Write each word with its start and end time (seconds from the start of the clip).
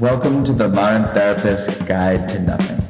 Welcome 0.00 0.44
to 0.44 0.54
the 0.54 0.66
Modern 0.66 1.12
Therapist 1.12 1.86
Guide 1.86 2.26
to 2.30 2.38
Nothing. 2.38 2.80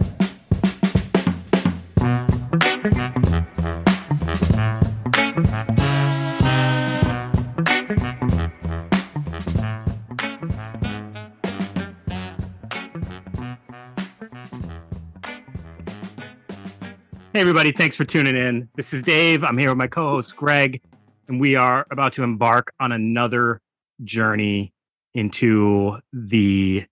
Hey, 17.33 17.41
everybody. 17.41 17.73
Thanks 17.73 17.97
for 17.97 18.05
tuning 18.05 18.37
in. 18.37 18.69
This 18.77 18.93
is 18.93 19.03
Dave. 19.03 19.43
I'm 19.43 19.59
here 19.59 19.71
with 19.71 19.79
my 19.79 19.89
co 19.89 20.11
host, 20.11 20.37
Greg, 20.37 20.81
and 21.27 21.41
we 21.41 21.57
are 21.57 21.89
about 21.91 22.13
to 22.13 22.23
embark 22.23 22.73
on 22.79 22.93
another 22.93 23.61
journey 24.05 24.73
into 25.13 25.99
the 26.13 26.87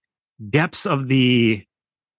depths 0.51 0.87
of 0.87 1.09
the 1.09 1.65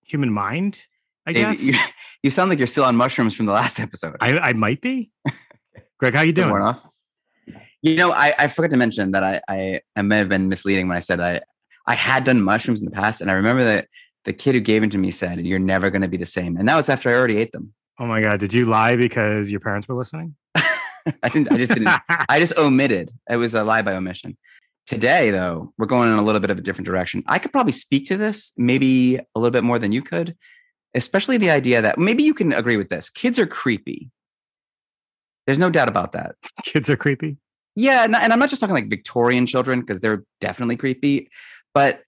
human 0.03 0.31
mind, 0.31 0.85
I 1.25 1.33
Dave, 1.33 1.47
guess. 1.47 1.65
You, 1.65 1.73
you 2.23 2.29
sound 2.29 2.49
like 2.49 2.59
you're 2.59 2.67
still 2.67 2.85
on 2.85 2.95
mushrooms 2.95 3.35
from 3.35 3.45
the 3.45 3.53
last 3.53 3.79
episode. 3.79 4.15
I, 4.21 4.37
I 4.39 4.53
might 4.53 4.81
be. 4.81 5.11
Greg, 5.99 6.13
how 6.13 6.21
you 6.21 6.33
doing? 6.33 6.49
worn 6.49 6.61
off. 6.61 6.85
You 7.81 7.95
know, 7.95 8.11
I, 8.11 8.33
I 8.37 8.47
forgot 8.47 8.71
to 8.71 8.77
mention 8.77 9.11
that 9.11 9.23
I, 9.23 9.41
I 9.47 9.81
I 9.95 10.01
may 10.01 10.17
have 10.17 10.27
been 10.27 10.49
misleading 10.49 10.87
when 10.89 10.97
I 10.97 10.99
said 10.99 11.21
I 11.21 11.41
I 11.87 11.95
had 11.95 12.25
done 12.25 12.41
mushrooms 12.41 12.79
in 12.79 12.85
the 12.85 12.91
past, 12.91 13.21
and 13.21 13.31
I 13.31 13.33
remember 13.35 13.63
that 13.63 13.87
the 14.25 14.33
kid 14.33 14.53
who 14.53 14.59
gave 14.59 14.81
them 14.81 14.89
to 14.91 14.97
me 14.97 15.11
said, 15.11 15.39
"You're 15.45 15.59
never 15.59 15.89
going 15.89 16.01
to 16.01 16.09
be 16.09 16.17
the 16.17 16.25
same," 16.25 16.57
and 16.57 16.67
that 16.67 16.75
was 16.75 16.89
after 16.89 17.09
I 17.09 17.13
already 17.13 17.37
ate 17.37 17.53
them. 17.53 17.73
Oh 17.99 18.05
my 18.05 18.21
God. 18.21 18.39
Did 18.39 18.53
you 18.53 18.65
lie 18.65 18.95
because 18.95 19.51
your 19.51 19.59
parents 19.59 19.87
were 19.87 19.95
listening? 19.95 20.35
I 21.23 21.29
didn't. 21.29 21.51
I 21.51 21.57
just 21.57 21.73
didn't. 21.73 22.01
I 22.07 22.39
just 22.39 22.57
omitted. 22.57 23.11
It 23.29 23.37
was 23.37 23.53
a 23.53 23.63
lie 23.63 23.81
by 23.81 23.93
omission. 23.93 24.37
Today, 24.89 25.29
though, 25.29 25.71
we're 25.77 25.85
going 25.85 26.11
in 26.11 26.17
a 26.17 26.23
little 26.23 26.41
bit 26.41 26.49
of 26.49 26.57
a 26.57 26.63
different 26.63 26.87
direction. 26.87 27.21
I 27.27 27.37
could 27.37 27.51
probably 27.51 27.73
speak 27.73 28.07
to 28.07 28.17
this 28.17 28.53
maybe 28.57 29.17
a 29.17 29.39
little 29.39 29.51
bit 29.51 29.63
more 29.63 29.77
than 29.77 29.91
you 29.91 30.01
could, 30.01 30.35
especially 30.95 31.37
the 31.37 31.51
idea 31.51 31.79
that 31.79 31.99
maybe 31.99 32.23
you 32.23 32.33
can 32.33 32.51
agree 32.51 32.75
with 32.75 32.89
this. 32.89 33.07
Kids 33.07 33.37
are 33.37 33.45
creepy. 33.45 34.09
There's 35.45 35.59
no 35.59 35.69
doubt 35.69 35.89
about 35.89 36.13
that. 36.13 36.37
Kids 36.63 36.89
are 36.89 36.97
creepy. 36.97 37.37
Yeah, 37.75 38.03
and, 38.03 38.15
I'm 38.15 38.39
not 38.39 38.49
just 38.49 38.61
talking 38.61 38.73
like 38.73 38.89
Victorian 38.89 39.45
children 39.45 39.81
because 39.81 40.01
they're 40.01 40.23
definitely 40.41 40.75
creepy, 40.75 41.29
but 41.75 42.01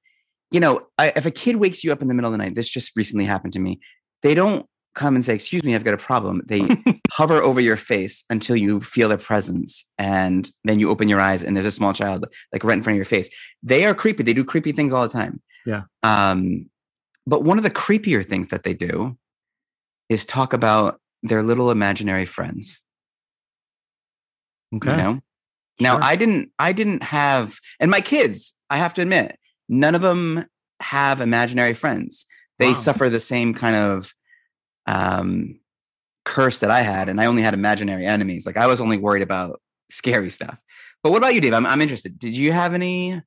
you 0.50 0.60
know, 0.60 0.88
I, 0.98 1.14
if 1.16 1.28
a 1.28 1.32
kid 1.32 1.58
wakes 1.58 1.84
you 1.84 1.92
up 1.92 2.02
in 2.02 2.08
the 2.08 2.16
middle 2.16 2.34
of 2.34 2.38
the 2.40 2.44
night, 2.44 2.56
this 2.56 2.68
just 2.68 2.98
recently 2.98 3.26
happened 3.26 3.54
to 3.54 3.60
me. 3.60 3.80
They 4.24 4.34
don't 4.34 4.66
come 4.94 5.16
and 5.16 5.24
say, 5.24 5.36
"Excuse 5.36 5.64
me, 5.64 5.74
I've 5.76 5.84
got 5.84 5.94
a 5.94 5.98
problem." 5.98 6.42
They 6.46 6.68
hover 7.12 7.42
over 7.42 7.60
your 7.62 7.78
face 7.78 8.24
until 8.30 8.56
you 8.56 8.82
feel 8.82 9.10
their 9.10 9.18
presence, 9.18 9.90
and 9.98 10.52
then 10.64 10.80
you 10.80 10.90
open 10.90 11.08
your 11.10 11.20
eyes, 11.20 11.44
and 11.44 11.56
there's 11.56 11.66
a 11.66 11.72
small 11.72 11.94
child 11.94 12.26
like 12.54 12.64
right 12.64 12.78
in 12.78 12.84
front 12.84 12.96
of 12.96 12.98
your 12.98 13.06
face. 13.06 13.30
They 13.64 13.86
are 13.86 13.96
creepy. 13.96 14.24
They 14.24 14.34
do 14.34 14.44
creepy 14.44 14.72
things 14.72 14.94
all 14.94 15.04
the 15.08 15.14
time. 15.14 15.42
Yeah. 15.66 15.84
Um, 16.04 16.70
but 17.28 17.44
one 17.44 17.58
of 17.58 17.64
the 17.64 17.70
creepier 17.70 18.26
things 18.26 18.48
that 18.50 18.64
they 18.64 18.74
do 18.74 19.18
is 20.10 20.26
talk 20.26 20.54
about 20.54 21.00
their 21.24 21.44
little 21.44 21.70
imaginary 21.72 22.26
friends. 22.26 22.82
Okay. 24.76 24.92
You 24.92 24.98
know? 24.98 25.22
Now 25.80 25.94
Sure. 25.96 26.04
I 26.04 26.16
didn't 26.16 26.52
I 26.60 26.74
didn't 26.74 27.04
have 27.04 27.60
and 27.80 27.90
my 27.92 28.02
kids, 28.02 28.54
I 28.70 28.78
have 28.78 28.94
to 28.96 29.02
admit, 29.02 29.38
none 29.70 29.96
of 29.96 30.02
them 30.02 30.46
have 30.80 31.22
imaginary 31.22 31.74
friends. 31.74 32.26
They 32.60 32.70
Wow. 32.70 32.74
suffer 32.76 33.10
the 33.10 33.20
same 33.20 33.54
kind 33.54 33.76
of 33.76 34.14
um 34.88 35.60
curse 36.24 36.60
that 36.60 36.72
I 36.72 36.82
had 36.82 37.10
and 37.10 37.20
I 37.20 37.26
only 37.26 37.42
had 37.42 37.54
imaginary 37.54 38.06
enemies. 38.06 38.46
Like 38.46 38.58
I 38.58 38.68
was 38.68 38.82
only 38.82 38.98
worried 38.98 39.24
about 39.24 39.62
scary 39.90 40.30
stuff. 40.30 40.58
But 41.04 41.12
what 41.12 41.18
about 41.18 41.34
you, 41.34 41.42
Dave? 41.42 41.54
I'm 41.54 41.66
I'm 41.66 41.82
interested. 41.82 42.20
Did 42.20 42.34
you 42.34 42.52
have 42.52 42.74
any 42.74 43.22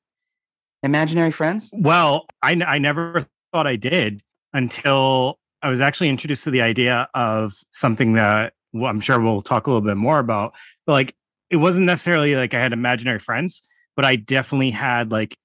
imaginary 0.82 1.32
friends? 1.32 1.70
Well, 1.72 2.26
I, 2.42 2.52
I 2.66 2.78
never 2.78 3.26
thought 3.52 3.66
I 3.66 3.76
did 3.76 4.22
until 4.52 5.38
I 5.62 5.68
was 5.68 5.80
actually 5.80 6.10
introduced 6.10 6.44
to 6.44 6.50
the 6.50 6.62
idea 6.62 7.08
of 7.14 7.54
something 7.70 8.12
that 8.12 8.52
well, 8.72 8.90
I'm 8.90 9.00
sure 9.00 9.20
we'll 9.20 9.40
talk 9.40 9.66
a 9.66 9.70
little 9.70 9.86
bit 9.86 9.96
more 9.96 10.18
about. 10.18 10.54
But 10.86 10.92
like, 10.92 11.14
it 11.48 11.56
wasn't 11.56 11.86
necessarily 11.86 12.34
like 12.34 12.54
I 12.54 12.60
had 12.60 12.72
imaginary 12.72 13.20
friends, 13.20 13.62
but 13.96 14.04
I 14.04 14.16
definitely 14.16 14.72
had 14.72 15.10
like 15.10 15.36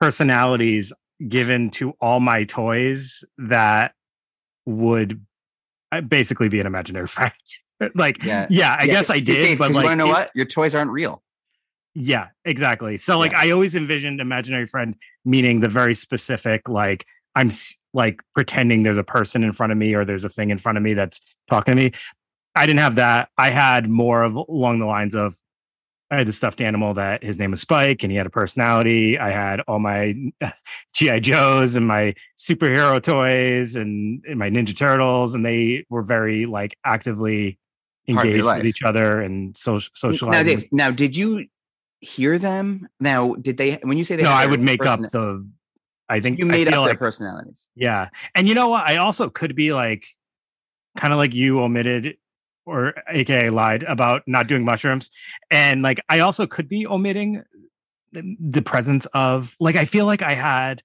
personalities 0.00 0.92
given 1.26 1.70
to 1.70 1.92
all 2.00 2.20
my 2.20 2.44
toys 2.44 3.24
that 3.38 3.94
would 4.66 5.24
basically 6.00 6.48
be 6.48 6.60
an 6.60 6.66
imaginary 6.66 7.06
friend. 7.06 7.32
like, 7.94 8.22
Yeah. 8.22 8.46
yeah, 8.50 8.76
I 8.78 8.84
Yeah, 8.84 8.92
guess 8.92 9.10
I 9.10 9.20
did. 9.20 9.58
But 9.58 9.68
because 9.68 9.76
like, 9.76 9.82
you 9.84 9.88
want 9.88 10.00
to 10.00 10.04
know 10.04 10.10
it- 10.10 10.14
what? 10.14 10.30
Your 10.34 10.46
toys 10.46 10.74
aren't 10.74 10.90
real. 10.90 11.22
yeah, 11.94 12.28
exactly. 12.44 12.96
So 12.98 13.18
like 13.18 13.32
Yeah. 13.32 13.40
I 13.42 13.50
always 13.50 13.74
envisioned 13.76 14.20
imaginary 14.20 14.66
friend 14.66 14.96
meaning 15.24 15.60
the 15.60 15.68
very 15.68 15.94
specific 15.94 16.68
like 16.68 17.06
I'm 17.36 17.50
like 17.92 18.20
pretending 18.34 18.82
there's 18.82 18.98
a 18.98 19.04
person 19.04 19.42
in 19.44 19.52
front 19.52 19.72
of 19.72 19.78
me 19.78 19.94
or 19.94 20.04
there's 20.04 20.24
a 20.24 20.28
thing 20.28 20.50
in 20.50 20.58
front 20.58 20.76
of 20.78 20.82
me 20.84 20.94
that's 20.94 21.20
talking 21.48 21.72
to 21.72 21.76
me. 21.76 21.92
I 22.56 22.66
didn't 22.66 22.80
have 22.80 22.94
that. 22.96 23.28
I 23.38 23.50
had 23.50 23.88
more 23.88 24.22
of 24.22 24.34
along 24.36 24.78
the 24.80 24.86
lines 24.86 25.14
of 25.14 25.34
I 26.10 26.18
had 26.18 26.26
the 26.26 26.32
stuffed 26.32 26.60
animal 26.60 26.94
that 26.94 27.24
his 27.24 27.38
name 27.38 27.50
was 27.50 27.60
Spike 27.60 28.02
and 28.02 28.12
he 28.12 28.16
had 28.16 28.26
a 28.26 28.30
personality. 28.30 29.18
I 29.18 29.30
had 29.30 29.60
all 29.60 29.78
my 29.78 30.14
GI 30.94 31.20
Joes 31.20 31.76
and 31.76 31.86
my 31.86 32.14
superhero 32.38 33.02
toys 33.02 33.74
and, 33.74 34.22
and 34.28 34.38
my 34.38 34.50
Ninja 34.50 34.76
Turtles 34.76 35.34
and 35.34 35.44
they 35.44 35.86
were 35.88 36.02
very 36.02 36.46
like 36.46 36.76
actively 36.84 37.58
engaged 38.06 38.44
with 38.44 38.66
each 38.66 38.82
other 38.82 39.20
and 39.20 39.56
so, 39.56 39.74
Now, 39.74 39.80
socializing. 39.94 40.58
Dave, 40.58 40.68
now 40.72 40.90
did 40.90 41.16
you 41.16 41.46
hear 42.04 42.38
them? 42.38 42.88
Now, 43.00 43.34
did 43.34 43.56
they 43.56 43.78
when 43.82 43.98
you 43.98 44.04
say 44.04 44.16
they 44.16 44.22
no, 44.22 44.30
I 44.30 44.46
would 44.46 44.60
make 44.60 44.84
up 44.84 45.00
the. 45.00 45.46
I 46.08 46.20
think 46.20 46.38
you 46.38 46.44
made 46.44 46.68
up 46.68 46.84
their 46.84 46.96
personalities. 46.96 47.66
yeah, 47.74 48.10
and 48.34 48.46
you 48.46 48.54
know 48.54 48.68
what? 48.68 48.86
I 48.86 48.96
also 48.96 49.30
could 49.30 49.56
be 49.56 49.72
like, 49.72 50.06
kind 50.96 51.14
of 51.14 51.18
like 51.18 51.32
you 51.32 51.60
omitted 51.60 52.18
or 52.66 52.94
AKA 53.08 53.50
lied 53.50 53.82
about 53.84 54.22
not 54.26 54.46
doing 54.48 54.64
mushrooms, 54.64 55.10
and 55.50 55.82
like 55.82 56.00
I 56.08 56.20
also 56.20 56.46
could 56.46 56.68
be 56.68 56.86
omitting 56.86 57.42
the- 58.12 58.62
presence 58.62 59.06
of 59.06 59.56
like 59.60 59.76
I 59.76 59.84
feel 59.84 60.06
like 60.06 60.22
I 60.22 60.34
had 60.34 60.82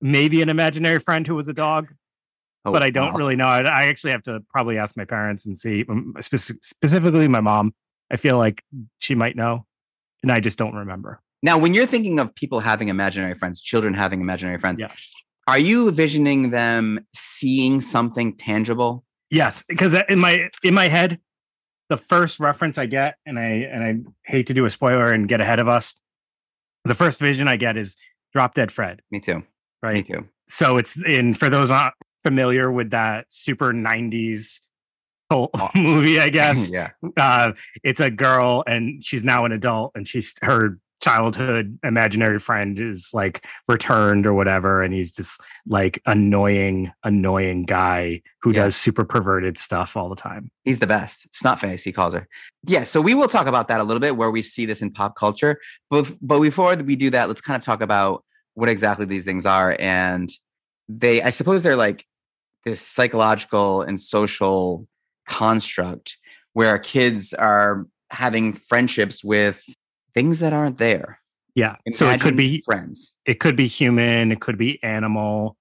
maybe 0.00 0.42
an 0.42 0.48
imaginary 0.48 1.00
friend 1.00 1.26
who 1.26 1.34
was 1.34 1.48
a 1.48 1.54
dog, 1.54 1.88
Oh, 2.66 2.72
but 2.72 2.82
I 2.82 2.88
don't 2.90 3.12
wow. 3.12 3.18
really 3.18 3.36
know. 3.36 3.44
I, 3.46 3.60
I 3.60 3.82
actually 3.88 4.12
have 4.12 4.22
to 4.24 4.40
probably 4.48 4.78
ask 4.78 4.96
my 4.96 5.04
parents 5.04 5.44
and 5.46 5.58
see, 5.58 5.84
um, 5.88 6.14
spec- 6.20 6.56
specifically 6.62 7.28
my 7.28 7.40
mom. 7.40 7.74
I 8.10 8.16
feel 8.16 8.38
like 8.38 8.62
she 9.00 9.14
might 9.14 9.36
know, 9.36 9.66
and 10.22 10.32
I 10.32 10.40
just 10.40 10.58
don't 10.58 10.74
remember. 10.74 11.20
Now, 11.42 11.58
when 11.58 11.74
you're 11.74 11.84
thinking 11.86 12.18
of 12.20 12.34
people 12.34 12.60
having 12.60 12.88
imaginary 12.88 13.34
friends, 13.34 13.60
children 13.60 13.92
having 13.92 14.22
imaginary 14.22 14.58
friends, 14.58 14.80
Yeah. 14.80 14.92
are 15.46 15.58
you 15.58 15.88
envisioning 15.88 16.48
them 16.50 17.06
seeing 17.14 17.82
something 17.82 18.34
tangible? 18.36 19.04
Yes, 19.30 19.64
because 19.68 19.94
in 20.08 20.18
my 20.18 20.48
in 20.62 20.74
my 20.74 20.88
head, 20.88 21.18
the 21.88 21.96
first 21.96 22.40
reference 22.40 22.78
I 22.78 22.86
get, 22.86 23.16
and 23.26 23.38
I 23.38 23.44
and 23.44 23.84
I 23.84 24.30
hate 24.30 24.46
to 24.48 24.54
do 24.54 24.64
a 24.64 24.70
spoiler 24.70 25.10
and 25.12 25.28
get 25.28 25.40
ahead 25.40 25.58
of 25.60 25.68
us, 25.68 25.96
the 26.84 26.94
first 26.94 27.20
vision 27.20 27.48
I 27.48 27.56
get 27.56 27.76
is 27.76 27.96
Drop 28.32 28.54
Dead 28.54 28.70
Fred, 28.72 29.00
Me 29.10 29.20
too. 29.20 29.36
Me 29.38 29.44
right? 29.82 30.06
too. 30.06 30.28
So 30.48 30.76
it's 30.76 30.96
in 31.02 31.34
for 31.34 31.48
those 31.48 31.70
not 31.70 31.94
familiar 32.22 32.70
with 32.70 32.90
that 32.90 33.26
super 33.30 33.72
'90s 33.72 34.60
cult 35.30 35.50
Oh. 35.54 35.70
movie, 35.74 36.20
I 36.20 36.28
guess. 36.30 36.70
yeah. 36.72 36.90
uh, 37.16 37.52
it's 37.82 38.00
a 38.00 38.10
girl 38.10 38.62
and 38.66 39.02
she's 39.02 39.24
now 39.24 39.44
an 39.46 39.52
adult, 39.52 39.92
and 39.94 40.06
she's 40.06 40.34
her 40.42 40.78
childhood 41.00 41.78
imaginary 41.84 42.38
friend 42.38 42.78
is 42.78 43.10
like 43.12 43.44
returned 43.68 44.26
or 44.26 44.34
whatever, 44.34 44.82
and 44.82 44.94
he's 44.94 45.12
just 45.12 45.40
like 45.66 46.00
annoying, 46.06 46.92
annoying 47.02 47.64
guy 47.64 48.22
who 48.42 48.52
Yeah. 48.52 48.64
does 48.64 48.76
super 48.76 49.04
perverted 49.04 49.58
stuff 49.58 49.96
all 49.96 50.08
the 50.08 50.16
time. 50.16 50.50
He's 50.64 50.78
the 50.78 50.86
best. 50.86 51.26
Snot 51.34 51.60
face, 51.60 51.84
he 51.84 51.92
calls 51.92 52.14
her. 52.14 52.26
Yeah. 52.66 52.84
So 52.84 53.00
we 53.00 53.14
will 53.14 53.28
talk 53.28 53.46
about 53.46 53.68
that 53.68 53.80
a 53.80 53.84
little 53.84 54.00
bit 54.00 54.16
where 54.16 54.30
we 54.30 54.42
see 54.42 54.66
this 54.66 54.80
in 54.82 54.90
pop 54.90 55.16
culture. 55.16 55.60
But, 55.90 56.10
but 56.22 56.40
before 56.40 56.74
we 56.76 56.96
do 56.96 57.10
that, 57.10 57.28
let's 57.28 57.40
kind 57.40 57.56
of 57.56 57.64
talk 57.64 57.80
about 57.82 58.24
what 58.54 58.68
exactly 58.68 59.04
these 59.04 59.24
things 59.24 59.46
are. 59.46 59.76
And 59.78 60.30
they, 60.88 61.22
I 61.22 61.30
suppose 61.30 61.62
they're 61.62 61.76
like 61.76 62.06
this 62.64 62.80
psychological 62.80 63.82
and 63.82 64.00
social 64.00 64.86
construct 65.28 66.16
where 66.54 66.78
kids 66.78 67.34
are 67.34 67.86
having 68.10 68.52
friendships 68.52 69.24
with 69.24 69.62
things 70.14 70.38
that 70.40 70.52
aren't 70.52 70.78
there. 70.78 71.20
Yeah. 71.54 71.76
so 71.92 72.08
it 72.10 72.20
could 72.20 72.36
be 72.36 72.60
friends. 72.62 73.12
it 73.26 73.38
could 73.38 73.56
be 73.56 73.66
human, 73.68 74.32
it 74.32 74.40
could 74.40 74.58
be 74.58 74.82
animal, 74.82 75.56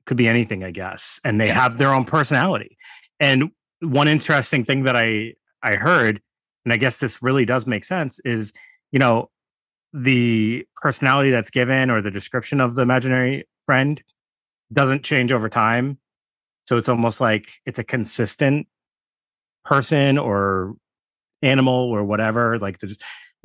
it 0.00 0.06
could 0.06 0.16
be 0.16 0.28
anything, 0.28 0.62
I 0.62 0.70
guess. 0.70 1.20
And 1.24 1.40
they 1.40 1.48
Yeah. 1.48 1.54
have 1.54 1.78
their 1.78 1.92
own 1.92 2.04
personality. 2.04 2.76
And 3.18 3.50
one 3.80 4.06
interesting 4.08 4.64
thing 4.64 4.84
that 4.84 4.96
I 4.96 5.34
I 5.62 5.74
heard, 5.76 6.20
and 6.64 6.72
I 6.72 6.76
guess 6.76 6.98
this 6.98 7.22
really 7.22 7.44
does 7.44 7.66
make 7.66 7.84
sense, 7.84 8.20
is 8.24 8.52
you 8.92 9.00
know, 9.00 9.30
the 9.92 10.64
personality 10.76 11.30
that's 11.30 11.50
given 11.50 11.90
or 11.90 12.00
the 12.02 12.10
description 12.10 12.60
of 12.60 12.74
the 12.76 12.82
imaginary 12.82 13.48
friend 13.66 14.02
doesn't 14.72 15.02
change 15.04 15.32
over 15.32 15.48
time. 15.48 15.98
So 16.66 16.76
it's 16.76 16.88
almost 16.88 17.20
like 17.20 17.52
it's 17.66 17.78
a 17.80 17.84
consistent 17.84 18.68
person 19.64 20.18
or 20.18 20.74
animal 21.42 21.74
or 21.90 22.04
whatever. 22.04 22.58
Like 22.58 22.78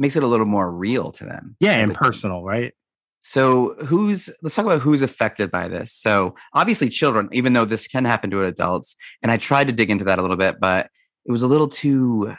Makes 0.02 0.16
it 0.16 0.24
a 0.24 0.28
little 0.28 0.48
more 0.48 0.72
real 0.72 1.12
to 1.12 1.26
them. 1.26 1.56
yeah, 1.60 1.74
and 1.74 1.94
personal, 1.94 2.44
right? 2.44 2.74
So 3.22 3.76
who's 3.86 4.32
let's 4.42 4.56
talk 4.56 4.66
about 4.66 4.82
who's 4.82 5.04
affected 5.04 5.52
by 5.52 5.68
this. 5.68 5.94
So 5.94 6.34
obviously 6.54 6.90
children, 6.90 7.30
even 7.32 7.54
though 7.54 7.66
this 7.66 7.88
can 7.88 8.04
happen 8.04 8.32
to 8.32 8.44
adults. 8.44 8.96
And 9.22 9.32
I 9.32 9.38
tried 9.38 9.68
to 9.68 9.74
dig 9.74 9.92
into 9.92 10.06
that 10.06 10.18
a 10.18 10.24
little 10.24 10.38
bit, 10.38 10.60
but 10.60 10.90
it 11.26 11.32
was 11.32 11.44
a 11.44 11.48
little 11.48 11.68
too 11.68 12.34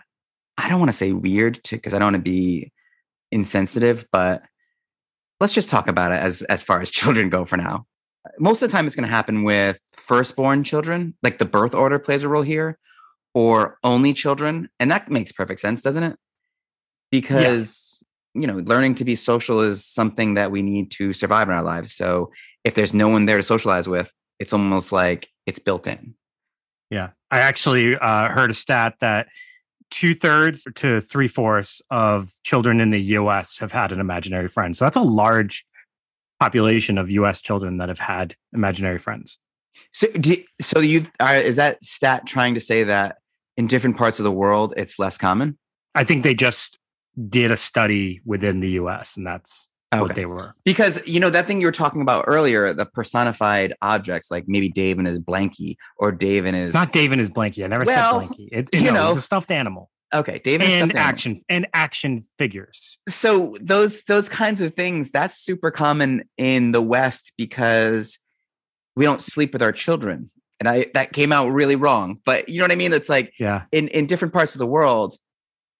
I 0.59 0.69
don't 0.69 0.81
want 0.81 0.89
to 0.89 0.97
say 0.97 1.13
weird 1.13 1.63
to 1.65 1.77
because 1.77 1.95
I 1.95 2.01
don't 2.01 2.07
want 2.07 2.17
to 2.17 2.31
be 2.31 2.73
insensitive, 3.31 4.07
but 4.11 4.43
let's 5.41 5.55
just 5.55 5.71
talk 5.71 5.87
about 5.87 6.11
it 6.11 6.21
as 6.21 6.43
as 6.43 6.65
far 6.65 6.81
as 6.81 6.91
children 6.99 7.31
go 7.31 7.45
for 7.45 7.57
now. 7.57 7.87
Most 8.41 8.61
of 8.61 8.69
the 8.69 8.77
time 8.77 8.89
it's 8.89 8.97
going 8.97 9.09
to 9.09 9.15
happen 9.15 9.45
with 9.45 9.81
firstborn 9.95 10.65
children, 10.65 11.15
like 11.23 11.39
the 11.39 11.45
birth 11.45 11.75
order 11.75 12.01
plays 12.01 12.25
a 12.25 12.29
role 12.29 12.43
here, 12.43 12.77
or 13.35 13.79
only 13.85 14.13
children. 14.13 14.69
And 14.81 14.91
that 14.91 15.11
makes 15.11 15.31
perfect 15.31 15.61
sense, 15.61 15.81
doesn't 15.83 16.03
it? 16.03 16.17
Because 17.13 18.03
you 18.35 18.47
know, 18.47 18.63
learning 18.67 18.95
to 18.97 19.05
be 19.05 19.15
social 19.15 19.61
is 19.61 19.85
something 19.85 20.35
that 20.35 20.51
we 20.51 20.63
need 20.63 20.91
to 20.93 21.13
survive 21.13 21.49
in 21.49 21.55
our 21.55 21.63
lives. 21.63 21.93
So 21.93 22.33
if 22.65 22.75
there's 22.75 22.95
no 22.95 23.09
one 23.09 23.27
there 23.27 23.37
to 23.37 23.43
socialize 23.43 23.89
with, 23.89 24.13
it's 24.39 24.53
almost 24.53 24.93
like 24.93 25.29
it's 25.47 25.59
built 25.59 25.87
in. 25.87 26.15
Yeah. 26.91 27.11
I 27.31 27.41
actually 27.41 27.97
uh, 27.97 28.29
heard 28.29 28.51
a 28.51 28.55
stat 28.55 28.95
that 29.01 29.29
two 29.91 30.15
thirds 30.15 30.67
to 30.77 31.01
three 31.01 31.29
fourths 31.29 31.83
of 31.91 32.31
children 32.43 32.81
in 32.81 32.91
the 32.91 33.01
US 33.01 33.59
have 33.59 33.73
had 33.73 33.93
an 33.93 34.01
imaginary 34.01 34.49
friend. 34.49 34.77
So 34.77 34.87
that's 34.87 34.97
a 34.97 35.03
large 35.03 35.67
population 36.41 36.99
of 36.99 37.11
US 37.11 37.41
children 37.41 37.77
that 37.79 37.89
have 37.89 37.99
had 37.99 38.35
imaginary 38.53 38.99
friends. 38.99 39.39
So, 39.93 40.09
do, 40.13 40.35
so 40.61 40.81
you 40.81 41.03
are, 41.21 41.37
is 41.37 41.57
that 41.57 41.83
stat 41.85 42.27
trying 42.27 42.55
to 42.55 42.61
say 42.61 42.85
that 42.85 43.17
in 43.57 43.67
different 43.67 43.97
parts 43.97 44.19
of 44.19 44.25
the 44.25 44.33
world 44.33 44.75
it's 44.77 44.99
less 44.99 45.19
common? 45.19 45.59
I 45.95 46.05
think 46.05 46.25
they 46.25 46.35
just 46.35 46.79
did 47.29 47.51
a 47.51 47.57
study 47.57 48.21
within 48.25 48.61
the 48.61 48.71
US 48.71 49.17
and 49.17 49.27
that's 49.27 49.69
okay. 49.93 50.01
what 50.01 50.17
they 50.17 50.27
were. 50.27 50.55
Because 50.65 51.07
you 51.07 51.21
know 51.21 51.31
that 51.31 51.47
thing 51.47 51.61
you 51.61 51.67
were 51.67 51.73
talking 51.73 52.01
about 52.01 52.25
earlier, 52.27 52.73
the 52.73 52.87
personified 52.87 53.75
objects 53.83 54.31
like 54.31 54.45
maybe 54.47 54.69
Dave 54.69 54.99
and 54.99 55.07
his 55.07 55.21
blankie 55.21 55.77
or 55.99 56.13
Dave 56.13 56.47
and 56.47 56.57
his 56.57 56.69
It's 56.69 56.75
not 56.75 56.93
Dave 56.93 57.13
and 57.13 57.21
his 57.21 57.31
blankie. 57.31 57.65
I 57.65 57.69
never 57.69 57.85
well, 57.87 58.21
said 58.21 58.29
blankie. 58.29 58.49
It, 58.53 58.69
you, 58.73 58.81
you 58.81 58.87
know, 58.87 58.95
know, 58.95 59.09
it's 59.09 59.19
a 59.19 59.23
stuffed 59.23 59.51
animal. 59.51 59.91
Okay, 60.15 60.41
David 60.45 60.69
and 60.69 60.95
action 60.95 61.33
animal. 61.33 61.45
and 61.49 61.67
action 61.73 62.27
figures. 62.39 62.99
So 63.09 63.57
those 63.61 64.05
those 64.05 64.29
kinds 64.29 64.61
of 64.61 64.75
things 64.75 65.11
that's 65.11 65.39
super 65.39 65.71
common 65.71 66.29
in 66.37 66.73
the 66.73 66.83
West 66.83 67.33
because 67.39 68.19
we 68.95 69.05
don't 69.05 69.23
sleep 69.23 69.53
with 69.53 69.63
our 69.63 69.73
children. 69.73 70.31
And 70.61 70.69
I 70.69 70.87
that 70.95 71.13
came 71.13 71.33
out 71.33 71.49
really 71.49 71.77
wrong. 71.77 72.19
But 72.27 72.49
you 72.49 72.59
know 72.59 72.65
what 72.65 72.73
I 72.73 72.77
mean? 72.77 72.93
It's 72.93 73.09
like 73.09 73.33
yeah. 73.39 73.63
in, 73.73 73.89
in 73.89 74.07
different 74.07 74.35
parts 74.35 74.55
of 74.55 74.59
the 74.59 74.67
world, 74.67 75.17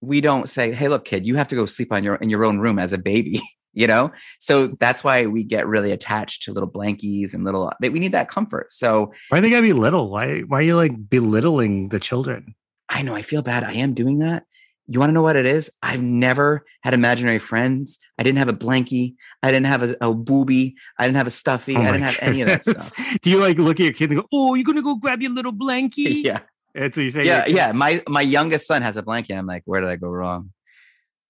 we 0.03 0.21
don't 0.21 0.49
say, 0.49 0.73
"Hey, 0.73 0.89
look, 0.89 1.05
kid, 1.07 1.27
you 1.27 1.37
have 1.37 1.49
to 1.49 1.55
go 1.55 1.65
sleep 1.65 1.93
on 1.93 2.05
your 2.05 2.17
in 2.17 2.29
your 2.29 2.45
own 2.45 2.59
room 2.59 2.79
as 2.79 2.93
a 2.93 2.99
baby." 2.99 3.41
you 3.73 3.87
know, 3.87 4.13
so 4.39 4.67
that's 4.67 5.03
why 5.03 5.25
we 5.25 5.43
get 5.43 5.67
really 5.67 5.93
attached 5.93 6.43
to 6.43 6.53
little 6.53 6.71
blankies 6.71 7.33
and 7.33 7.45
little. 7.45 7.73
We 7.81 7.99
need 7.99 8.13
that 8.13 8.29
comfort. 8.29 8.71
So 8.71 9.13
why 9.31 9.41
they 9.41 9.49
gotta 9.49 9.63
be 9.63 9.73
little? 9.73 10.11
Why 10.11 10.41
why 10.41 10.59
are 10.59 10.63
you 10.63 10.77
like 10.77 11.09
belittling 11.09 11.89
the 11.89 12.01
children? 12.01 12.55
I 12.89 13.01
know 13.01 13.15
I 13.15 13.23
feel 13.23 13.41
bad. 13.41 13.65
I 13.65 13.73
am 13.73 13.95
doing 13.95 14.19
that. 14.19 14.45
You 14.89 14.99
want 14.99 15.11
to 15.11 15.15
know 15.15 15.23
what 15.23 15.37
it 15.37 15.47
is? 15.47 15.71
I've 15.83 16.03
never 16.03 16.65
had 16.83 16.93
imaginary 16.93 17.39
friends. 17.39 17.99
I 18.19 18.25
didn't 18.25 18.39
have 18.39 18.49
a 18.49 18.53
blankie. 18.53 19.15
I 19.43 19.51
didn't 19.51 19.67
have 19.67 19.83
a, 19.83 19.97
a 20.01 20.13
booby. 20.13 20.77
I 20.99 21.07
didn't 21.07 21.17
have 21.17 21.29
a 21.29 21.31
stuffy. 21.31 21.77
Oh 21.77 21.81
I 21.81 21.93
didn't 21.93 22.03
have 22.03 22.19
any 22.21 22.43
of 22.43 22.49
that 22.49 22.65
stuff. 22.65 23.19
Do 23.23 23.31
you 23.31 23.39
like 23.39 23.59
look 23.59 23.79
at 23.79 23.85
your 23.85 23.93
kid 23.93 24.11
and 24.11 24.21
go, 24.21 24.27
"Oh, 24.33 24.55
you're 24.55 24.65
gonna 24.65 24.83
go 24.83 24.97
grab 24.97 25.23
your 25.23 25.31
little 25.31 25.53
blankie"? 25.53 26.25
yeah. 26.25 26.41
That's 26.75 26.97
what 26.97 27.03
you 27.05 27.11
say. 27.11 27.25
Yeah, 27.25 27.45
yeah. 27.47 27.73
My 27.73 28.03
my 28.09 28.23
youngest 28.23 28.67
son 28.67 28.83
has 28.83 28.97
a 28.97 29.03
blanket. 29.03 29.35
I'm 29.35 29.47
like, 29.47 29.63
where 29.67 29.81
did 29.81 29.91
I 29.91 29.97
go 29.97 30.09
wrong? 30.09 30.53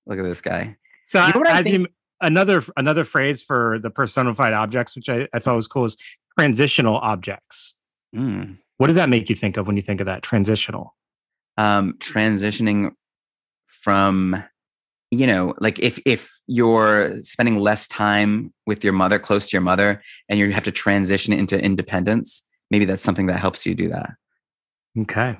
Look 0.06 0.19
at 0.19 0.23
this 0.23 0.41
guy. 0.41 0.77
So 1.06 1.25
you 1.27 1.33
know 1.33 1.43
as 1.50 1.65
think- 1.65 1.79
you, 1.79 1.87
another 2.21 2.62
another 2.77 3.05
phrase 3.05 3.43
for 3.43 3.79
the 3.79 3.91
personified 3.91 4.53
objects, 4.53 4.97
which 4.97 5.09
I, 5.09 5.29
I 5.33 5.39
thought 5.39 5.56
was 5.56 5.69
cool, 5.69 5.85
is 5.85 5.97
transitional 6.39 6.97
objects. 6.97 7.79
Mm. 8.15 8.59
What 8.79 8.87
does 8.87 8.97
that 8.97 9.09
make 9.09 9.29
you 9.29 9.37
think 9.37 9.56
of 9.56 9.67
when 9.67 9.77
you 9.77 9.83
think 9.83 10.00
of 10.00 10.06
that 10.06 10.23
transitional? 10.23 10.94
Um, 11.59 11.94
transitioning 11.99 12.93
from, 13.69 14.43
you 15.11 15.27
know, 15.27 15.55
like 15.59 15.79
if 15.79 16.00
if 16.06 16.31
you're 16.47 17.21
spending 17.23 17.59
less 17.59 17.87
time 17.87 18.53
with 18.67 18.83
your 18.83 18.93
mother, 18.93 19.19
close 19.19 19.49
to 19.49 19.56
your 19.56 19.62
mother, 19.62 20.03
and 20.29 20.39
you 20.39 20.50
have 20.53 20.65
to 20.65 20.73
transition 20.73 21.33
into 21.33 21.62
independence, 21.62 22.49
maybe 22.71 22.85
that's 22.85 23.03
something 23.03 23.27
that 23.27 23.39
helps 23.39 23.67
you 23.67 23.75
do 23.75 23.89
that. 23.89 24.11
Okay. 24.99 25.39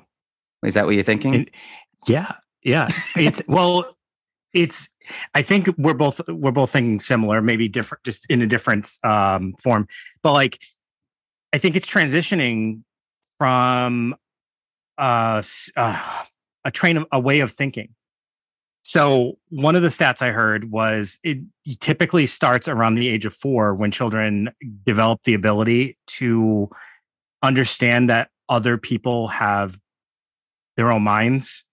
Is 0.65 0.75
that 0.75 0.87
what 0.87 0.95
you're 0.95 1.05
thinking? 1.05 1.35
It, 1.35 1.51
yeah. 2.07 2.33
Yeah. 2.63 2.89
It's 3.17 3.43
well, 3.49 3.97
it's 4.53 4.89
I 5.35 5.43
think 5.43 5.69
we're 5.79 5.95
both 5.95 6.21
we're 6.29 6.53
both 6.53 6.71
thinking 6.71 7.01
similar, 7.01 7.43
maybe 7.43 7.69
different 7.69 8.05
just 8.05 8.27
in 8.27 8.43
a 8.43 8.47
different 8.47 8.89
um 9.03 9.55
form. 9.63 9.89
But 10.23 10.33
like 10.33 10.61
I 11.53 11.59
think 11.59 11.77
it's 11.77 11.87
transitioning 11.87 12.83
from 13.39 14.15
uh, 14.99 15.43
uh 15.77 16.23
a 16.65 16.71
train 16.71 16.97
of 16.97 17.07
a 17.11 17.19
way 17.19 17.41
of 17.41 17.51
thinking. 17.51 17.95
So 18.85 19.39
one 19.49 19.77
of 19.77 19.83
the 19.83 19.89
stats 19.89 20.23
I 20.23 20.31
heard 20.31 20.71
was 20.71 21.19
it 21.23 21.39
typically 21.81 22.27
starts 22.27 22.69
around 22.69 22.97
the 22.97 23.09
age 23.09 23.25
of 23.27 23.33
4 23.33 23.75
when 23.75 23.91
children 23.93 24.51
develop 24.85 25.23
the 25.25 25.35
ability 25.35 25.99
to 26.19 26.69
understand 27.43 28.11
that 28.11 28.31
other 28.53 28.77
people 28.77 29.29
have 29.29 29.79
their 30.77 30.93
own 30.93 31.03
minds, 31.03 31.65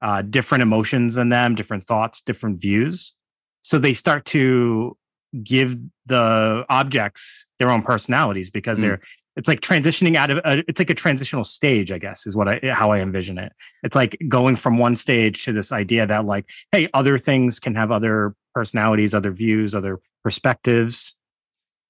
uh, 0.00 0.22
different 0.22 0.62
emotions 0.62 1.16
than 1.16 1.28
them, 1.28 1.54
different 1.54 1.84
thoughts, 1.84 2.22
different 2.22 2.58
views. 2.60 3.12
So 3.60 3.78
they 3.78 3.92
start 3.92 4.24
to 4.26 4.96
give 5.42 5.76
the 6.06 6.64
objects 6.70 7.46
their 7.58 7.68
own 7.68 7.82
personalities 7.82 8.48
because 8.48 8.78
mm. 8.78 8.82
they're 8.82 9.00
it's 9.36 9.48
like 9.48 9.60
transitioning 9.60 10.14
out 10.14 10.30
of 10.30 10.38
a, 10.44 10.62
it's 10.68 10.78
like 10.78 10.90
a 10.90 10.94
transitional 10.94 11.42
stage 11.42 11.90
i 11.90 11.98
guess 11.98 12.24
is 12.24 12.36
what 12.36 12.46
i 12.46 12.60
how 12.72 12.92
i 12.92 13.00
envision 13.00 13.36
it 13.36 13.52
it's 13.82 13.96
like 13.96 14.16
going 14.28 14.54
from 14.54 14.78
one 14.78 14.94
stage 14.94 15.44
to 15.44 15.52
this 15.52 15.72
idea 15.72 16.06
that 16.06 16.24
like 16.24 16.48
hey 16.70 16.88
other 16.94 17.18
things 17.18 17.58
can 17.58 17.74
have 17.74 17.90
other 17.90 18.36
personalities 18.54 19.12
other 19.12 19.32
views 19.32 19.74
other 19.74 19.98
perspectives 20.22 21.18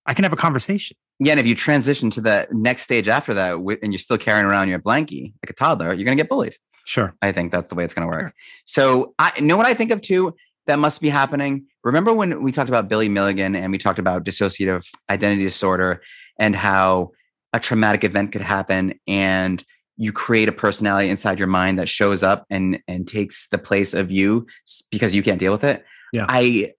i 0.06 0.14
can 0.14 0.22
have 0.22 0.32
a 0.32 0.36
conversation 0.36 0.96
yeah, 1.20 1.32
and 1.32 1.40
if 1.40 1.46
you 1.46 1.54
transition 1.54 2.10
to 2.10 2.20
the 2.20 2.46
next 2.50 2.82
stage 2.82 3.08
after 3.08 3.34
that, 3.34 3.56
and 3.82 3.92
you're 3.92 3.98
still 3.98 4.18
carrying 4.18 4.46
around 4.46 4.68
your 4.68 4.78
blankie 4.78 5.32
like 5.42 5.50
a 5.50 5.52
toddler, 5.52 5.92
you're 5.92 6.04
going 6.04 6.16
to 6.16 6.22
get 6.22 6.28
bullied. 6.28 6.54
Sure, 6.86 7.14
I 7.22 7.32
think 7.32 7.52
that's 7.52 7.70
the 7.70 7.76
way 7.76 7.84
it's 7.84 7.94
going 7.94 8.06
to 8.06 8.10
work. 8.10 8.22
Sure. 8.22 8.34
So, 8.64 9.14
I 9.18 9.32
know 9.40 9.56
what 9.56 9.66
I 9.66 9.74
think 9.74 9.90
of 9.90 10.00
too 10.00 10.34
that 10.66 10.78
must 10.78 11.00
be 11.00 11.08
happening. 11.08 11.66
Remember 11.82 12.12
when 12.14 12.42
we 12.42 12.52
talked 12.52 12.68
about 12.68 12.88
Billy 12.88 13.08
Milligan 13.08 13.54
and 13.54 13.70
we 13.70 13.78
talked 13.78 13.98
about 13.98 14.24
dissociative 14.24 14.86
identity 15.10 15.42
disorder 15.42 16.00
and 16.38 16.56
how 16.56 17.10
a 17.52 17.60
traumatic 17.60 18.04
event 18.04 18.32
could 18.32 18.40
happen 18.40 18.98
and 19.06 19.64
you 19.96 20.12
create 20.12 20.48
a 20.48 20.52
personality 20.52 21.08
inside 21.08 21.38
your 21.38 21.48
mind 21.48 21.78
that 21.78 21.88
shows 21.88 22.22
up 22.22 22.46
and 22.50 22.82
and 22.88 23.06
takes 23.06 23.48
the 23.48 23.58
place 23.58 23.94
of 23.94 24.10
you 24.10 24.46
because 24.90 25.14
you 25.14 25.22
can't 25.22 25.38
deal 25.38 25.52
with 25.52 25.62
it. 25.62 25.84
Yeah. 26.12 26.26
I 26.28 26.72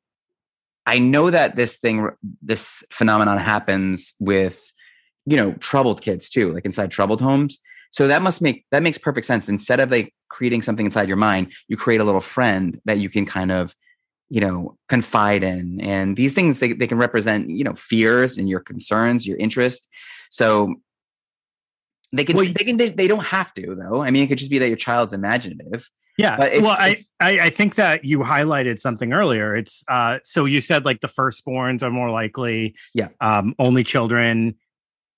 I 0.85 0.99
know 0.99 1.29
that 1.29 1.55
this 1.55 1.77
thing, 1.77 2.09
this 2.41 2.83
phenomenon 2.91 3.37
happens 3.37 4.13
with, 4.19 4.71
you 5.25 5.37
know, 5.37 5.53
troubled 5.53 6.01
kids 6.01 6.29
too, 6.29 6.53
like 6.53 6.65
inside 6.65 6.91
troubled 6.91 7.21
homes. 7.21 7.59
So 7.91 8.07
that 8.07 8.21
must 8.21 8.41
make 8.41 8.65
that 8.71 8.83
makes 8.83 8.97
perfect 8.97 9.25
sense. 9.25 9.49
Instead 9.49 9.79
of 9.79 9.89
like 9.89 10.13
creating 10.29 10.61
something 10.61 10.85
inside 10.85 11.07
your 11.07 11.17
mind, 11.17 11.53
you 11.67 11.77
create 11.77 12.01
a 12.01 12.03
little 12.03 12.21
friend 12.21 12.79
that 12.85 12.99
you 12.99 13.09
can 13.09 13.25
kind 13.25 13.51
of, 13.51 13.73
you 14.29 14.41
know, 14.41 14.77
confide 14.89 15.43
in. 15.43 15.79
And 15.81 16.17
these 16.17 16.33
things 16.33 16.59
they, 16.59 16.73
they 16.73 16.87
can 16.87 16.97
represent, 16.97 17.49
you 17.49 17.63
know, 17.63 17.73
fears 17.73 18.37
and 18.37 18.49
your 18.49 18.59
concerns, 18.59 19.25
your 19.25 19.37
interest. 19.37 19.89
So 20.29 20.75
they 22.11 22.25
can 22.25 22.35
well, 22.35 22.45
they 22.45 22.63
can 22.63 22.77
they, 22.77 22.89
they 22.89 23.07
don't 23.07 23.25
have 23.25 23.53
to 23.55 23.75
though. 23.75 24.01
I 24.01 24.11
mean, 24.11 24.23
it 24.23 24.27
could 24.27 24.37
just 24.37 24.51
be 24.51 24.59
that 24.59 24.67
your 24.67 24.77
child's 24.77 25.13
imaginative 25.13 25.89
yeah. 26.17 26.41
It's, 26.43 26.61
well, 26.61 26.77
it's, 26.79 27.11
I, 27.19 27.39
I 27.39 27.49
think 27.49 27.75
that 27.75 28.05
you 28.05 28.19
highlighted 28.19 28.79
something 28.79 29.13
earlier. 29.13 29.55
It's 29.55 29.83
uh 29.87 30.19
so 30.23 30.45
you 30.45 30.61
said 30.61 30.85
like 30.85 31.01
the 31.01 31.07
firstborns 31.07 31.83
are 31.83 31.91
more 31.91 32.09
likely, 32.09 32.75
yeah, 32.93 33.09
um, 33.21 33.55
only 33.59 33.83
children. 33.83 34.55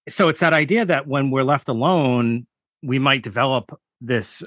So 0.10 0.30
it's 0.30 0.40
that 0.40 0.54
idea 0.54 0.86
that 0.86 1.08
when 1.08 1.32
we're 1.32 1.44
left 1.44 1.70
alone, 1.70 2.48
we 2.82 3.00
might 3.00 3.24
develop 3.24 3.72
this 4.02 4.44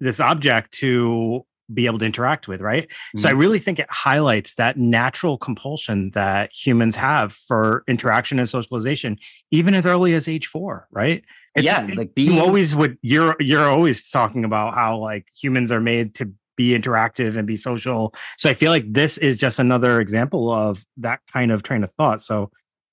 this 0.00 0.20
object 0.20 0.72
to 0.72 1.44
be 1.72 1.86
able 1.86 1.98
to 1.98 2.06
interact 2.06 2.48
with, 2.48 2.60
right? 2.60 2.88
Mm-hmm. 2.88 3.18
So 3.18 3.28
I 3.28 3.32
mm-hmm. 3.32 3.40
really 3.40 3.58
think 3.58 3.78
it 3.78 3.90
highlights 3.90 4.54
that 4.54 4.76
natural 4.76 5.38
compulsion 5.38 6.10
that 6.12 6.50
humans 6.52 6.96
have 6.96 7.32
for 7.32 7.84
interaction 7.86 8.38
and 8.38 8.48
socialization, 8.48 9.18
even 9.50 9.74
as 9.74 9.86
early 9.86 10.14
as 10.14 10.28
age 10.28 10.46
four, 10.46 10.88
right? 10.90 11.24
It's, 11.54 11.66
yeah, 11.66 11.88
like 11.96 12.14
being 12.14 12.34
you 12.34 12.40
always 12.40 12.76
would 12.76 12.98
you're 13.02 13.34
you're 13.40 13.68
always 13.68 14.10
talking 14.10 14.44
about 14.44 14.74
how 14.74 14.98
like 14.98 15.26
humans 15.34 15.72
are 15.72 15.80
made 15.80 16.14
to 16.16 16.32
be 16.56 16.78
interactive 16.78 17.36
and 17.36 17.46
be 17.46 17.56
social. 17.56 18.14
So 18.36 18.50
I 18.50 18.54
feel 18.54 18.70
like 18.70 18.92
this 18.92 19.16
is 19.18 19.38
just 19.38 19.58
another 19.58 20.00
example 20.00 20.52
of 20.52 20.84
that 20.98 21.20
kind 21.32 21.50
of 21.50 21.62
train 21.62 21.84
of 21.84 21.92
thought. 21.92 22.22
So 22.22 22.50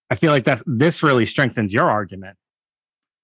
I 0.09 0.15
feel 0.15 0.31
like 0.31 0.43
that 0.45 0.61
this 0.65 1.03
really 1.03 1.25
strengthens 1.25 1.73
your 1.73 1.89
argument. 1.89 2.37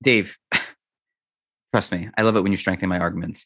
Dave, 0.03 0.38
trust 1.74 1.91
me, 1.91 2.10
I 2.17 2.24
love 2.24 2.36
it 2.36 2.41
when 2.41 2.51
you 2.51 2.58
strengthen 2.58 2.89
my 2.89 3.00
arguments 3.00 3.46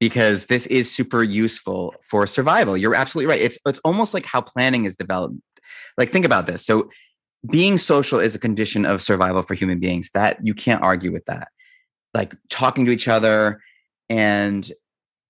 because 0.00 0.46
this 0.46 0.66
is 0.66 0.90
super 0.90 1.22
useful 1.22 1.94
for 2.02 2.26
survival. 2.26 2.76
You're 2.76 2.94
absolutely 2.94 3.30
right. 3.30 3.40
It's 3.40 3.58
it's 3.66 3.78
almost 3.80 4.14
like 4.14 4.26
how 4.26 4.40
planning 4.40 4.86
is 4.86 4.96
developed 4.96 5.36
Like, 5.96 6.08
think 6.08 6.24
about 6.24 6.46
this. 6.46 6.64
So, 6.64 6.90
being 7.48 7.78
social 7.78 8.18
is 8.18 8.34
a 8.34 8.38
condition 8.38 8.84
of 8.84 9.00
survival 9.00 9.42
for 9.42 9.54
human 9.54 9.78
beings. 9.78 10.10
That 10.12 10.38
you 10.42 10.54
can't 10.54 10.82
argue 10.82 11.12
with 11.12 11.26
that. 11.26 11.48
Like 12.14 12.34
talking 12.48 12.86
to 12.86 12.90
each 12.90 13.06
other 13.06 13.60
and 14.08 14.68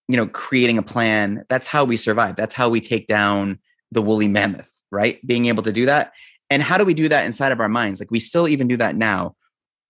you 0.08 0.16
know 0.16 0.28
creating 0.28 0.78
a 0.78 0.82
plan. 0.82 1.44
That's 1.48 1.66
how 1.66 1.84
we 1.84 1.96
survive. 1.96 2.36
That's 2.36 2.54
how 2.54 2.68
we 2.68 2.80
take 2.80 3.08
down 3.08 3.58
the 3.92 4.02
woolly 4.02 4.28
mammoth. 4.28 4.82
Right? 4.92 5.24
Being 5.26 5.46
able 5.46 5.64
to 5.64 5.72
do 5.72 5.86
that. 5.86 6.14
And 6.48 6.62
how 6.62 6.78
do 6.78 6.84
we 6.84 6.94
do 6.94 7.08
that 7.08 7.26
inside 7.26 7.52
of 7.52 7.60
our 7.60 7.68
minds? 7.68 8.00
Like 8.00 8.10
we 8.10 8.18
still 8.18 8.48
even 8.48 8.66
do 8.66 8.76
that 8.76 8.96
now 8.96 9.36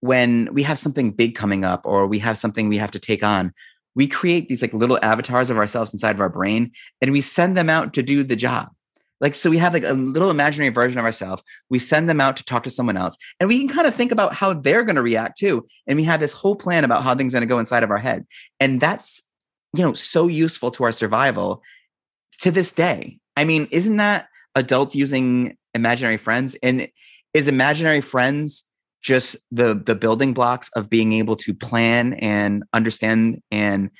when 0.00 0.52
we 0.52 0.62
have 0.62 0.78
something 0.78 1.10
big 1.10 1.34
coming 1.34 1.64
up 1.64 1.82
or 1.84 2.06
we 2.06 2.18
have 2.18 2.38
something 2.38 2.68
we 2.68 2.78
have 2.78 2.90
to 2.90 2.98
take 2.98 3.22
on 3.22 3.52
we 3.94 4.06
create 4.06 4.48
these 4.48 4.62
like 4.62 4.72
little 4.72 4.98
avatars 5.02 5.50
of 5.50 5.56
ourselves 5.56 5.92
inside 5.92 6.14
of 6.14 6.20
our 6.20 6.28
brain 6.28 6.72
and 7.00 7.12
we 7.12 7.20
send 7.20 7.56
them 7.56 7.68
out 7.68 7.94
to 7.94 8.02
do 8.02 8.22
the 8.22 8.36
job. 8.36 8.70
Like 9.20 9.34
so 9.34 9.50
we 9.50 9.58
have 9.58 9.74
like 9.74 9.84
a 9.84 9.92
little 9.92 10.30
imaginary 10.30 10.70
version 10.70 10.98
of 10.98 11.04
ourselves. 11.04 11.42
We 11.68 11.78
send 11.78 12.08
them 12.08 12.20
out 12.20 12.36
to 12.38 12.44
talk 12.44 12.62
to 12.64 12.70
someone 12.70 12.96
else 12.96 13.18
and 13.38 13.48
we 13.48 13.58
can 13.58 13.68
kind 13.68 13.86
of 13.86 13.94
think 13.94 14.12
about 14.12 14.34
how 14.34 14.54
they're 14.54 14.84
going 14.84 14.96
to 14.96 15.02
react 15.02 15.38
too. 15.38 15.66
And 15.86 15.96
we 15.96 16.04
have 16.04 16.20
this 16.20 16.32
whole 16.32 16.56
plan 16.56 16.84
about 16.84 17.02
how 17.02 17.14
things 17.14 17.34
are 17.34 17.38
going 17.38 17.48
to 17.48 17.52
go 17.52 17.58
inside 17.58 17.82
of 17.82 17.90
our 17.90 17.98
head. 17.98 18.26
And 18.58 18.80
that's 18.80 19.22
you 19.76 19.82
know 19.82 19.92
so 19.92 20.26
useful 20.26 20.70
to 20.72 20.84
our 20.84 20.92
survival 20.92 21.62
to 22.40 22.50
this 22.50 22.72
day. 22.72 23.18
I 23.36 23.44
mean 23.44 23.68
isn't 23.70 23.96
that 23.96 24.28
adults 24.54 24.94
using 24.96 25.56
imaginary 25.74 26.16
friends? 26.16 26.56
And 26.62 26.88
is 27.34 27.48
imaginary 27.48 28.00
friends 28.00 28.64
just 29.02 29.36
the 29.50 29.74
the 29.74 29.94
building 29.94 30.32
blocks 30.34 30.70
of 30.76 30.90
being 30.90 31.12
able 31.12 31.36
to 31.36 31.54
plan 31.54 32.14
and 32.14 32.62
understand 32.72 33.40
and 33.50 33.90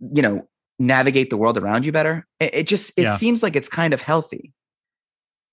you 0.00 0.22
know 0.22 0.46
navigate 0.78 1.30
the 1.30 1.36
world 1.36 1.58
around 1.58 1.84
you 1.84 1.92
better 1.92 2.26
it, 2.40 2.54
it 2.54 2.66
just 2.66 2.92
it 2.98 3.02
Yeah. 3.04 3.16
seems 3.16 3.42
like 3.42 3.56
it's 3.56 3.68
kind 3.68 3.92
of 3.94 4.02
healthy 4.02 4.52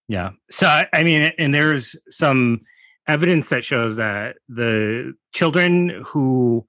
Yeah. 0.10 0.32
So 0.50 0.68
I 0.94 1.04
mean, 1.04 1.34
and 1.38 1.54
there's 1.54 1.96
some 2.10 2.62
evidence 3.08 3.50
that 3.50 3.64
shows 3.64 3.98
that 3.98 4.38
the 4.48 5.14
children 5.34 6.02
who 6.06 6.66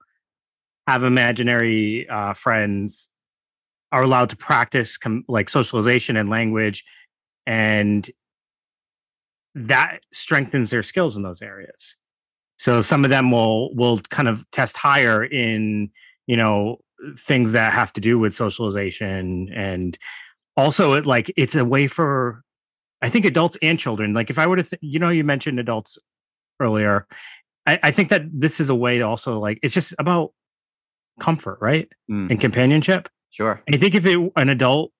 have 0.89 1.05
imaginary 1.05 2.09
uh, 2.09 2.33
friends 2.35 3.11
are 3.93 4.03
allowed 4.03 4.31
to 4.31 4.37
practice 4.37 4.97
com- 4.99 5.25
like 5.29 5.49
socialization 5.51 6.17
and 6.17 6.29
language, 6.29 6.85
and 7.47 8.11
that 9.55 10.01
strengthens 10.13 10.71
their 10.71 10.83
skills 10.83 11.17
in 11.17 11.23
those 11.23 11.43
areas. 11.43 11.97
So 12.57 12.83
some 12.83 13.05
of 13.05 13.11
them 13.11 13.31
will 13.31 13.75
will 13.75 13.99
kind 14.11 14.29
of 14.29 14.49
test 14.51 14.77
higher 14.77 15.25
in 15.25 15.91
you 16.27 16.37
know 16.37 16.79
things 17.17 17.53
that 17.53 17.73
have 17.73 17.93
to 17.93 18.01
do 18.01 18.19
with 18.19 18.35
socialization 18.35 19.49
and 19.55 19.97
also 20.57 20.95
it 20.95 21.07
like 21.07 21.33
it's 21.37 21.55
a 21.55 21.65
way 21.65 21.87
for 21.87 22.43
I 23.01 23.09
think 23.09 23.25
adults 23.25 23.57
and 23.63 23.79
children. 23.79 24.13
Like 24.13 24.29
if 24.29 24.39
I 24.41 24.47
were 24.49 24.57
to, 24.57 24.63
th- 24.65 24.81
you 24.83 24.99
know, 24.99 25.09
you 25.09 25.23
mentioned 25.23 25.61
adults 25.61 25.99
earlier. 26.61 27.07
I, 27.65 27.79
I 27.85 27.91
think 27.93 28.09
that 28.09 28.23
this 28.33 28.59
is 28.59 28.71
a 28.71 28.75
way 28.75 28.99
to 28.99 29.05
also 29.05 29.39
like 29.39 29.61
it's 29.63 29.75
just 29.75 29.95
about 29.99 30.33
comfort, 31.21 31.59
right, 31.61 31.89
Mm, 32.11 32.31
and 32.31 32.41
companionship. 32.41 33.09
sure 33.31 33.63
I 33.73 33.77
think 33.77 33.95
if 33.95 34.05
it, 34.07 34.19
an 34.37 34.49
adult 34.49 34.93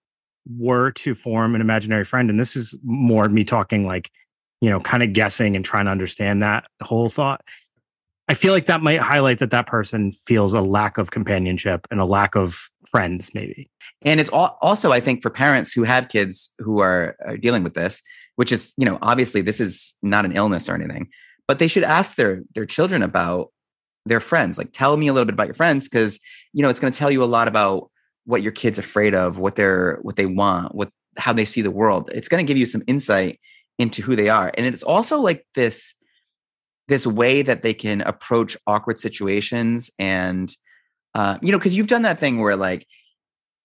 were 0.57 0.93
to 0.93 1.15
form 1.15 1.55
an 1.55 1.61
imaginary 1.61 2.05
friend, 2.05 2.31
and 2.31 2.39
this 2.39 2.55
is 2.57 2.79
more 2.85 3.29
me 3.29 3.45
talking 3.45 3.87
like, 3.87 4.11
you 4.61 4.71
know, 4.71 4.81
kind 4.81 5.03
of 5.03 5.13
guessing 5.13 5.57
and 5.57 5.65
trying 5.65 5.87
to 5.87 5.91
understand 5.91 6.43
that 6.43 6.65
whole 6.83 7.09
thought. 7.09 7.45
I 8.31 8.35
feel 8.35 8.53
like 8.53 8.67
that 8.67 8.83
might 8.83 9.01
highlight 9.01 9.39
that 9.39 9.53
that 9.53 9.67
person 9.67 10.13
feels 10.13 10.53
a 10.53 10.61
lack 10.61 10.99
of 10.99 11.11
companionship 11.11 11.87
and 11.91 11.99
a 11.99 12.05
lack 12.05 12.37
of 12.37 12.69
friends, 12.91 13.35
maybe. 13.35 13.71
and 14.03 14.21
it's 14.21 14.31
also 14.31 14.93
i 14.93 15.01
think 15.01 15.23
for 15.23 15.31
parents 15.31 15.73
who 15.73 15.83
have 15.83 16.09
kids 16.09 16.55
who 16.59 16.79
are, 16.79 17.17
are 17.27 17.37
dealing 17.37 17.63
with 17.63 17.75
this 17.75 18.01
which 18.37 18.53
is 18.53 18.73
you 18.77 18.87
know 18.87 18.99
obviously 19.03 19.41
this 19.41 19.61
is 19.61 19.97
not 20.03 20.25
an 20.25 20.33
illness 20.33 20.69
or 20.69 20.75
anything 20.75 21.09
but 21.47 21.59
they 21.59 21.67
should 21.67 21.85
ask 21.85 22.17
their 22.17 22.43
their 22.55 22.67
children 22.67 23.03
about 23.03 23.51
their 24.07 24.21
friends 24.21 24.57
like 24.57 24.73
tell 24.73 24.97
me 24.97 25.09
a 25.09 25.13
little 25.13 25.27
bit 25.27 25.35
about 25.35 25.47
your 25.47 25.55
friends 25.55 25.89
because 25.89 26.21
you 26.53 26.63
know 26.63 26.69
it's 26.69 26.81
going 26.81 26.93
to 26.93 26.99
tell 26.99 27.11
you 27.11 27.23
a 27.23 27.27
lot 27.27 27.49
about 27.49 27.91
what 28.25 28.43
your 28.43 28.53
kids 28.53 28.79
afraid 28.79 29.15
of 29.15 29.39
what 29.39 29.57
they're 29.57 29.99
what 30.03 30.17
they 30.17 30.27
want 30.27 30.75
what 30.75 30.91
how 31.17 31.33
they 31.33 31.45
see 31.45 31.63
the 31.63 31.71
world 31.71 32.09
it's 32.15 32.29
going 32.29 32.45
to 32.45 32.49
give 32.49 32.59
you 32.59 32.67
some 32.67 32.83
insight 32.87 33.41
into 33.79 34.03
who 34.03 34.17
they 34.17 34.29
are 34.29 34.51
and 34.57 34.67
it's 34.67 34.83
also 34.83 35.21
like 35.21 35.47
this 35.55 35.95
this 36.89 37.07
way 37.07 37.43
that 37.43 37.63
they 37.63 37.75
can 37.75 38.01
approach 38.01 38.57
awkward 38.67 38.99
situations 38.99 39.91
and 39.99 40.55
uh, 41.15 41.39
you 41.43 41.53
know 41.53 41.59
because 41.59 41.77
you've 41.77 41.87
done 41.87 42.03
that 42.03 42.19
thing 42.19 42.41
where 42.41 42.57
like 42.57 42.87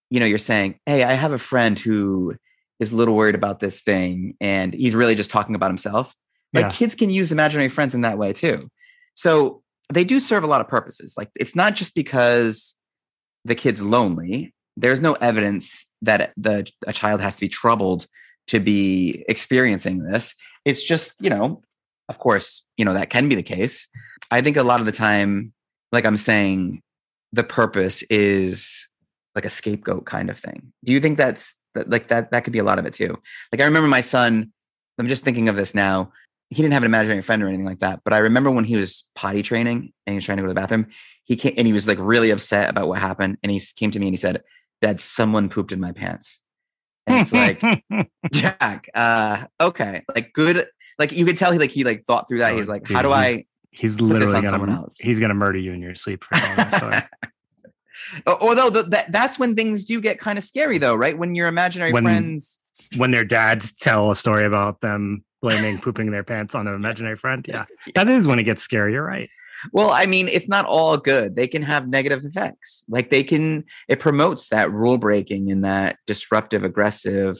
you 0.10 0.20
know 0.20 0.26
you're 0.26 0.38
saying 0.38 0.80
hey 0.86 1.04
i 1.04 1.14
have 1.14 1.32
a 1.32 1.38
friend 1.40 1.80
who 1.80 2.36
is 2.80 2.92
a 2.92 2.96
little 2.96 3.16
worried 3.16 3.36
about 3.36 3.60
this 3.60 3.82
thing 3.82 4.36
and 4.40 4.74
he's 4.74 4.96
really 4.96 5.16
just 5.16 5.32
talking 5.32 5.56
about 5.56 5.70
himself. 5.70 6.14
Like 6.54 6.66
Yeah. 6.66 6.70
kids 6.72 6.96
can 6.96 7.10
use 7.10 7.32
imaginary 7.32 7.70
friends 7.70 7.96
in 7.96 8.02
that 8.02 8.18
way 8.18 8.34
too. 8.34 8.70
So 9.16 9.64
they 9.92 10.04
do 10.04 10.20
serve 10.20 10.44
a 10.44 10.48
lot 10.48 10.62
of 10.62 10.68
purposes. 10.68 11.16
Like 11.18 11.30
it's 11.36 11.56
not 11.56 11.76
just 11.76 11.96
because 11.96 12.76
the 13.46 13.56
kid's 13.56 13.82
lonely. 13.82 14.54
There's 14.78 15.02
no 15.02 15.14
evidence 15.14 15.92
that 16.02 16.34
the 16.38 16.70
a 16.88 16.94
child 16.94 17.22
has 17.22 17.36
to 17.36 17.42
be 17.42 17.50
troubled 17.50 18.06
to 18.54 18.60
be 18.60 19.26
experiencing 19.28 20.04
this. 20.04 20.36
It's 20.64 20.84
just 20.84 21.22
you 21.22 21.30
know 21.30 21.62
of 22.08 22.20
course 22.20 22.68
you 22.78 22.86
know 22.86 22.94
that 22.94 23.10
can 23.10 23.28
be 23.28 23.36
the 23.36 23.44
case. 23.44 23.90
I 24.32 24.42
think 24.42 24.58
a 24.58 24.64
lot 24.64 24.80
of 24.80 24.86
the 24.86 24.92
time 24.92 25.54
like 25.92 26.06
i'm 26.06 26.18
saying 26.18 26.82
the 27.32 27.44
purpose 27.44 28.04
is 28.04 28.88
like 29.36 29.46
a 29.46 29.50
scapegoat 29.50 30.06
kind 30.06 30.30
of 30.30 30.38
thing. 30.38 30.72
Do 30.84 30.94
you 30.94 31.00
think 31.00 31.18
that's 31.18 31.60
like 31.88 32.08
that 32.08 32.32
that 32.32 32.44
could 32.44 32.54
be 32.54 32.60
a 32.60 32.64
lot 32.64 32.78
of 32.78 32.86
it 32.86 32.94
too? 32.94 33.18
Like 33.52 33.62
i 33.62 33.66
remember 33.66 33.90
my 33.90 34.02
son 34.02 34.54
i'm 35.00 35.08
just 35.08 35.24
thinking 35.24 35.50
of 35.50 35.56
this 35.56 35.74
now 35.74 36.12
he 36.50 36.62
didn't 36.62 36.74
have 36.74 36.84
an 36.84 36.88
imaginary 36.88 37.22
friend 37.22 37.42
or 37.42 37.48
anything 37.48 37.66
like 37.66 37.80
that 37.80 38.02
but 38.04 38.14
i 38.14 38.20
remember 38.20 38.52
when 38.52 38.64
he 38.64 38.76
was 38.76 39.10
potty 39.16 39.42
training 39.42 39.92
and 40.06 40.14
he 40.14 40.16
was 40.16 40.26
trying 40.26 40.38
to 40.38 40.44
go 40.44 40.48
to 40.48 40.54
the 40.54 40.60
bathroom 40.60 40.88
he 41.24 41.36
came 41.36 41.54
and 41.58 41.66
he 41.66 41.74
was 41.74 41.88
like 41.88 41.98
really 42.00 42.30
upset 42.30 42.70
about 42.70 42.88
what 42.88 43.00
happened 43.00 43.38
and 43.42 43.52
he 43.52 43.60
came 43.76 43.90
to 43.90 44.00
me 44.00 44.08
and 44.08 44.14
he 44.14 44.18
said 44.18 44.44
dad 44.82 45.00
someone 45.00 45.50
pooped 45.50 45.72
in 45.72 45.80
my 45.80 45.92
pants 45.92 46.40
it's 47.08 47.34
like 47.34 47.62
jack 48.32 48.88
uh 48.96 49.46
okay 49.60 50.04
like 50.16 50.32
good 50.34 50.68
like 51.00 51.12
you 51.12 51.26
could 51.26 51.38
tell 51.38 51.52
he 51.52 51.60
like 51.60 51.70
he 51.72 51.84
like 51.84 52.02
thought 52.04 52.28
through 52.28 52.40
that 52.40 52.54
Oh, 52.54 52.58
he's 52.58 52.70
like 52.70 52.84
dude, 52.86 52.96
how 52.96 53.02
do 53.04 53.10
he's- 53.10 53.36
i 53.36 53.46
he's 53.72 54.00
literally 54.00 54.28
on 54.28 54.44
gonna 54.44 54.48
someone 54.48 54.70
else. 54.72 55.00
he's 55.00 55.20
gonna 55.20 55.34
murder 55.34 55.58
you 55.58 55.74
in 55.74 55.82
your 55.82 55.96
sleep 55.96 56.24
for 56.24 56.36
telling 56.36 56.92
that 56.92 57.10
Although 58.28 58.70
th- 58.70 58.86
that 58.88 59.12
that's 59.12 59.40
when 59.40 59.56
things 59.56 59.86
do 59.86 60.00
get 60.00 60.20
kind 60.20 60.38
of 60.38 60.44
scary, 60.44 60.78
though, 60.78 60.94
right? 60.94 61.18
When 61.18 61.34
your 61.36 61.48
imaginary 61.48 61.92
When- 61.92 62.04
friends, 62.04 62.62
when 62.96 63.10
their 63.12 63.26
dads 63.26 63.74
tell 63.74 64.12
a 64.12 64.16
story 64.16 64.46
about 64.46 64.82
them 64.82 65.24
blaming 65.44 65.78
pooping 65.78 66.10
their 66.10 66.24
pants 66.24 66.56
on 66.56 66.68
an 66.68 66.74
imaginary 66.74 67.18
friend. 67.18 67.46
Yeah, 67.54 67.66
that 67.96 68.08
is 68.08 68.26
when 68.26 68.40
it 68.40 68.44
gets 68.44 68.64
scary. 68.64 68.94
You're 68.94 69.06
right. 69.06 69.30
well, 69.74 69.92
I 69.92 70.06
mean, 70.06 70.28
it's 70.30 70.48
not 70.48 70.66
all 70.66 70.98
good. 70.98 71.36
They 71.36 71.48
can 71.48 71.62
have 71.62 71.88
negative 71.88 72.24
effects. 72.24 72.86
Like 72.88 73.12
they 73.12 73.24
can, 73.24 73.66
it 73.90 74.00
promotes 74.00 74.48
that 74.48 74.72
rule 74.72 74.98
breaking 74.98 75.52
and 75.52 75.66
that 75.66 75.98
disruptive, 76.08 76.64
aggressive, 76.64 77.38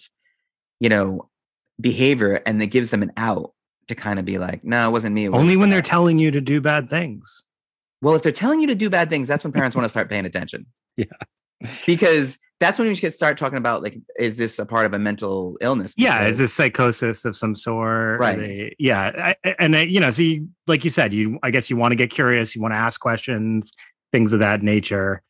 you 0.82 0.90
know, 0.90 1.30
behavior, 1.80 2.42
and 2.46 2.62
it 2.62 2.68
gives 2.68 2.92
them 2.92 3.02
an 3.02 3.14
out 3.16 3.54
to 3.88 3.96
kind 3.96 4.20
of 4.20 4.26
be 4.26 4.38
like, 4.38 4.64
no, 4.64 4.90
it 4.90 4.92
wasn't 4.92 5.16
me. 5.16 5.26
it 5.26 5.34
Only 5.34 5.56
when 5.58 5.70
they're 5.70 5.82
telling 5.82 6.20
you 6.20 6.30
to 6.32 6.42
do 6.42 6.60
bad 6.60 6.90
things. 6.90 7.44
Well, 8.02 8.16
if 8.16 8.22
they're 8.24 8.34
telling 8.34 8.60
you 8.60 8.68
to 8.68 8.76
do 8.76 8.90
bad 8.90 9.10
things, 9.10 9.28
that's 9.30 9.46
when 9.46 9.54
parents 9.54 9.76
want 9.76 9.86
to 9.86 9.90
start 9.90 10.10
paying 10.10 10.26
attention. 10.26 10.66
Yeah. 10.96 11.06
Because 11.88 12.38
that's 12.60 12.80
when 12.80 12.88
we 12.88 12.96
should 12.96 13.12
start 13.14 13.38
talking 13.38 13.58
about 13.58 13.84
like, 13.84 13.98
is 14.18 14.38
this 14.38 14.58
a 14.60 14.66
part 14.66 14.86
of 14.86 14.94
a 14.94 15.00
mental 15.00 15.58
illness? 15.60 15.94
Yeah, 15.98 16.26
is 16.26 16.38
this 16.38 16.54
psychosis 16.54 17.26
of 17.26 17.36
some 17.36 17.56
sort? 17.56 18.20
Right. 18.20 18.38
they- 18.38 18.76
yeah, 18.80 19.34
I, 19.44 19.56
and 19.60 19.76
I, 19.76 19.82
you 19.82 20.00
know, 20.00 20.12
so 20.12 20.22
you, 20.22 20.48
like 20.68 20.84
you 20.84 20.90
said, 20.90 21.14
you 21.14 21.40
I 21.44 21.52
guess 21.52 21.70
you 21.70 21.76
want 21.78 21.92
to 21.92 21.96
get 21.96 22.10
curious, 22.10 22.56
you 22.56 22.62
want 22.62 22.74
to 22.74 22.78
ask 22.78 23.02
questions, 23.02 23.74
things 24.12 24.32
of 24.34 24.40
that 24.40 24.62
nature, 24.62 25.22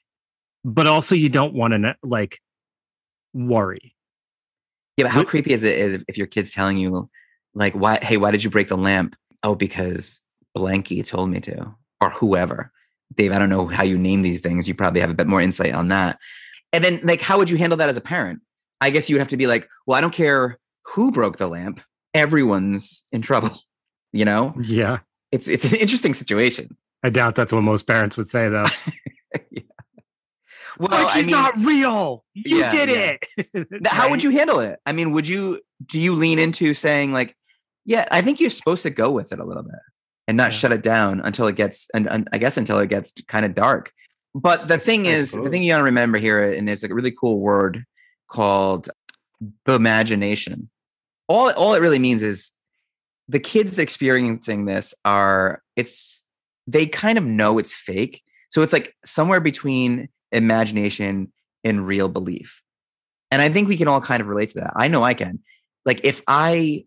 but 0.63 0.85
also 0.87 1.15
you 1.15 1.29
don't 1.29 1.53
want 1.53 1.73
to 1.73 1.95
like 2.03 2.39
worry. 3.33 3.95
Yeah, 4.97 5.05
but 5.05 5.11
how 5.11 5.23
Wh- 5.23 5.27
creepy 5.27 5.53
is 5.53 5.63
it 5.63 5.77
is 5.77 5.95
if, 5.95 6.03
if 6.07 6.17
your 6.17 6.27
kid's 6.27 6.53
telling 6.53 6.77
you, 6.77 7.09
like, 7.55 7.73
why, 7.73 7.97
hey, 8.01 8.17
why 8.17 8.31
did 8.31 8.43
you 8.43 8.49
break 8.49 8.67
the 8.67 8.77
lamp? 8.77 9.15
Oh, 9.41 9.55
because 9.55 10.19
Blanky 10.55 11.05
told 11.05 11.29
me 11.29 11.39
to, 11.41 11.73
or 11.99 12.09
whoever. 12.11 12.71
Dave, 13.15 13.31
I 13.31 13.39
don't 13.39 13.49
know 13.49 13.67
how 13.67 13.83
you 13.83 13.97
name 13.97 14.21
these 14.21 14.41
things. 14.41 14.67
You 14.67 14.75
probably 14.75 15.01
have 15.01 15.09
a 15.11 15.15
bit 15.15 15.27
more 15.27 15.41
insight 15.41 15.73
on 15.73 15.87
that. 15.89 16.19
And 16.73 16.83
then, 16.83 16.99
like, 17.03 17.21
how 17.21 17.37
would 17.37 17.49
you 17.49 17.57
handle 17.57 17.77
that 17.77 17.87
as 17.89 17.95
a 17.97 18.01
parent? 18.01 18.41
I 18.81 18.89
guess 18.89 19.09
you 19.09 19.15
would 19.15 19.19
have 19.21 19.29
to 19.29 19.37
be 19.37 19.47
like, 19.47 19.69
well, 19.87 19.97
I 19.97 20.01
don't 20.01 20.13
care 20.13 20.59
who 20.87 21.11
broke 21.11 21.37
the 21.37 21.47
lamp. 21.47 21.79
Everyone's 22.13 23.05
in 23.11 23.21
trouble. 23.21 23.51
You 24.15 24.25
know, 24.25 24.53
Yeah, 24.61 24.99
it's 25.31 25.47
it's 25.47 25.73
an 25.73 25.79
interesting 25.79 26.13
situation. 26.13 26.77
I 27.01 27.09
doubt 27.09 27.33
that's 27.33 27.51
what 27.51 27.61
most 27.63 27.87
parents 27.87 28.15
would 28.15 28.27
say 28.27 28.47
though. 28.47 28.63
Well, 30.79 30.89
like 30.89 31.07
I 31.07 31.17
he's 31.17 31.27
mean, 31.27 31.35
not 31.35 31.55
real. 31.57 32.25
You 32.33 32.57
Yeah, 32.59 32.71
did 32.71 32.89
yeah. 32.89 33.17
it. 33.37 33.47
th- 33.69 33.87
how 33.87 34.09
would 34.09 34.23
you 34.23 34.31
handle 34.31 34.59
it? 34.59 34.79
I 34.85 34.91
mean, 34.91 35.11
would 35.11 35.27
you 35.27 35.61
do 35.85 35.99
you 35.99 36.15
lean 36.15 36.39
into 36.39 36.73
saying 36.73 37.11
like, 37.13 37.35
yeah, 37.85 38.05
I 38.11 38.21
think 38.21 38.39
you're 38.39 38.49
supposed 38.49 38.83
to 38.83 38.89
go 38.89 39.11
with 39.11 39.31
it 39.31 39.39
a 39.39 39.45
little 39.45 39.63
bit 39.63 39.75
and 40.27 40.37
not 40.37 40.51
Yeah. 40.51 40.57
shut 40.57 40.71
it 40.71 40.81
down 40.83 41.19
until 41.21 41.47
it 41.47 41.55
gets 41.55 41.89
and, 41.93 42.07
and 42.07 42.27
I 42.33 42.37
guess 42.39 42.57
until 42.57 42.79
it 42.79 42.89
gets 42.89 43.13
kind 43.27 43.45
of 43.45 43.53
dark. 43.53 43.91
But 44.35 44.67
the 44.67 44.79
thing 44.79 45.05
is, 45.05 45.31
the 45.31 45.49
thing 45.49 45.61
you 45.61 45.71
gotta 45.71 45.83
remember 45.83 46.17
here, 46.17 46.43
and 46.43 46.67
there's 46.67 46.81
like 46.81 46.91
a 46.91 46.95
really 46.95 47.11
cool 47.11 47.39
word 47.39 47.83
called 48.29 48.89
imagination. 49.67 50.69
all 51.27 51.51
all 51.53 51.73
it 51.73 51.81
really 51.81 51.99
means 51.99 52.23
is 52.23 52.51
the 53.27 53.39
kids 53.39 53.79
experiencing 53.79 54.65
this 54.65 54.93
are 55.05 55.61
it's 55.75 56.23
they 56.67 56.85
kind 56.85 57.17
of 57.17 57.25
know 57.25 57.57
it's 57.57 57.75
fake. 57.75 58.21
So 58.49 58.61
it's 58.61 58.73
like 58.73 58.95
somewhere 59.03 59.39
between 59.39 60.09
imagination 60.31 61.31
and 61.63 61.87
real 61.87 62.09
belief. 62.09 62.61
And 63.31 63.41
I 63.41 63.49
think 63.49 63.67
we 63.67 63.77
can 63.77 63.87
all 63.87 64.01
kind 64.01 64.21
of 64.21 64.27
relate 64.27 64.49
to 64.49 64.59
that. 64.61 64.73
I 64.75 64.87
know 64.87 65.03
I 65.03 65.13
can. 65.13 65.39
Like 65.85 66.01
if 66.03 66.21
I 66.27 66.85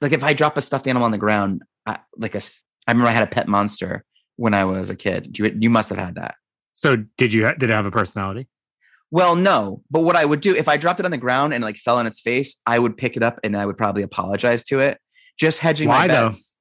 like 0.00 0.12
if 0.12 0.24
I 0.24 0.34
drop 0.34 0.56
a 0.56 0.62
stuffed 0.62 0.86
animal 0.86 1.04
on 1.04 1.12
the 1.12 1.18
ground, 1.18 1.62
I, 1.86 1.98
like 2.16 2.34
a 2.34 2.40
I 2.86 2.92
remember 2.92 3.08
I 3.08 3.12
had 3.12 3.24
a 3.24 3.30
pet 3.30 3.48
monster 3.48 4.04
when 4.36 4.54
I 4.54 4.64
was 4.64 4.90
a 4.90 4.96
kid. 4.96 5.38
You 5.38 5.56
you 5.58 5.70
must 5.70 5.90
have 5.90 5.98
had 5.98 6.16
that. 6.16 6.34
So 6.82 6.96
did 7.16 7.32
you 7.32 7.42
did 7.42 7.70
it 7.70 7.70
have 7.70 7.86
a 7.86 7.92
personality? 7.92 8.48
Well, 9.12 9.36
no, 9.36 9.84
but 9.88 10.00
what 10.00 10.16
I 10.16 10.24
would 10.24 10.40
do 10.40 10.56
if 10.56 10.68
I 10.68 10.76
dropped 10.76 10.98
it 10.98 11.04
on 11.04 11.12
the 11.12 11.16
ground 11.16 11.54
and 11.54 11.62
like 11.62 11.76
fell 11.76 11.96
on 11.98 12.08
its 12.08 12.20
face, 12.20 12.60
I 12.66 12.76
would 12.76 12.96
pick 12.96 13.16
it 13.16 13.22
up 13.22 13.38
and 13.44 13.56
I 13.56 13.66
would 13.66 13.78
probably 13.78 14.02
apologize 14.02 14.64
to 14.64 14.80
it, 14.80 14.98
just 15.38 15.60
hedging 15.60 15.88
Why, 15.88 16.08
my 16.08 16.08
though? 16.08 16.26
bets 16.26 16.56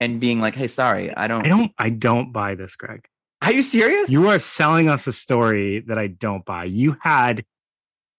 and 0.00 0.20
being 0.20 0.38
like, 0.38 0.54
"Hey, 0.54 0.68
sorry, 0.68 1.16
I 1.16 1.28
don't." 1.28 1.46
I 1.46 1.48
don't 1.48 1.72
I 1.78 1.88
don't 1.88 2.30
buy 2.30 2.56
this, 2.56 2.76
Greg. 2.76 3.06
Are 3.40 3.52
you 3.52 3.62
serious? 3.62 4.10
You 4.10 4.28
are 4.28 4.38
selling 4.38 4.90
us 4.90 5.06
a 5.06 5.12
story 5.12 5.80
that 5.86 5.96
I 5.96 6.08
don't 6.08 6.44
buy. 6.44 6.64
You 6.64 6.98
had 7.00 7.46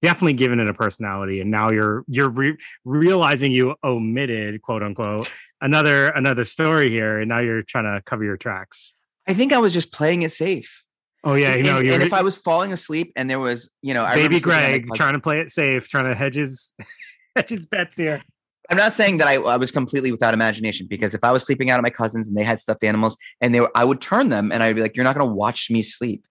definitely 0.01 0.33
given 0.33 0.59
it 0.59 0.67
a 0.67 0.73
personality, 0.73 1.41
and 1.41 1.51
now 1.51 1.69
you're 1.69 2.05
you're 2.07 2.29
re- 2.29 2.57
realizing 2.85 3.51
you 3.51 3.75
omitted 3.83 4.63
quote 4.63 4.81
unquote 4.81 5.31
another 5.61 6.07
another 6.07 6.43
story 6.43 6.89
here, 6.89 7.19
and 7.19 7.29
now 7.29 7.39
you're 7.39 7.61
trying 7.61 7.83
to 7.83 8.01
cover 8.01 8.23
your 8.23 8.37
tracks. 8.37 8.95
I 9.27 9.35
think 9.35 9.53
I 9.53 9.59
was 9.59 9.73
just 9.73 9.91
playing 9.91 10.23
it 10.23 10.31
safe. 10.31 10.84
Oh 11.25 11.33
yeah, 11.35 11.53
and, 11.53 11.65
you 11.65 11.71
know, 11.71 11.79
and- 11.79 11.87
and 11.87 12.03
if 12.03 12.13
I 12.13 12.21
was 12.21 12.37
falling 12.37 12.71
asleep 12.71 13.11
and 13.15 13.29
there 13.29 13.39
was, 13.39 13.71
you 13.81 13.93
know, 13.93 14.03
I 14.05 14.15
baby 14.15 14.39
sleeping 14.39 14.51
on 14.51 14.57
my 14.57 14.67
Greg 14.69 14.81
cousin- 14.83 14.95
trying 14.95 15.13
to 15.15 15.19
play 15.19 15.39
it 15.39 15.49
safe, 15.49 15.87
trying 15.89 16.05
to 16.05 16.15
hedge 16.15 16.35
his 16.35 16.73
hedge 17.35 17.49
his 17.49 17.65
bets 17.65 17.97
here. 17.97 18.21
I'm 18.69 18.77
not 18.77 18.93
saying 18.93 19.17
that 19.17 19.27
I, 19.27 19.35
I 19.35 19.57
was 19.57 19.71
completely 19.71 20.11
without 20.11 20.33
imagination 20.33 20.87
because 20.89 21.13
if 21.13 21.23
I 21.23 21.31
was 21.31 21.45
sleeping 21.45 21.69
out 21.69 21.77
at 21.77 21.83
my 21.83 21.89
cousins 21.91 22.27
and 22.27 22.35
they 22.35 22.43
had 22.43 22.59
stuffed 22.59 22.83
animals 22.83 23.15
and 23.39 23.53
they 23.53 23.59
were, 23.59 23.69
I 23.75 23.83
would 23.83 24.01
turn 24.01 24.29
them 24.29 24.51
and 24.51 24.63
I'd 24.63 24.75
be 24.75 24.81
like, 24.81 24.95
"You're 24.95 25.03
not 25.03 25.15
going 25.15 25.27
to 25.27 25.33
watch 25.33 25.69
me 25.69 25.81
sleep." 25.83 26.25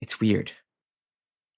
It's 0.00 0.18
weird, 0.20 0.52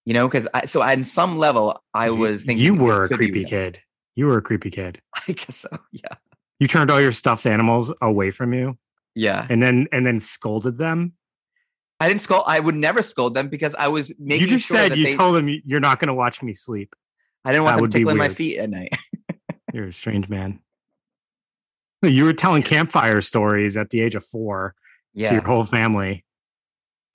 you 0.06 0.14
know, 0.14 0.28
because 0.28 0.46
I, 0.54 0.66
so 0.66 0.82
on 0.82 1.04
some 1.04 1.38
level 1.38 1.82
I 1.94 2.10
was 2.10 2.44
thinking 2.44 2.64
you 2.64 2.74
were 2.74 3.04
a 3.04 3.08
creepy 3.08 3.44
kid. 3.44 3.80
You 4.14 4.26
were 4.26 4.38
a 4.38 4.42
creepy 4.42 4.70
kid. 4.70 5.00
I 5.28 5.32
guess 5.32 5.56
so. 5.56 5.68
Yeah, 5.92 6.16
You 6.60 6.66
turned 6.68 6.90
all 6.90 7.00
your 7.00 7.12
stuffed 7.12 7.46
animals 7.46 7.92
away 8.02 8.30
from 8.30 8.52
you, 8.52 8.76
yeah. 9.14 9.46
and 9.48 9.62
then 9.62 9.86
and 9.92 10.04
then 10.06 10.20
scolded 10.20 10.76
them. 10.78 11.14
I 12.00 12.08
didn't 12.08 12.20
scold. 12.20 12.44
I 12.46 12.60
would 12.60 12.76
never 12.76 13.02
scold 13.02 13.34
them 13.34 13.48
because 13.48 13.74
I 13.74 13.88
was 13.88 14.12
making 14.18 14.48
you 14.48 14.54
just 14.54 14.68
sure 14.68 14.76
said 14.76 14.96
you 14.96 15.04
they, 15.04 15.16
told 15.16 15.34
them 15.34 15.48
you're 15.64 15.80
not 15.80 15.98
going 15.98 16.08
to 16.08 16.14
watch 16.14 16.42
me 16.42 16.52
sleep. 16.52 16.94
I 17.44 17.52
didn't 17.52 17.64
want 17.64 17.76
that 17.76 17.82
them 17.82 17.90
tickling 17.90 18.16
my 18.16 18.28
feet 18.28 18.58
at 18.58 18.70
night. 18.70 18.96
You're 19.72 19.86
a 19.86 19.92
strange 19.92 20.28
man. 20.28 20.60
You 22.02 22.24
were 22.24 22.32
telling 22.32 22.62
campfire 22.62 23.20
stories 23.20 23.76
at 23.76 23.90
the 23.90 24.00
age 24.00 24.14
of 24.14 24.24
four 24.24 24.74
to 25.16 25.22
yeah, 25.22 25.32
your 25.32 25.42
whole 25.42 25.64
family. 25.64 26.24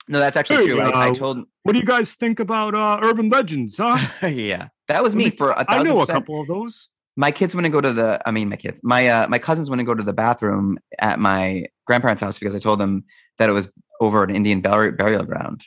no, 0.08 0.18
that's 0.18 0.36
actually 0.36 0.66
true. 0.66 0.80
I, 0.80 0.90
I 0.90 1.10
uh, 1.10 1.14
told. 1.14 1.38
What 1.62 1.72
do 1.72 1.78
you 1.78 1.84
guys 1.84 2.14
think 2.14 2.40
about 2.40 2.74
uh, 2.74 2.98
urban 3.02 3.28
legends? 3.28 3.78
Huh? 3.78 3.98
yeah, 4.28 4.68
that 4.88 5.02
was 5.02 5.16
me 5.16 5.30
for 5.30 5.50
a 5.50 5.60
I 5.60 5.64
thousand 5.64 5.88
know 5.88 6.00
a 6.00 6.06
couple 6.06 6.40
of 6.40 6.46
those. 6.46 6.90
my 7.16 7.30
kids 7.30 7.54
wouldn't 7.54 7.72
go 7.72 7.80
to 7.80 7.92
the 7.92 8.20
i 8.26 8.30
mean 8.30 8.48
my 8.48 8.56
kids 8.56 8.80
my 8.82 9.08
uh 9.08 9.28
my 9.28 9.38
cousins 9.38 9.70
wouldn't 9.70 9.86
go 9.86 9.94
to 9.94 10.02
the 10.02 10.12
bathroom 10.12 10.78
at 10.98 11.18
my 11.18 11.64
grandparents 11.86 12.22
house 12.22 12.38
because 12.38 12.56
i 12.56 12.58
told 12.58 12.80
them 12.80 13.04
that 13.38 13.48
it 13.48 13.52
was 13.52 13.72
over 14.00 14.22
an 14.24 14.34
indian 14.34 14.60
burial, 14.60 14.94
burial 14.94 15.24
ground 15.24 15.62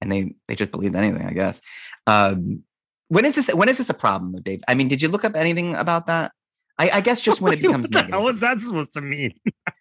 and 0.00 0.10
they 0.12 0.34
they 0.48 0.54
just 0.54 0.70
believed 0.70 0.94
anything 0.94 1.26
i 1.26 1.32
guess 1.32 1.60
um 2.06 2.62
when 3.08 3.24
is 3.24 3.34
this 3.34 3.52
when 3.54 3.68
is 3.68 3.78
this 3.78 3.90
a 3.90 3.94
problem 3.94 4.40
dave 4.42 4.62
i 4.68 4.74
mean 4.74 4.88
did 4.88 5.02
you 5.02 5.08
look 5.08 5.24
up 5.24 5.36
anything 5.36 5.74
about 5.74 6.06
that 6.06 6.32
i, 6.78 6.90
I 6.94 7.00
guess 7.00 7.20
just 7.20 7.40
when 7.40 7.52
it 7.52 7.60
becomes 7.62 7.88
what 7.90 8.08
negative 8.08 8.28
is 8.34 8.40
that 8.40 8.58
supposed 8.58 8.92
to 8.94 9.00
mean? 9.00 9.32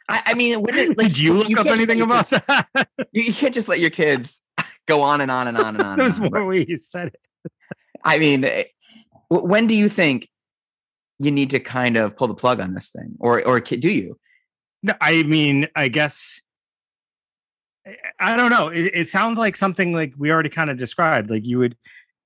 I, 0.09 0.21
I 0.27 0.33
mean 0.33 0.61
when 0.61 0.77
is, 0.77 0.89
like, 0.97 1.07
Did 1.07 1.17
you 1.19 1.33
look 1.33 1.47
can't 1.47 1.59
up 1.59 1.67
anything 1.67 2.01
about 2.01 2.27
kids- 2.29 2.41
that? 2.47 2.67
you, 3.11 3.23
you 3.23 3.33
can't 3.33 3.53
just 3.53 3.67
let 3.69 3.79
your 3.79 3.89
kids 3.89 4.41
go 4.87 5.01
on 5.01 5.21
and 5.21 5.31
on 5.31 5.47
and 5.47 5.57
on 5.57 5.75
and 5.75 5.83
on, 5.83 5.97
there 5.97 6.05
and 6.05 6.13
was 6.13 6.19
on, 6.19 6.29
more 6.31 6.41
right? 6.41 6.47
way 6.47 6.65
you 6.67 6.77
said 6.77 7.07
it. 7.07 7.19
i 8.03 8.19
mean 8.19 8.43
eh, 8.45 8.63
when 9.29 9.65
do 9.67 9.75
you 9.75 9.89
think 9.89 10.29
you 11.19 11.31
need 11.31 11.49
to 11.51 11.59
kind 11.59 11.95
of 11.97 12.15
pull 12.17 12.27
the 12.27 12.35
plug 12.35 12.59
on 12.59 12.73
this 12.73 12.89
thing 12.91 13.15
or 13.19 13.41
or 13.47 13.59
do 13.59 13.89
you 13.89 14.19
No, 14.83 14.93
I 14.99 15.23
mean, 15.23 15.67
I 15.75 15.87
guess 15.87 16.41
I- 18.19 18.35
don't 18.37 18.49
know. 18.49 18.69
It, 18.69 18.91
it 18.93 19.07
sounds 19.07 19.37
like 19.37 19.55
something 19.55 19.93
like 19.93 20.13
we 20.17 20.31
already 20.31 20.49
kind 20.49 20.69
of 20.69 20.77
described. 20.77 21.29
Like 21.29 21.45
you 21.45 21.59
would, 21.59 21.75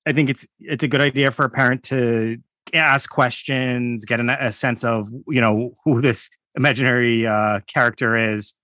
I 0.05 0.13
think 0.13 0.29
it's 0.29 0.47
it's 0.59 0.83
a 0.83 0.87
good 0.87 1.01
idea 1.01 1.31
for 1.31 1.45
a 1.45 1.49
parent 1.49 1.83
to 1.85 2.37
ask 2.73 3.09
questions, 3.09 4.05
get 4.05 4.19
an, 4.19 4.29
a 4.29 4.51
sense 4.51 4.83
of 4.83 5.09
you 5.27 5.41
know 5.41 5.75
who 5.83 6.01
this 6.01 6.29
imaginary 6.55 7.25
uh, 7.25 7.59
character 7.67 8.15
is, 8.15 8.55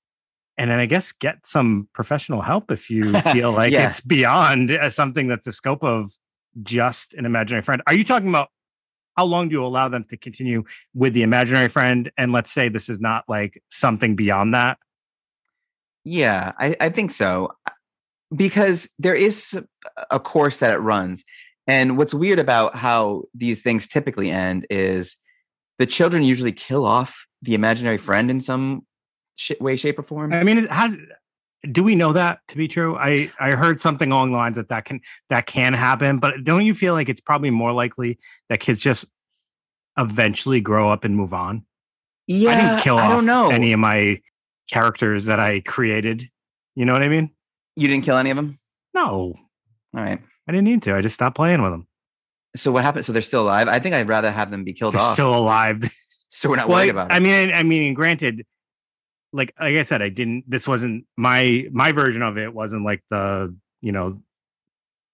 and 0.58 0.70
then 0.70 0.80
I 0.80 0.86
guess 0.86 1.12
get 1.12 1.46
some 1.46 1.88
professional 1.94 2.42
help 2.42 2.72
if 2.72 2.90
you 2.90 3.12
feel 3.34 3.52
like 3.52 3.72
Yeah. 3.72 3.88
it's 3.88 4.02
beyond 4.02 4.72
uh, 4.72 4.90
something 4.90 5.28
that's 5.28 5.46
the 5.46 5.52
scope 5.52 5.84
of 5.84 6.12
just 6.62 7.14
an 7.16 7.26
imaginary 7.26 7.64
friend. 7.64 7.82
Are 7.88 7.94
you 7.96 8.04
talking 8.04 8.30
about? 8.30 8.50
How 9.16 9.26
long 9.26 9.48
do 9.48 9.54
you 9.54 9.64
allow 9.64 9.90
them 9.90 10.06
to 10.06 10.18
continue 10.18 10.64
with 10.96 11.14
the 11.14 11.22
imaginary 11.22 11.68
friend? 11.68 12.12
And 12.18 12.32
let's 12.32 12.52
say 12.52 12.68
this 12.70 12.90
is 12.90 13.00
not 13.00 13.26
like 13.30 13.62
something 13.70 14.16
beyond 14.16 14.56
that. 14.56 14.80
Yeah, 16.04 16.52
I, 16.60 16.76
I 16.80 16.90
think 16.90 17.12
so. 17.12 17.54
Uh, 17.66 17.72
because 18.36 18.90
there 18.98 19.16
is 19.16 19.60
a 20.10 20.20
course 20.20 20.60
that 20.60 20.74
it 20.74 20.80
runs. 20.80 21.24
And 21.68 21.98
what's 21.98 22.14
weird 22.14 22.40
about 22.40 22.76
how 22.76 23.24
these 23.34 23.62
things 23.62 23.88
typically 23.88 24.30
end 24.32 24.66
is 24.70 25.18
the 25.80 25.86
children 25.86 26.24
usually 26.24 26.52
kill 26.52 26.86
off 26.86 27.26
the 27.42 27.54
imaginary 27.54 27.98
friend 27.98 28.30
in 28.30 28.40
some 28.40 28.86
sh- 29.38 29.52
way, 29.60 29.76
shape, 29.76 30.00
or 30.00 30.04
form. 30.04 30.34
I 30.34 30.44
mean, 30.44 30.58
it 30.58 30.72
has. 30.72 30.98
Do 31.72 31.82
we 31.82 31.96
know 31.96 32.12
that 32.12 32.40
to 32.50 32.58
be 32.58 32.68
true? 32.68 32.98
I 32.98 33.32
I 33.40 33.52
heard 33.52 33.80
something 33.80 34.12
along 34.12 34.32
the 34.32 34.38
lines 34.38 34.58
that 34.58 34.68
that 34.68 34.84
can 34.84 35.00
that 35.30 35.46
can 35.46 35.74
happen, 35.74 36.20
but 36.20 36.44
don't 36.44 36.66
you 36.66 36.74
feel 36.74 36.94
like 36.94 37.08
it's 37.08 37.22
probably 37.22 37.52
more 37.52 37.72
likely 37.72 38.20
that 38.50 38.60
kids 38.60 38.82
just 38.82 39.06
eventually 39.98 40.60
grow 40.60 40.90
up 40.90 41.06
and 41.06 41.16
move 41.16 41.34
on? 41.34 41.66
Yeah, 42.28 42.52
I 42.52 42.56
didn't 42.62 42.82
kill 42.82 42.98
I 42.98 43.06
off 43.06 43.12
don't 43.12 43.26
know. 43.26 43.50
any 43.50 43.72
of 43.72 43.80
my 43.80 44.20
characters 44.70 45.26
that 45.26 45.40
I 45.40 45.60
created. 45.62 46.30
You 46.76 46.86
know 46.86 46.94
what 46.94 47.04
I 47.04 47.10
mean? 47.10 47.32
you 47.76 47.88
didn't 47.88 48.04
kill 48.06 48.18
any 48.18 48.30
of 48.30 48.36
them? 48.36 48.60
No, 48.94 49.04
All 49.08 49.38
right. 50.04 50.20
I 50.48 50.52
didn't 50.52 50.66
need 50.66 50.84
to. 50.84 50.96
I 50.96 51.02
just 51.02 51.16
stopped 51.16 51.36
playing 51.36 51.64
with 51.64 51.72
them. 51.72 51.88
So 52.56 52.72
what 52.72 52.84
happened? 52.84 53.04
So 53.06 53.12
they're 53.14 53.22
still 53.24 53.42
alive? 53.44 53.68
I 53.68 53.80
think 53.80 53.96
I'd 53.96 54.08
rather 54.08 54.30
have 54.30 54.52
them 54.52 54.64
be 54.64 54.74
killed 54.74 54.94
They're 54.94 55.02
off. 55.02 55.14
still 55.14 55.36
alive. 55.36 55.82
so 56.30 56.50
we're 56.50 56.58
not 56.58 56.68
Well, 56.68 56.78
worried 56.78 56.90
I- 56.90 56.92
about 56.92 57.12
I 57.12 57.18
it. 57.18 57.22
mean, 57.24 57.52
I 57.52 57.64
mean, 57.64 57.94
granted, 57.96 58.46
like 59.32 59.54
like 59.60 59.76
I 59.76 59.82
said, 59.82 60.04
I 60.04 60.10
didn't. 60.10 60.44
This 60.48 60.68
wasn't 60.68 61.06
my 61.18 61.66
my 61.72 61.92
version 61.94 62.22
of 62.22 62.38
it. 62.38 62.54
Wasn't 62.54 62.86
like 62.86 63.02
the 63.10 63.56
you 63.82 63.92
know 63.92 64.22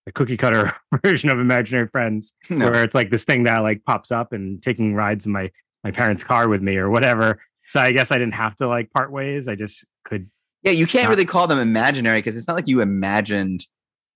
the 0.06 0.12
cookie 0.12 0.36
cutter 0.36 0.76
version 1.06 1.30
of 1.30 1.40
Imaginary 1.40 1.88
Friends, 1.88 2.34
No. 2.50 2.70
where 2.70 2.84
it's 2.84 2.96
like 2.96 3.10
this 3.12 3.24
thing 3.24 3.44
that 3.44 3.60
like 3.60 3.86
pops 3.86 4.12
up 4.12 4.34
and 4.34 4.62
taking 4.62 4.94
rides 4.94 5.26
in 5.26 5.32
my 5.32 5.50
my 5.86 5.92
parents' 5.92 6.26
car 6.26 6.50
with 6.50 6.62
me 6.62 6.76
or 6.76 6.90
whatever. 6.90 7.42
So 7.70 7.80
I 7.80 7.92
guess 7.92 8.12
I 8.12 8.18
didn't 8.18 8.34
have 8.34 8.56
to 8.58 8.68
like 8.68 8.92
part 8.92 9.12
ways. 9.12 9.48
I 9.48 9.54
just 9.56 9.86
could. 10.04 10.30
Yeah, 10.64 10.72
you 10.72 10.88
can't 10.88 11.04
Not- 11.04 11.12
really 11.12 11.26
call 11.26 11.46
them 11.48 11.60
imaginary 11.60 12.18
because 12.20 12.36
it's 12.36 12.48
not 12.48 12.56
like 12.56 12.68
you 12.68 12.82
imagined 12.82 13.66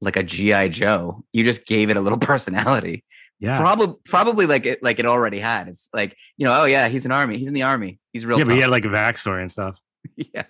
like 0.02 0.18
a 0.18 0.24
GI 0.24 0.70
Joe. 0.70 1.24
You 1.34 1.44
just 1.44 1.66
gave 1.68 1.90
it 1.90 1.96
a 1.98 2.02
little 2.02 2.18
personality. 2.32 3.04
Yeah, 3.40 3.58
Probably, 3.60 3.96
probably 4.06 4.46
like 4.48 4.66
it, 4.66 4.82
like 4.82 5.00
it 5.00 5.06
already 5.06 5.40
had. 5.40 5.68
It's 5.68 5.90
like 5.94 6.16
you 6.38 6.46
know, 6.46 6.62
oh 6.62 6.66
yeah, 6.66 6.88
he's 6.88 7.06
an 7.06 7.12
army. 7.12 7.38
He's 7.38 7.48
in 7.48 7.54
the 7.54 7.64
army. 7.64 8.00
He's 8.12 8.26
real. 8.26 8.38
yeah, 8.40 8.46
but 8.46 8.56
he 8.56 8.62
had 8.62 8.70
like 8.70 8.86
a 8.86 8.90
backstory 8.90 9.42
and 9.42 9.52
stuff. 9.52 9.80
yeah, 10.16 10.44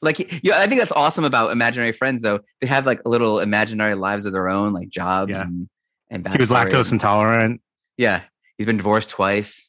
like 0.00 0.42
yeah. 0.44 0.58
I 0.58 0.66
think 0.66 0.80
that's 0.80 0.92
awesome 0.92 1.24
about 1.24 1.50
imaginary 1.50 1.92
friends 1.92 2.22
though. 2.22 2.40
They 2.60 2.66
have 2.68 2.86
like 2.86 3.00
little 3.04 3.40
imaginary 3.40 3.94
lives 3.94 4.26
of 4.26 4.32
their 4.32 4.48
own, 4.48 4.72
like 4.72 4.90
jobs 4.90 5.30
Yeah. 5.32 5.42
and 5.42 5.68
and 6.10 6.28
He 6.28 6.38
was 6.38 6.50
lactose 6.50 6.92
intolerant. 6.92 7.60
Yeah, 7.96 8.22
he's 8.58 8.66
been 8.66 8.76
divorced 8.76 9.10
twice. 9.10 9.67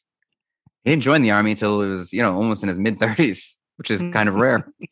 He 0.84 0.90
didn't 0.90 1.02
join 1.02 1.22
the 1.22 1.30
army 1.30 1.52
until 1.52 1.82
he 1.82 1.88
was 1.88 2.12
you 2.12 2.22
know 2.22 2.34
almost 2.34 2.62
in 2.62 2.68
his 2.68 2.78
mid 2.78 2.98
thirties, 2.98 3.58
which 3.76 3.90
is 3.90 4.02
kind 4.12 4.28
of 4.28 4.34
rare. 4.34 4.66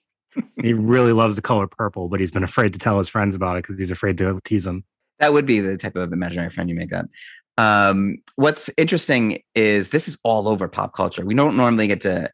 He 0.63 0.73
really 0.73 1.13
loves 1.13 1.35
the 1.35 1.43
color 1.43 1.67
purple, 1.67 2.09
but 2.09 2.21
he's 2.21 2.31
been 2.31 2.45
afraid 2.45 2.73
to 2.75 2.79
tell 2.79 2.99
his 3.01 3.09
friends 3.09 3.35
about 3.35 3.57
it 3.57 3.65
because 3.65 3.77
he's 3.77 3.91
afraid 3.91 4.19
to 4.19 4.39
tease 4.45 4.63
them. 4.63 4.85
That 5.19 5.33
would 5.33 5.47
be 5.47 5.59
the 5.59 5.77
type 5.77 5.97
of 5.97 6.13
imaginary 6.13 6.49
friend 6.51 6.71
you 6.71 6.77
make 6.77 6.93
up. 6.93 7.07
Um, 7.57 8.19
what's 8.37 8.71
interesting 8.79 9.43
is 9.57 9.91
this 9.91 10.07
is 10.07 10.17
all 10.23 10.47
over 10.49 10.69
pop 10.69 10.95
culture. 10.95 11.25
We 11.25 11.35
don't 11.35 11.57
normally 11.57 11.89
get 11.89 12.03
to 12.03 12.31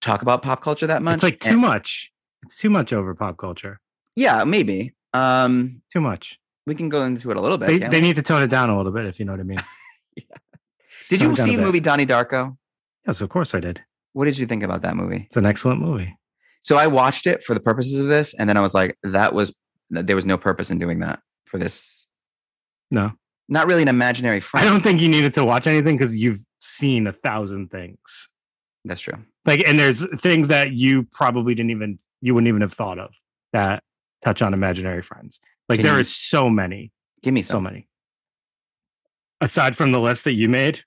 talk 0.00 0.22
about 0.22 0.40
pop 0.40 0.62
culture 0.62 0.86
that 0.86 1.02
much. 1.02 1.14
It's 1.16 1.22
like 1.22 1.40
too 1.40 1.50
And- 1.50 1.60
much. 1.60 2.10
It's 2.44 2.56
too 2.56 2.70
much 2.70 2.94
over 2.94 3.14
pop 3.14 3.36
culture. 3.36 3.80
Yeah, 4.16 4.44
maybe. 4.44 4.94
Um, 5.12 5.82
Too 5.92 6.00
much. 6.00 6.38
we 6.66 6.74
can 6.74 6.88
go 6.88 7.04
into 7.04 7.30
it 7.30 7.36
a 7.36 7.40
little 7.40 7.58
bit. 7.58 7.66
They, 7.66 7.78
they 7.88 8.00
need 8.00 8.16
to 8.16 8.22
tone 8.22 8.42
it 8.42 8.48
down 8.48 8.70
a 8.70 8.76
little 8.78 8.92
bit, 8.92 9.04
if 9.04 9.18
you 9.18 9.26
know 9.26 9.32
what 9.32 9.40
I 9.40 9.44
mean. 9.44 9.58
Did 11.08 11.20
you 11.20 11.32
it 11.32 11.36
down 11.36 11.48
a 11.48 11.50
see 11.50 11.56
the 11.56 11.62
movie 11.62 11.80
Donnie 11.80 12.06
Darko? 12.06 12.56
Yes, 13.06 13.20
of 13.20 13.28
course 13.28 13.54
I 13.54 13.60
did. 13.60 13.82
What 14.12 14.24
did 14.26 14.38
you 14.38 14.46
think 14.46 14.62
about 14.62 14.82
that 14.82 14.96
movie? 14.96 15.24
It's 15.26 15.36
an 15.36 15.46
excellent 15.46 15.80
movie. 15.80 16.16
So 16.62 16.76
I 16.76 16.86
watched 16.88 17.26
it 17.26 17.42
for 17.42 17.54
the 17.54 17.60
purposes 17.60 17.98
of 18.00 18.08
this, 18.08 18.34
and 18.34 18.48
then 18.48 18.56
I 18.56 18.60
was 18.60 18.74
like, 18.74 18.96
that 19.02 19.32
was 19.34 19.56
there 19.90 20.14
was 20.16 20.26
no 20.26 20.36
purpose 20.38 20.70
in 20.70 20.78
doing 20.78 21.00
that 21.00 21.20
for 21.46 21.58
this. 21.58 22.08
No, 22.90 23.12
Not 23.48 23.66
really 23.66 23.82
an 23.82 23.88
imaginary 23.88 24.40
friend. 24.40 24.66
I 24.66 24.70
don't 24.70 24.82
think 24.82 25.00
you 25.00 25.08
needed 25.08 25.32
to 25.34 25.44
watch 25.44 25.66
anything 25.66 25.96
because 25.96 26.14
you've 26.16 26.40
seen 26.60 27.06
a 27.06 27.12
thousand 27.12 27.70
things. 27.70 28.28
That's 28.84 29.00
true. 29.00 29.18
Like, 29.46 29.66
and 29.66 29.78
there's 29.78 30.04
things 30.20 30.48
that 30.48 30.72
you 30.72 31.04
probably 31.12 31.54
didn't 31.54 31.70
even 31.70 31.98
you 32.20 32.34
wouldn't 32.34 32.48
even 32.48 32.60
have 32.60 32.72
thought 32.72 32.98
of 32.98 33.14
that 33.52 33.82
touch 34.22 34.42
on 34.42 34.52
imaginary 34.54 35.02
friends. 35.02 35.40
Like 35.68 35.78
Can 35.78 35.84
there 35.86 35.94
you- 35.94 36.00
are 36.00 36.04
so 36.04 36.50
many, 36.50 36.92
Give 37.22 37.32
me 37.34 37.42
so 37.42 37.60
many. 37.60 37.88
Aside 39.40 39.76
from 39.76 39.92
the 39.92 40.00
list 40.00 40.24
that 40.24 40.34
you 40.34 40.48
made, 40.48 40.82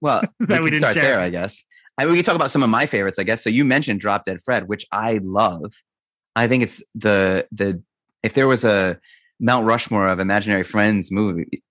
Well, 0.00 0.22
we 0.40 0.46
That 0.46 0.62
we 0.62 0.70
can 0.70 0.80
didn't 0.80 0.82
start 0.82 0.94
share. 0.94 1.02
there, 1.04 1.20
I 1.20 1.30
guess. 1.30 1.64
I 1.98 2.04
mean, 2.04 2.12
we 2.12 2.18
can 2.18 2.24
talk 2.24 2.36
about 2.36 2.50
some 2.50 2.62
of 2.62 2.70
my 2.70 2.86
favorites, 2.86 3.18
I 3.18 3.24
guess. 3.24 3.42
So 3.42 3.50
you 3.50 3.64
mentioned 3.64 4.00
Drop 4.00 4.24
Dead 4.24 4.40
Fred, 4.40 4.68
which 4.68 4.86
I 4.92 5.18
love. 5.22 5.72
I 6.36 6.46
think 6.46 6.62
it's 6.62 6.82
the 6.94 7.46
the 7.50 7.82
if 8.22 8.34
there 8.34 8.46
was 8.46 8.64
a 8.64 9.00
Mount 9.40 9.66
Rushmore 9.66 10.06
of 10.08 10.20
imaginary 10.20 10.62
friends 10.64 11.10
movie, 11.10 11.62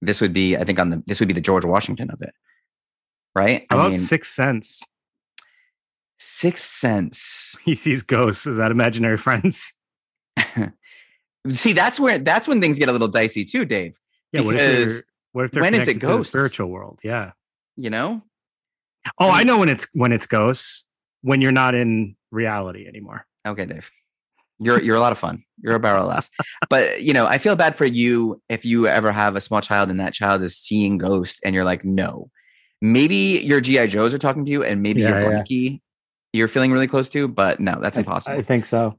this 0.00 0.20
would 0.20 0.32
be, 0.32 0.56
I 0.56 0.64
think, 0.64 0.78
on 0.78 0.90
the 0.90 1.02
this 1.06 1.20
would 1.20 1.28
be 1.28 1.34
the 1.34 1.40
George 1.42 1.64
Washington 1.66 2.10
of 2.10 2.22
it, 2.22 2.32
right? 3.34 3.66
how 3.68 3.76
I 3.76 3.80
about 3.80 3.90
mean, 3.90 3.98
Sixth 3.98 4.32
Sense? 4.32 4.82
Sixth 6.18 6.64
Sense. 6.64 7.56
He 7.64 7.74
sees 7.74 8.02
ghosts. 8.02 8.46
Is 8.46 8.56
that 8.58 8.70
imaginary 8.70 9.16
friends? 9.18 9.74
See, 11.52 11.72
that's 11.74 12.00
where 12.00 12.18
that's 12.18 12.48
when 12.48 12.60
things 12.60 12.78
get 12.78 12.88
a 12.88 12.92
little 12.92 13.08
dicey 13.08 13.44
too, 13.44 13.64
Dave. 13.66 13.98
Yeah. 14.32 14.40
What 14.42 14.54
if 14.56 14.60
they're, 14.60 15.02
what 15.32 15.44
if 15.44 15.52
when 15.60 15.74
is 15.74 15.88
it 15.88 15.94
the 15.94 16.00
ghosts? 16.00 16.30
spiritual 16.30 16.68
world? 16.68 17.00
Yeah. 17.04 17.32
You 17.76 17.90
know, 17.90 18.22
Oh, 19.18 19.30
I 19.30 19.42
know 19.44 19.58
when 19.58 19.68
it's 19.68 19.86
when 19.92 20.12
it's 20.12 20.26
ghosts 20.26 20.84
when 21.22 21.40
you're 21.42 21.52
not 21.52 21.74
in 21.74 22.16
reality 22.30 22.86
anymore. 22.86 23.26
Okay, 23.46 23.66
Dave. 23.66 23.90
You're 24.60 24.80
you're 24.80 24.96
a 24.96 25.00
lot 25.00 25.12
of 25.12 25.18
fun. 25.18 25.42
You're 25.62 25.74
a 25.74 25.80
barrel 25.80 26.02
of 26.02 26.08
laughs. 26.08 26.30
But 26.70 27.02
you 27.02 27.12
know, 27.12 27.26
I 27.26 27.38
feel 27.38 27.56
bad 27.56 27.74
for 27.74 27.84
you 27.84 28.40
if 28.48 28.64
you 28.64 28.86
ever 28.86 29.10
have 29.12 29.36
a 29.36 29.40
small 29.40 29.60
child 29.60 29.90
and 29.90 29.98
that 30.00 30.14
child 30.14 30.42
is 30.42 30.56
seeing 30.56 30.96
ghosts 30.98 31.40
and 31.44 31.54
you're 31.54 31.64
like, 31.64 31.84
no. 31.84 32.30
Maybe 32.80 33.40
your 33.44 33.60
GI 33.60 33.88
Joes 33.88 34.12
are 34.14 34.18
talking 34.18 34.44
to 34.44 34.50
you, 34.50 34.62
and 34.62 34.82
maybe 34.82 35.00
Yeah, 35.02 35.20
your 35.20 35.44
yeah. 35.48 35.76
You're 36.32 36.48
feeling 36.48 36.72
really 36.72 36.86
close 36.86 37.08
to, 37.10 37.28
but 37.28 37.60
no, 37.60 37.78
that's 37.80 37.96
impossible. 37.96 38.38
I 38.38 38.42
think 38.42 38.66
so. 38.66 38.98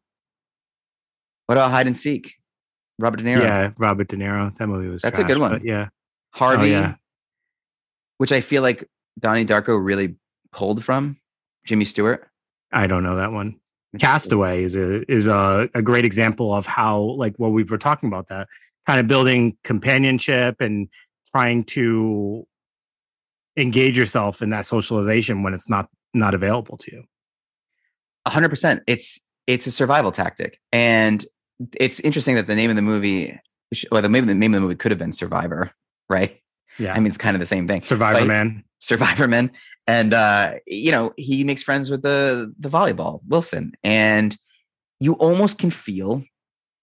what 1.48 1.58
about 1.58 1.72
Hide 1.72 1.88
and 1.88 1.98
Seek? 1.98 2.34
Robert 2.98 3.18
De 3.18 3.24
Niro, 3.24 3.42
Yeah, 3.42 3.72
Robert 3.78 4.08
De 4.08 4.16
Niro. 4.16 4.56
That 4.56 4.68
movie 4.68 4.88
was. 4.88 5.02
That's 5.02 5.20
a 5.20 5.24
good 5.24 5.38
one. 5.38 5.62
yeah. 5.64 5.88
Oh, 5.90 6.38
Harvey, 6.40 6.74
Oh, 6.76 6.80
yeah. 6.80 6.96
Which 8.18 8.32
I 8.32 8.42
feel 8.42 8.62
like 8.62 8.88
Donnie 9.20 9.46
Darko 9.46 9.84
really 9.84 10.16
pulled 10.52 10.84
from 10.84 11.18
Jimmy 11.66 11.86
Stewart. 11.86 12.30
I 12.72 12.88
don't 12.88 13.04
know 13.04 13.16
that 13.16 13.32
one. 13.32 13.60
Castaway 14.00 14.64
is 14.64 14.76
a 14.76 15.10
is 15.12 15.28
a, 15.28 15.70
a 15.74 15.82
great 15.82 16.04
example 16.04 16.54
of 16.54 16.66
how 16.66 17.00
like 17.00 17.38
what 17.38 17.52
we 17.52 17.64
were 17.64 17.78
talking 17.78 18.08
about 18.08 18.28
that 18.28 18.48
kind 18.86 19.00
of 19.00 19.08
building 19.08 19.58
companionship 19.64 20.60
and 20.60 20.90
trying 21.34 21.64
to 21.64 22.46
engage 23.58 23.98
yourself 23.98 24.42
in 24.42 24.50
that 24.50 24.66
socialization 24.66 25.44
when 25.44 25.54
it's 25.54 25.70
not 25.70 25.90
not 26.14 26.34
available 26.34 26.78
to 26.78 26.92
you. 26.92 27.04
A 28.26 28.30
hundred 28.30 28.50
percent. 28.50 28.84
It's 28.86 29.22
it's 29.48 29.68
a 29.68 29.72
survival 29.72 30.12
tactic, 30.12 30.60
and 30.72 31.24
it's 31.80 32.00
interesting 32.02 32.36
that 32.36 32.48
the 32.48 32.56
name 32.56 32.70
of 32.70 32.76
the 32.76 32.82
movie, 32.82 33.40
well, 33.92 34.02
the 34.02 34.10
name, 34.10 34.26
the 34.26 34.36
name 34.36 34.54
of 34.54 34.58
the 34.58 34.62
movie 34.62 34.76
could 34.76 34.92
have 34.92 35.00
been 35.00 35.14
Survivor, 35.14 35.72
right? 36.10 36.42
Yeah. 36.78 36.94
I 36.94 37.00
mean, 37.00 37.08
it's 37.08 37.18
kind 37.18 37.36
of 37.36 37.40
the 37.40 37.46
same 37.46 37.68
thing. 37.68 37.82
Survivor 37.82 38.20
Like, 38.20 38.28
Man. 38.28 38.64
Survivor 38.80 39.28
Man, 39.28 39.52
and 39.88 40.14
uh, 40.14 40.56
you 40.68 40.92
know 40.92 41.12
he 41.18 41.44
makes 41.44 41.64
friends 41.64 41.90
with 41.90 42.04
the 42.04 42.54
the 42.60 42.70
volleyball 42.70 43.22
Wilson, 43.28 43.74
and 43.84 44.38
you 45.00 45.14
almost 45.14 45.58
can 45.58 45.72
feel 45.72 46.22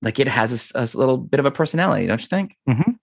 like 0.00 0.18
it 0.18 0.26
has 0.26 0.72
a 0.74 0.98
little 0.98 1.16
bit 1.16 1.38
of 1.38 1.46
a 1.46 1.50
personality, 1.52 2.06
don't 2.06 2.20
you 2.20 2.26
think? 2.26 2.56
Mhm. 2.68 2.96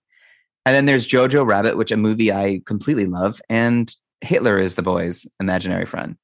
And 0.66 0.76
then 0.76 0.84
there's 0.84 1.08
Jojo 1.08 1.46
Rabbit, 1.46 1.78
which 1.78 1.90
a 1.90 1.96
movie 1.96 2.30
I 2.32 2.60
completely 2.66 3.06
love, 3.06 3.40
and 3.48 3.90
Hitler 4.20 4.58
is 4.58 4.74
the 4.74 4.82
boy's 4.82 5.26
imaginary 5.40 5.86
friend. 5.86 6.16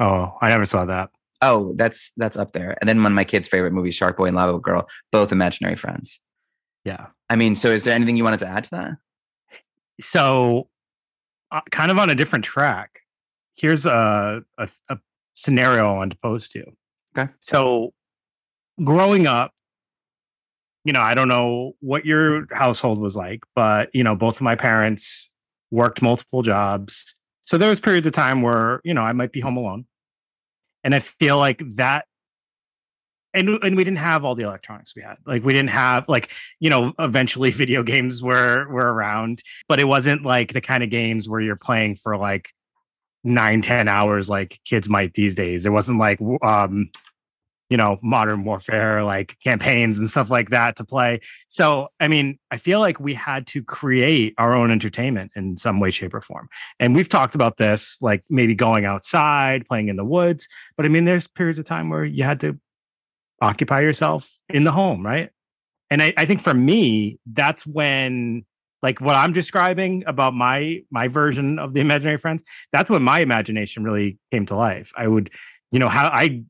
Oh, 0.00 0.32
I 0.40 0.48
never 0.48 0.64
saw 0.64 0.86
that. 0.86 1.10
Oh, 1.42 1.74
that's 1.76 2.12
that's 2.16 2.38
up 2.38 2.52
there. 2.52 2.76
And 2.80 2.88
then 2.88 3.02
one 3.02 3.12
of 3.12 3.16
my 3.16 3.24
kids' 3.24 3.48
favorite 3.48 3.72
movies, 3.74 3.94
Shark 3.96 4.16
Boy 4.16 4.26
and 4.26 4.36
Lava 4.36 4.58
Girl, 4.58 4.88
both 5.12 5.30
imaginary 5.30 5.76
friends. 5.76 6.20
Yeah. 6.84 7.08
I 7.28 7.36
mean, 7.36 7.54
so 7.54 7.68
is 7.68 7.84
there 7.84 7.94
anything 7.94 8.16
you 8.16 8.24
wanted 8.24 8.40
to 8.40 8.48
add 8.48 8.64
to 8.64 8.70
that? 8.70 8.92
So, 10.00 10.68
uh, 11.50 11.60
kind 11.70 11.90
of 11.90 11.98
on 11.98 12.10
a 12.10 12.14
different 12.14 12.44
track. 12.44 13.00
Here's 13.56 13.86
a, 13.86 14.42
a 14.58 14.68
a 14.88 14.98
scenario 15.34 15.86
I 15.86 15.96
wanted 15.96 16.14
to 16.14 16.20
pose 16.22 16.48
to 16.50 16.60
you. 16.60 16.72
Okay. 17.16 17.32
So, 17.40 17.92
growing 18.84 19.26
up, 19.26 19.52
you 20.84 20.92
know, 20.92 21.00
I 21.00 21.14
don't 21.14 21.28
know 21.28 21.72
what 21.80 22.06
your 22.06 22.46
household 22.52 22.98
was 22.98 23.16
like, 23.16 23.42
but 23.54 23.90
you 23.92 24.04
know, 24.04 24.14
both 24.14 24.36
of 24.36 24.42
my 24.42 24.54
parents 24.54 25.30
worked 25.70 26.00
multiple 26.02 26.42
jobs. 26.42 27.20
So 27.44 27.58
there 27.58 27.68
was 27.68 27.80
periods 27.80 28.06
of 28.06 28.12
time 28.12 28.42
where 28.42 28.80
you 28.84 28.94
know 28.94 29.02
I 29.02 29.12
might 29.12 29.32
be 29.32 29.40
home 29.40 29.56
alone, 29.56 29.86
and 30.84 30.94
I 30.94 31.00
feel 31.00 31.38
like 31.38 31.62
that. 31.76 32.06
And, 33.34 33.48
and 33.62 33.76
we 33.76 33.84
didn't 33.84 33.98
have 33.98 34.24
all 34.24 34.34
the 34.34 34.44
electronics 34.44 34.96
we 34.96 35.02
had. 35.02 35.16
Like 35.26 35.44
we 35.44 35.52
didn't 35.52 35.70
have 35.70 36.08
like 36.08 36.32
you 36.60 36.70
know 36.70 36.92
eventually 36.98 37.50
video 37.62 37.82
games 37.82 38.22
were 38.22 38.66
were 38.68 38.92
around 38.92 39.42
but 39.68 39.80
it 39.80 39.84
wasn't 39.84 40.24
like 40.24 40.52
the 40.52 40.60
kind 40.60 40.82
of 40.82 40.90
games 40.90 41.28
where 41.28 41.40
you're 41.40 41.56
playing 41.56 41.96
for 41.96 42.16
like 42.16 42.50
nine 43.24 43.62
ten 43.62 43.88
hours 43.88 44.28
like 44.28 44.60
kids 44.64 44.88
might 44.88 45.14
these 45.14 45.34
days. 45.34 45.66
It 45.66 45.70
wasn't 45.70 45.98
like 45.98 46.20
um 46.42 46.90
you 47.68 47.76
know 47.76 47.98
modern 48.02 48.44
warfare 48.44 49.04
like 49.04 49.36
campaigns 49.44 49.98
and 49.98 50.08
stuff 50.08 50.30
like 50.30 50.50
that 50.50 50.76
to 50.76 50.84
play. 50.84 51.20
So 51.48 51.88
i 52.00 52.08
mean 52.08 52.38
i 52.50 52.56
feel 52.56 52.80
like 52.80 52.98
we 52.98 53.14
had 53.14 53.46
to 53.48 53.62
create 53.62 54.34
our 54.38 54.56
own 54.56 54.70
entertainment 54.70 55.32
in 55.36 55.56
some 55.56 55.80
way 55.80 55.90
shape 55.90 56.14
or 56.14 56.20
form. 56.20 56.48
And 56.80 56.94
we've 56.94 57.08
talked 57.08 57.34
about 57.34 57.58
this 57.58 58.00
like 58.00 58.24
maybe 58.30 58.54
going 58.54 58.84
outside 58.84 59.66
playing 59.66 59.88
in 59.88 59.96
the 59.96 60.04
woods 60.04 60.48
but 60.76 60.86
i 60.86 60.88
mean 60.88 61.04
there's 61.04 61.26
periods 61.26 61.58
of 61.58 61.66
time 61.66 61.90
where 61.90 62.04
you 62.04 62.24
had 62.24 62.40
to 62.40 62.58
occupy 63.40 63.80
yourself 63.80 64.36
in 64.48 64.64
the 64.64 64.72
home 64.72 65.04
right? 65.04 65.30
And 65.90 66.02
I, 66.02 66.12
I 66.16 66.26
think 66.26 66.40
for 66.42 66.52
me 66.54 67.18
that's 67.26 67.66
when 67.66 68.44
like 68.82 69.00
what 69.00 69.16
i'm 69.16 69.32
describing 69.32 70.04
about 70.06 70.34
my 70.34 70.82
my 70.90 71.08
version 71.08 71.58
of 71.58 71.74
the 71.74 71.80
imaginary 71.80 72.16
friends 72.18 72.44
that's 72.72 72.88
when 72.90 73.02
my 73.02 73.20
imagination 73.20 73.82
really 73.84 74.18
came 74.30 74.46
to 74.46 74.56
life. 74.56 74.92
I 74.96 75.08
would 75.08 75.30
you 75.72 75.78
know 75.78 75.88
how 75.88 76.06
i 76.08 76.42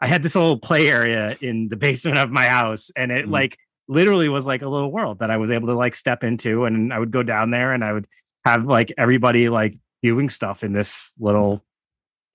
i 0.00 0.06
had 0.06 0.22
this 0.22 0.34
little 0.34 0.58
play 0.58 0.88
area 0.88 1.36
in 1.40 1.68
the 1.68 1.76
basement 1.76 2.18
of 2.18 2.30
my 2.30 2.46
house 2.46 2.90
and 2.96 3.10
it 3.12 3.26
Mhm. 3.26 3.30
like 3.30 3.56
literally 3.88 4.28
was 4.28 4.46
like 4.46 4.62
a 4.62 4.68
little 4.68 4.90
world 4.92 5.18
that 5.20 5.30
i 5.30 5.36
was 5.36 5.50
able 5.50 5.68
to 5.68 5.74
like 5.74 5.94
step 5.94 6.24
into 6.24 6.64
and 6.64 6.92
i 6.92 6.98
would 6.98 7.10
go 7.10 7.22
down 7.22 7.50
there 7.50 7.72
and 7.72 7.84
i 7.84 7.92
would 7.92 8.06
have 8.44 8.64
like 8.66 8.92
everybody 8.98 9.48
like 9.48 9.74
doing 10.02 10.28
stuff 10.28 10.62
in 10.64 10.72
this 10.72 11.14
little 11.18 11.64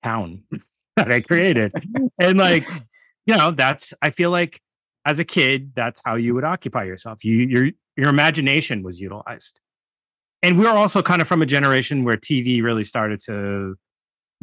town 0.03 0.43
that 0.95 1.11
i 1.11 1.21
created. 1.21 1.71
And 2.19 2.37
like 2.37 2.67
you 3.25 3.35
know 3.35 3.51
that's 3.51 3.93
i 4.01 4.09
feel 4.09 4.31
like 4.31 4.61
as 5.05 5.19
a 5.19 5.25
kid 5.25 5.71
that's 5.75 6.01
how 6.05 6.15
you 6.15 6.33
would 6.33 6.43
occupy 6.43 6.83
yourself. 6.83 7.23
You 7.23 7.37
your 7.37 7.69
your 7.95 8.09
imagination 8.09 8.83
was 8.83 8.99
utilized. 8.99 9.59
And 10.41 10.57
we 10.57 10.65
were 10.65 10.71
also 10.71 11.01
kind 11.01 11.21
of 11.21 11.27
from 11.27 11.41
a 11.41 11.45
generation 11.45 12.03
where 12.03 12.15
tv 12.15 12.61
really 12.61 12.83
started 12.83 13.19
to 13.25 13.75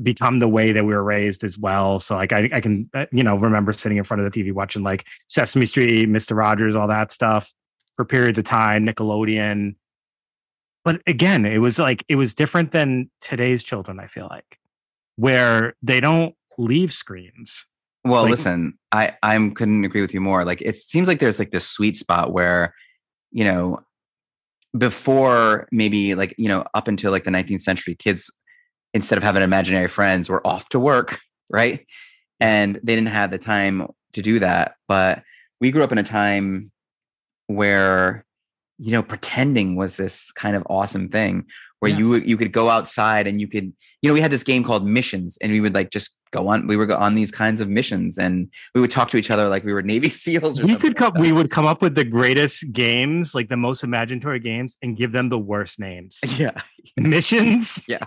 become 0.03 0.41
the 0.41 0.49
way 0.49 0.73
that 0.73 0.85
we 0.85 0.93
were 0.93 1.03
raised 1.03 1.43
as 1.43 1.59
well. 1.59 2.01
So 2.01 2.17
like 2.17 2.33
i, 2.33 2.49
I 2.53 2.61
can 2.61 2.91
uh, 2.95 3.07
you 3.13 3.23
know 3.23 3.37
remember 3.37 3.73
sitting 3.73 3.99
in 3.99 4.05
front 4.05 4.23
of 4.23 4.31
the 4.31 4.43
tv 4.43 4.53
watching 4.53 4.83
like 4.83 5.07
sesame 5.29 5.67
street 5.67 6.09
mr 6.09 6.37
rogers 6.37 6.75
all 6.75 6.89
that 6.89 7.13
stuff 7.13 7.53
for 7.97 8.05
periods 8.05 8.39
of 8.39 8.45
time 8.45 8.87
nickelodeon. 8.87 9.77
But 10.85 11.03
again 11.07 11.45
it 11.45 11.59
was 11.59 11.79
like 11.79 12.05
it 12.09 12.17
was 12.17 12.35
different 12.35 12.73
than 12.73 13.11
today's 13.21 13.63
children 13.63 14.01
i 14.01 14.07
feel 14.07 14.27
like 14.29 14.59
where 15.17 15.75
they 15.83 16.01
don't 16.01 16.35
leave 16.59 16.93
screens 16.93 17.67
Well, 18.07 18.23
Like- 18.23 18.31
listen, 18.31 18.79
I 18.93 19.17
I'm 19.23 19.53
couldn't 19.55 19.85
agree 19.85 20.01
with 20.01 20.15
you 20.15 20.21
more. 20.21 20.45
Like 20.45 20.63
it 20.63 20.77
seems 20.77 21.09
like 21.09 21.19
there's 21.19 21.39
like 21.39 21.51
this 21.51 21.69
sweet 21.69 21.97
spot 21.97 22.33
where, 22.33 22.75
you 23.33 23.45
know, 23.45 23.81
before 24.77 25.67
maybe 25.73 26.15
like 26.15 26.35
you 26.39 26.49
know 26.49 26.65
up 26.75 26.89
until 26.89 27.11
like 27.11 27.25
the 27.25 27.31
19th 27.31 27.61
century, 27.63 27.95
kids 27.95 28.31
instead 28.95 29.19
of 29.19 29.25
having 29.25 29.43
imaginary 29.43 29.89
friends 29.89 30.29
were 30.29 30.47
off 30.47 30.69
to 30.71 30.81
work, 30.81 31.19
right? 31.53 31.87
And 32.41 32.77
they 32.83 32.95
didn't 32.95 33.09
have 33.09 33.31
the 33.31 33.39
time 33.39 33.87
to 34.13 34.23
do 34.23 34.39
that. 34.41 34.75
But 34.89 35.23
we 35.61 35.71
grew 35.71 35.83
up 35.83 35.93
in 35.93 35.99
a 35.99 36.03
time 36.03 36.71
where 37.49 38.25
you 38.79 38.93
know 38.93 39.03
pretending 39.03 39.77
was 39.77 39.97
this 39.97 40.31
kind 40.33 40.57
of 40.57 40.63
awesome 40.69 41.09
thing 41.09 41.47
where 41.81 41.91
you 41.91 42.15
Yes. 42.15 42.25
you 42.27 42.37
could 42.37 42.53
go 42.53 42.69
outside 42.69 43.27
and 43.27 43.41
you 43.41 43.49
could 43.49 43.73
you 44.03 44.09
know 44.11 44.15
we 44.15 44.21
had 44.21 44.31
this 44.31 44.43
game 44.43 44.65
called 44.65 44.87
missions 44.87 45.37
and 45.43 45.53
we 45.53 45.61
would 45.61 45.75
like 45.75 45.91
just 45.91 46.19
go 46.31 46.49
on 46.49 46.67
we 46.67 46.77
were 46.77 46.93
on 46.97 47.15
these 47.15 47.31
kinds 47.31 47.61
of 47.61 47.69
missions 47.69 48.19
and 48.19 48.49
we 48.75 48.81
would 48.81 48.91
talk 48.91 49.09
to 49.11 49.17
each 49.17 49.31
other 49.31 49.49
like 49.49 49.65
we 49.65 49.73
were 49.73 49.83
navy 49.83 50.09
seals 50.25 50.59
or 50.61 50.65
we 50.65 50.77
could 50.77 50.97
come 50.97 51.13
that. 51.15 51.21
we 51.21 51.33
would 51.33 51.51
come 51.51 51.67
up 51.67 51.83
with 51.83 51.95
the 51.95 52.05
greatest 52.05 52.73
games 52.73 53.35
like 53.35 53.49
the 53.49 53.57
most 53.57 53.85
imaginatory 53.85 54.43
games 54.43 54.77
and 54.83 54.97
give 54.97 55.13
them 55.13 55.29
the 55.29 55.39
worst 55.39 55.79
names 55.79 56.21
yeah 56.39 56.53
missions 56.97 57.85
Yeah. 57.89 57.99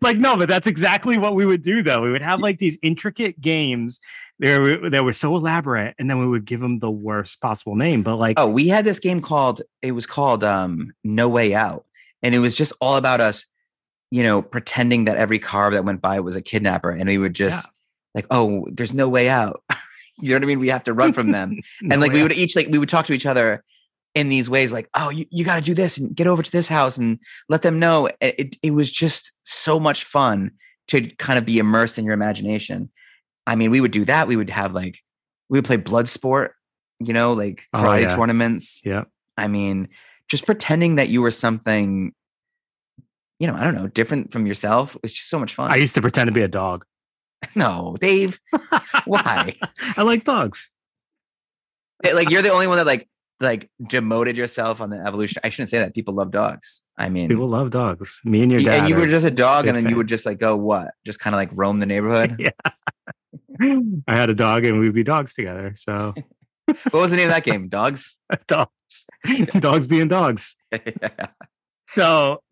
like 0.00 0.16
no 0.18 0.36
but 0.36 0.48
that's 0.48 0.66
exactly 0.66 1.18
what 1.18 1.34
we 1.34 1.44
would 1.46 1.62
do 1.62 1.82
though 1.82 2.02
we 2.02 2.10
would 2.10 2.22
have 2.22 2.40
like 2.40 2.58
these 2.58 2.78
intricate 2.82 3.40
games 3.40 4.00
that 4.38 4.58
were, 4.60 4.90
that 4.90 5.04
were 5.04 5.12
so 5.12 5.34
elaborate 5.36 5.94
and 5.98 6.08
then 6.10 6.18
we 6.18 6.26
would 6.26 6.44
give 6.44 6.60
them 6.60 6.78
the 6.78 6.90
worst 6.90 7.40
possible 7.40 7.74
name 7.74 8.02
but 8.02 8.16
like 8.16 8.38
oh 8.38 8.48
we 8.48 8.68
had 8.68 8.84
this 8.84 8.98
game 9.00 9.20
called 9.22 9.62
it 9.82 9.92
was 9.92 10.06
called 10.06 10.44
um 10.44 10.92
no 11.04 11.28
way 11.30 11.54
out 11.54 11.85
and 12.22 12.34
it 12.34 12.38
was 12.38 12.54
just 12.54 12.72
all 12.80 12.96
about 12.96 13.20
us 13.20 13.46
you 14.10 14.22
know, 14.22 14.42
pretending 14.42 15.06
that 15.06 15.16
every 15.16 15.38
car 15.38 15.70
that 15.70 15.84
went 15.84 16.00
by 16.00 16.20
was 16.20 16.36
a 16.36 16.42
kidnapper, 16.42 16.90
and 16.90 17.08
we 17.08 17.18
would 17.18 17.34
just 17.34 17.68
like, 18.14 18.26
oh, 18.30 18.66
there's 18.70 18.94
no 18.94 19.08
way 19.08 19.28
out. 19.28 19.62
you 20.22 20.30
know 20.30 20.36
what 20.36 20.42
I 20.44 20.46
mean? 20.46 20.60
We 20.60 20.68
have 20.68 20.84
to 20.84 20.94
run 20.94 21.12
from 21.12 21.32
them, 21.32 21.58
and 21.90 22.00
like 22.00 22.12
we 22.12 22.22
would 22.22 22.32
each 22.32 22.56
like 22.56 22.68
we 22.68 22.78
would 22.78 22.88
talk 22.88 23.06
to 23.06 23.12
each 23.12 23.26
other 23.26 23.64
in 24.14 24.30
these 24.30 24.48
ways, 24.48 24.72
like, 24.72 24.88
oh, 24.94 25.10
you, 25.10 25.26
you 25.30 25.44
got 25.44 25.58
to 25.58 25.62
do 25.62 25.74
this 25.74 25.98
and 25.98 26.16
get 26.16 26.26
over 26.26 26.42
to 26.42 26.50
this 26.50 26.68
house 26.68 26.96
and 26.96 27.18
let 27.50 27.60
them 27.60 27.78
know. 27.78 28.08
It, 28.22 28.56
it, 28.62 28.70
was 28.70 28.90
just 28.90 29.36
so 29.42 29.78
much 29.78 30.04
fun 30.04 30.52
to 30.88 31.02
kind 31.16 31.38
of 31.38 31.44
be 31.44 31.58
immersed 31.58 31.98
in 31.98 32.06
your 32.06 32.14
imagination. 32.14 32.90
I 33.46 33.56
mean, 33.56 33.70
we 33.70 33.82
would 33.82 33.90
do 33.90 34.06
that. 34.06 34.26
We 34.26 34.36
would 34.36 34.48
have 34.48 34.72
like 34.72 35.00
we 35.50 35.58
would 35.58 35.66
play 35.66 35.76
blood 35.76 36.08
sport, 36.08 36.54
you 36.98 37.12
know, 37.12 37.34
like 37.34 37.64
Oh, 37.74 37.80
karate 37.80 38.02
yeah. 38.02 38.14
tournaments. 38.14 38.80
yeah. 38.86 39.04
I 39.36 39.48
mean, 39.48 39.88
just 40.28 40.46
pretending 40.46 40.96
that 40.96 41.08
you 41.08 41.22
were 41.22 41.30
something, 41.30 42.12
you 43.38 43.46
know, 43.46 43.54
I 43.54 43.64
don't 43.64 43.74
know, 43.74 43.86
different 43.88 44.32
from 44.32 44.46
yourself 44.46 44.96
was 45.02 45.12
just 45.12 45.28
so 45.28 45.38
much 45.38 45.54
fun. 45.54 45.70
I 45.72 45.76
used 45.76 45.94
to 45.94 46.00
pretend 46.02 46.28
to 46.28 46.32
be 46.32 46.42
a 46.42 46.48
dog. 46.48 46.84
no, 47.54 47.96
Dave, 48.00 48.40
why? 49.04 49.56
I 49.96 50.02
like 50.02 50.24
dogs. 50.24 50.70
Like 52.14 52.30
you're 52.30 52.42
the 52.42 52.50
only 52.50 52.66
one 52.66 52.76
that 52.76 52.86
like 52.86 53.08
like 53.40 53.68
demoted 53.86 54.36
yourself 54.36 54.80
on 54.80 54.90
the 54.90 54.96
evolution. 54.98 55.40
I 55.44 55.50
shouldn't 55.50 55.70
say 55.70 55.78
that. 55.78 55.94
People 55.94 56.14
love 56.14 56.30
dogs. 56.30 56.82
I 56.96 57.08
mean, 57.10 57.28
People 57.28 57.48
love 57.48 57.70
dogs. 57.70 58.20
Me 58.24 58.42
and 58.42 58.50
your 58.50 58.60
you- 58.60 58.66
dad. 58.66 58.80
and 58.80 58.88
you 58.88 58.96
were 58.96 59.06
just 59.06 59.26
a 59.26 59.30
dog, 59.30 59.66
and 59.66 59.76
then 59.76 59.88
you 59.88 59.96
would 59.96 60.08
just 60.08 60.24
like 60.26 60.38
go 60.38 60.56
what? 60.56 60.92
Just 61.04 61.20
kind 61.20 61.34
of 61.34 61.38
like 61.38 61.50
roam 61.52 61.78
the 61.78 61.86
neighborhood. 61.86 62.36
yeah. 62.38 62.50
I 64.08 64.14
had 64.16 64.28
a 64.30 64.34
dog 64.34 64.64
and 64.64 64.78
we'd 64.78 64.92
be 64.94 65.02
dogs 65.02 65.34
together. 65.34 65.72
So 65.76 66.14
what 66.66 66.92
was 66.94 67.10
the 67.10 67.16
name 67.16 67.28
of 67.28 67.34
that 67.34 67.44
game? 67.44 67.68
Dogs. 67.68 68.16
dogs, 68.46 68.70
dogs 69.60 69.88
being 69.88 70.08
dogs. 70.08 70.56
So 71.88 72.42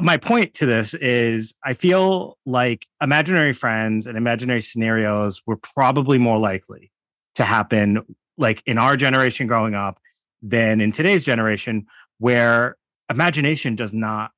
my 0.00 0.16
point 0.16 0.54
to 0.54 0.66
this 0.66 0.92
is 0.94 1.54
I 1.64 1.74
feel 1.74 2.36
like 2.44 2.86
imaginary 3.00 3.52
friends 3.52 4.06
and 4.06 4.18
imaginary 4.18 4.60
scenarios 4.60 5.40
were 5.46 5.56
probably 5.56 6.18
more 6.18 6.38
likely 6.38 6.90
to 7.36 7.44
happen 7.44 8.04
like 8.36 8.62
in 8.66 8.78
our 8.78 8.96
generation 8.96 9.46
growing 9.46 9.74
up 9.74 10.00
than 10.42 10.80
in 10.80 10.90
today's 10.90 11.24
generation 11.24 11.86
where 12.18 12.76
imagination 13.08 13.76
does 13.76 13.94
not 13.94 14.32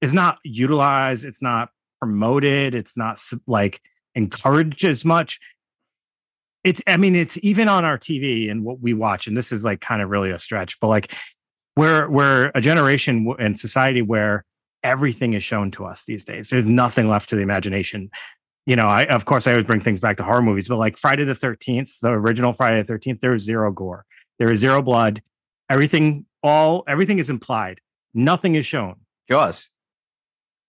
is 0.00 0.14
not 0.14 0.38
utilized, 0.44 1.24
it's 1.24 1.42
not 1.42 1.70
promoted, 2.00 2.74
it's 2.74 2.96
not 2.96 3.20
like 3.46 3.80
encouraged 4.14 4.84
as 4.84 5.04
much. 5.04 5.40
It's 6.64 6.82
I 6.86 6.96
mean 6.96 7.14
it's 7.14 7.38
even 7.42 7.68
on 7.68 7.84
our 7.84 7.98
TV 7.98 8.50
and 8.50 8.64
what 8.64 8.80
we 8.80 8.92
watch 8.92 9.26
and 9.26 9.36
this 9.36 9.50
is 9.52 9.64
like 9.64 9.80
kind 9.80 10.02
of 10.02 10.10
really 10.10 10.30
a 10.30 10.38
stretch, 10.38 10.78
but 10.80 10.88
like 10.88 11.14
we're 11.76 12.08
we're 12.08 12.50
a 12.54 12.60
generation 12.60 13.34
and 13.38 13.58
society 13.58 14.02
where 14.02 14.44
everything 14.82 15.34
is 15.34 15.42
shown 15.42 15.70
to 15.72 15.84
us 15.84 16.04
these 16.04 16.24
days. 16.24 16.50
There's 16.50 16.66
nothing 16.66 17.08
left 17.08 17.30
to 17.30 17.36
the 17.36 17.42
imagination. 17.42 18.10
You 18.66 18.76
know, 18.76 18.86
I 18.86 19.04
of 19.04 19.24
course 19.24 19.46
I 19.46 19.52
always 19.52 19.66
bring 19.66 19.80
things 19.80 20.00
back 20.00 20.16
to 20.18 20.24
horror 20.24 20.42
movies, 20.42 20.68
but 20.68 20.76
like 20.76 20.96
Friday 20.96 21.24
the 21.24 21.34
Thirteenth, 21.34 21.92
the 22.02 22.10
original 22.10 22.52
Friday 22.52 22.78
the 22.78 22.84
Thirteenth, 22.84 23.20
there 23.20 23.34
is 23.34 23.42
zero 23.42 23.72
gore, 23.72 24.04
there 24.38 24.52
is 24.52 24.60
zero 24.60 24.82
blood. 24.82 25.22
Everything, 25.70 26.26
all 26.42 26.84
everything 26.88 27.18
is 27.18 27.30
implied. 27.30 27.80
Nothing 28.12 28.56
is 28.56 28.66
shown. 28.66 28.96
Jaws. 29.30 29.70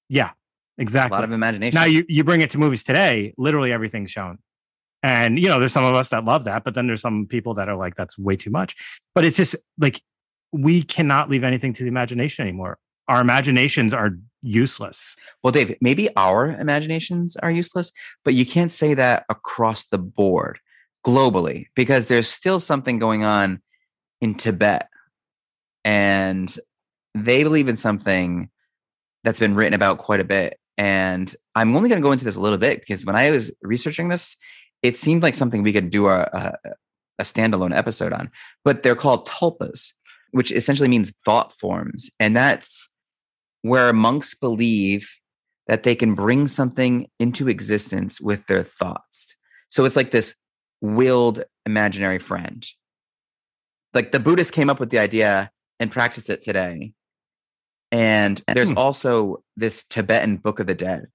Yeah, 0.10 0.32
exactly. 0.78 1.16
A 1.16 1.20
lot 1.20 1.24
of 1.24 1.32
imagination. 1.32 1.76
Now 1.76 1.86
you 1.86 2.06
you 2.08 2.24
bring 2.24 2.42
it 2.42 2.52
to 2.52 2.58
movies 2.58 2.84
today, 2.84 3.34
literally 3.38 3.74
everything's 3.74 4.12
shown. 4.12 4.38
And 5.04 5.40
you 5.40 5.50
know, 5.50 5.60
there's 5.60 5.74
some 5.74 5.84
of 5.84 5.96
us 5.96 6.10
that 6.10 6.26
love 6.26 6.44
that, 6.44 6.64
but 6.64 6.76
then 6.76 6.88
there's 6.88 7.02
some 7.02 7.26
people 7.26 7.56
that 7.56 7.70
are 7.70 7.76
like, 7.76 7.96
that's 7.96 8.18
way 8.20 8.36
too 8.36 8.52
much. 8.52 8.76
But 9.16 9.26
it's 9.26 9.38
just 9.38 9.56
like 9.80 10.02
we 10.52 10.84
cannot 10.84 11.30
leave 11.30 11.44
anything 11.44 11.74
to 11.74 11.84
the 11.84 11.90
imagination 11.90 12.44
anymore. 12.44 12.78
Our 13.08 13.22
imaginations 13.22 13.94
are 13.94 14.12
useless. 14.42 15.16
Well, 15.44 15.52
Dave, 15.52 15.76
maybe 15.82 16.16
our 16.16 16.52
imaginations 16.52 17.36
are 17.38 17.52
useless, 17.52 17.92
but 18.24 18.34
you 18.34 18.46
can't 18.46 18.72
say 18.72 18.94
that 18.94 19.26
across 19.30 19.88
the 19.88 19.98
board 19.98 20.60
globally 21.06 21.68
because 21.76 22.08
there's 22.08 22.28
still 22.28 22.60
something 22.60 23.00
going 23.00 23.24
on 23.24 23.62
in 24.22 24.36
Tibet. 24.36 24.88
And 25.84 26.56
they 27.16 27.44
believe 27.44 27.68
in 27.68 27.78
something 27.78 28.50
that's 29.24 29.40
been 29.40 29.56
written 29.56 29.74
about 29.74 29.98
quite 29.98 30.20
a 30.20 30.26
bit. 30.26 30.60
And 30.78 31.34
I'm 31.56 31.76
only 31.76 31.90
going 31.90 32.02
to 32.02 32.06
go 32.06 32.12
into 32.12 32.26
this 32.26 32.36
a 32.36 32.42
little 32.42 32.58
bit 32.58 32.80
because 32.80 33.06
when 33.06 33.16
I 33.16 33.32
was 33.32 33.56
researching 33.62 34.10
this, 34.10 34.38
it 34.84 34.98
seemed 34.98 35.24
like 35.24 35.36
something 35.36 35.64
we 35.64 35.74
could 35.74 35.90
do 35.90 36.08
a, 36.08 36.22
a, 36.34 36.54
a 37.20 37.24
standalone 37.24 37.76
episode 37.76 38.14
on. 38.14 38.32
But 38.64 38.84
they're 38.84 38.96
called 38.96 39.28
tulpas, 39.28 39.92
which 40.32 40.52
essentially 40.52 40.90
means 40.90 41.14
thought 41.26 41.54
forms. 41.54 42.10
And 42.20 42.36
that's 42.36 42.90
where 43.62 43.94
monks 43.94 44.34
believe 44.34 45.16
that 45.68 45.84
they 45.84 45.96
can 45.96 46.16
bring 46.16 46.48
something 46.48 47.08
into 47.20 47.48
existence 47.48 48.20
with 48.20 48.46
their 48.48 48.64
thoughts. 48.64 49.36
So 49.70 49.86
it's 49.86 49.96
like 49.96 50.12
this 50.12 50.36
willed 50.82 51.44
imaginary 51.66 52.20
friend. 52.20 52.66
Like 53.94 54.12
the 54.12 54.20
Buddhists 54.20 54.52
came 54.52 54.70
up 54.70 54.80
with 54.80 54.90
the 54.90 55.00
idea 55.00 55.52
and 55.80 55.92
practice 55.92 56.30
it 56.30 56.42
today. 56.42 56.94
And 57.92 58.42
there's 58.48 58.70
Hmm. 58.70 58.78
also 58.78 59.44
this 59.58 59.84
Tibetan 59.84 60.38
Book 60.38 60.60
of 60.60 60.68
the 60.68 60.76
Dead. 60.76 61.08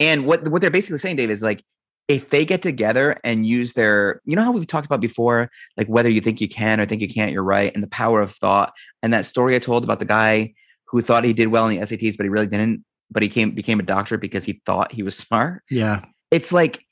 And 0.00 0.24
what 0.26 0.48
what 0.48 0.60
they're 0.60 0.70
basically 0.70 0.98
saying, 0.98 1.16
Dave, 1.16 1.30
is 1.30 1.42
like 1.42 1.62
if 2.08 2.30
they 2.30 2.44
get 2.44 2.62
together 2.62 3.16
and 3.24 3.46
use 3.46 3.74
their, 3.74 4.20
you 4.24 4.36
know 4.36 4.42
how 4.42 4.52
we've 4.52 4.66
talked 4.66 4.86
about 4.86 5.00
before, 5.00 5.50
like 5.76 5.86
whether 5.86 6.08
you 6.08 6.20
think 6.20 6.40
you 6.40 6.48
can 6.48 6.80
or 6.80 6.86
think 6.86 7.00
you 7.00 7.08
can't, 7.08 7.32
you're 7.32 7.44
right, 7.44 7.72
and 7.74 7.82
the 7.82 7.88
power 7.88 8.20
of 8.20 8.32
thought. 8.32 8.72
And 9.02 9.12
that 9.12 9.26
story 9.26 9.54
I 9.54 9.58
told 9.58 9.84
about 9.84 9.98
the 9.98 10.04
guy 10.04 10.54
who 10.86 11.00
thought 11.00 11.24
he 11.24 11.32
did 11.32 11.48
well 11.48 11.68
in 11.68 11.76
the 11.76 11.86
SATs, 11.86 12.16
but 12.16 12.24
he 12.24 12.28
really 12.30 12.46
didn't. 12.46 12.84
But 13.10 13.22
he 13.22 13.28
came 13.28 13.50
became 13.50 13.78
a 13.78 13.84
doctor 13.84 14.16
because 14.16 14.44
he 14.44 14.62
thought 14.64 14.92
he 14.92 15.02
was 15.02 15.16
smart. 15.18 15.62
Yeah. 15.70 16.04
It's 16.30 16.52
like 16.52 16.84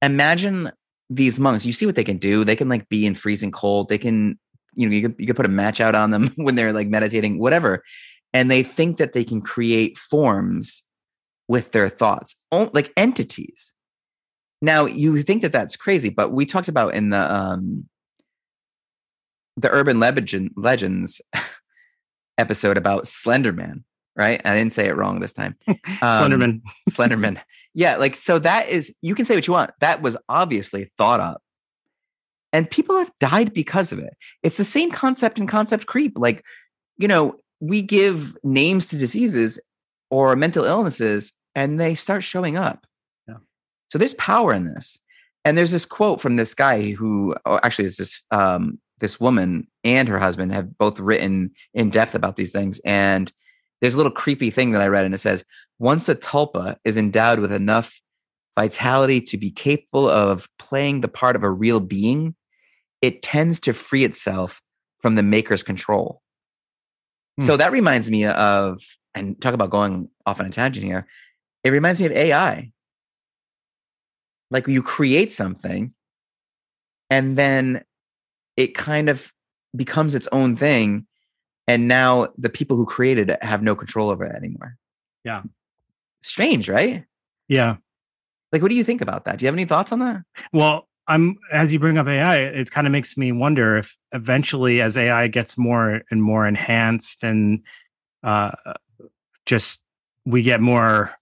imagine 0.00 0.72
these 1.08 1.38
monks. 1.38 1.66
You 1.66 1.72
see 1.72 1.86
what 1.86 1.96
they 1.96 2.04
can 2.04 2.18
do. 2.18 2.44
They 2.44 2.56
can 2.56 2.68
like 2.68 2.88
be 2.88 3.06
in 3.06 3.14
freezing 3.14 3.50
cold. 3.50 3.88
They 3.88 3.98
can, 3.98 4.38
you 4.74 4.88
know, 4.88 4.94
you 4.94 5.08
could 5.08 5.14
you 5.18 5.26
could 5.26 5.36
put 5.36 5.46
a 5.46 5.50
match 5.50 5.80
out 5.80 5.94
on 5.94 6.10
them 6.10 6.28
when 6.36 6.54
they're 6.54 6.72
like 6.72 6.88
meditating, 6.88 7.38
whatever. 7.38 7.82
And 8.34 8.50
they 8.50 8.62
think 8.62 8.96
that 8.96 9.12
they 9.12 9.24
can 9.24 9.42
create 9.42 9.98
forms 9.98 10.88
with 11.48 11.72
their 11.72 11.88
thoughts, 11.88 12.36
like 12.50 12.92
entities. 12.96 13.74
Now 14.62 14.86
you 14.86 15.20
think 15.22 15.42
that 15.42 15.52
that's 15.52 15.76
crazy, 15.76 16.08
but 16.08 16.32
we 16.32 16.46
talked 16.46 16.68
about 16.68 16.94
in 16.94 17.10
the 17.10 17.34
um 17.34 17.88
the 19.56 19.68
urban 19.70 20.00
legend 20.00 20.52
legends 20.56 21.20
episode 22.38 22.78
about 22.78 23.04
Slenderman, 23.04 23.82
right? 24.16 24.40
I 24.44 24.54
didn't 24.54 24.72
say 24.72 24.86
it 24.86 24.96
wrong 24.96 25.20
this 25.20 25.34
time. 25.34 25.56
Um, 26.00 26.30
Slenderman. 26.30 26.62
Slenderman. 26.88 27.40
Yeah, 27.74 27.96
like 27.96 28.16
so 28.16 28.38
that 28.38 28.68
is 28.68 28.94
you 29.00 29.14
can 29.14 29.24
say 29.24 29.34
what 29.34 29.46
you 29.46 29.54
want. 29.54 29.70
That 29.80 30.02
was 30.02 30.18
obviously 30.28 30.84
thought 30.84 31.20
up. 31.20 31.42
And 32.52 32.70
people 32.70 32.98
have 32.98 33.10
died 33.18 33.54
because 33.54 33.92
of 33.92 33.98
it. 33.98 34.14
It's 34.42 34.58
the 34.58 34.64
same 34.64 34.90
concept 34.90 35.38
in 35.38 35.46
concept 35.46 35.86
creep. 35.86 36.18
Like, 36.18 36.44
you 36.98 37.08
know, 37.08 37.36
we 37.60 37.80
give 37.80 38.36
names 38.44 38.88
to 38.88 38.98
diseases 38.98 39.58
or 40.10 40.36
mental 40.36 40.66
illnesses 40.66 41.32
and 41.54 41.80
they 41.80 41.94
start 41.94 42.22
showing 42.22 42.58
up. 42.58 42.86
So 43.92 43.98
there's 43.98 44.14
power 44.14 44.54
in 44.54 44.64
this. 44.64 44.98
And 45.44 45.58
there's 45.58 45.70
this 45.70 45.84
quote 45.84 46.18
from 46.18 46.36
this 46.36 46.54
guy 46.54 46.92
who 46.92 47.36
oh, 47.44 47.60
actually 47.62 47.84
is 47.84 47.98
this 47.98 48.22
um 48.30 48.78
this 49.00 49.20
woman 49.20 49.68
and 49.84 50.08
her 50.08 50.18
husband 50.18 50.50
have 50.54 50.78
both 50.78 50.98
written 50.98 51.50
in 51.74 51.90
depth 51.90 52.14
about 52.14 52.36
these 52.36 52.52
things. 52.52 52.80
And 52.86 53.30
there's 53.82 53.92
a 53.92 53.98
little 53.98 54.10
creepy 54.10 54.48
thing 54.48 54.70
that 54.70 54.80
I 54.80 54.86
read, 54.86 55.04
and 55.04 55.14
it 55.14 55.18
says, 55.18 55.44
once 55.78 56.08
a 56.08 56.14
tulpa 56.14 56.76
is 56.86 56.96
endowed 56.96 57.40
with 57.40 57.52
enough 57.52 58.00
vitality 58.58 59.20
to 59.20 59.36
be 59.36 59.50
capable 59.50 60.08
of 60.08 60.48
playing 60.58 61.02
the 61.02 61.08
part 61.08 61.36
of 61.36 61.42
a 61.42 61.50
real 61.50 61.80
being, 61.80 62.34
it 63.02 63.20
tends 63.20 63.60
to 63.60 63.74
free 63.74 64.04
itself 64.04 64.62
from 65.02 65.16
the 65.16 65.22
maker's 65.22 65.62
control. 65.62 66.22
Hmm. 67.38 67.44
So 67.44 67.56
that 67.58 67.72
reminds 67.72 68.10
me 68.10 68.24
of, 68.24 68.80
and 69.14 69.38
talk 69.42 69.52
about 69.52 69.68
going 69.68 70.08
off 70.24 70.40
on 70.40 70.46
a 70.46 70.50
tangent 70.50 70.86
here. 70.86 71.06
It 71.62 71.72
reminds 71.72 72.00
me 72.00 72.06
of 72.06 72.12
AI. 72.12 72.72
Like 74.52 74.68
you 74.68 74.82
create 74.82 75.32
something, 75.32 75.92
and 77.10 77.36
then 77.36 77.82
it 78.56 78.74
kind 78.74 79.08
of 79.08 79.32
becomes 79.74 80.14
its 80.14 80.28
own 80.30 80.56
thing. 80.56 81.06
And 81.66 81.88
now 81.88 82.28
the 82.36 82.50
people 82.50 82.76
who 82.76 82.84
created 82.84 83.30
it 83.30 83.42
have 83.42 83.62
no 83.62 83.74
control 83.74 84.10
over 84.10 84.24
it 84.24 84.34
anymore. 84.34 84.76
Yeah. 85.24 85.42
Strange, 86.22 86.68
right? 86.68 87.04
Yeah. 87.48 87.76
Like, 88.52 88.62
what 88.62 88.68
do 88.68 88.74
you 88.74 88.84
think 88.84 89.00
about 89.00 89.24
that? 89.24 89.38
Do 89.38 89.44
you 89.44 89.46
have 89.46 89.54
any 89.54 89.64
thoughts 89.64 89.92
on 89.92 90.00
that? 90.00 90.22
Well, 90.52 90.88
I'm 91.08 91.38
as 91.50 91.72
you 91.72 91.78
bring 91.78 91.98
up 91.98 92.06
AI, 92.06 92.36
it 92.36 92.70
kind 92.70 92.86
of 92.86 92.92
makes 92.92 93.16
me 93.16 93.32
wonder 93.32 93.76
if 93.76 93.96
eventually, 94.12 94.80
as 94.80 94.96
AI 94.96 95.28
gets 95.28 95.58
more 95.58 96.02
and 96.10 96.22
more 96.22 96.46
enhanced, 96.46 97.24
and 97.24 97.62
uh, 98.22 98.52
just 99.46 99.82
we 100.24 100.42
get 100.42 100.60
more, 100.60 101.12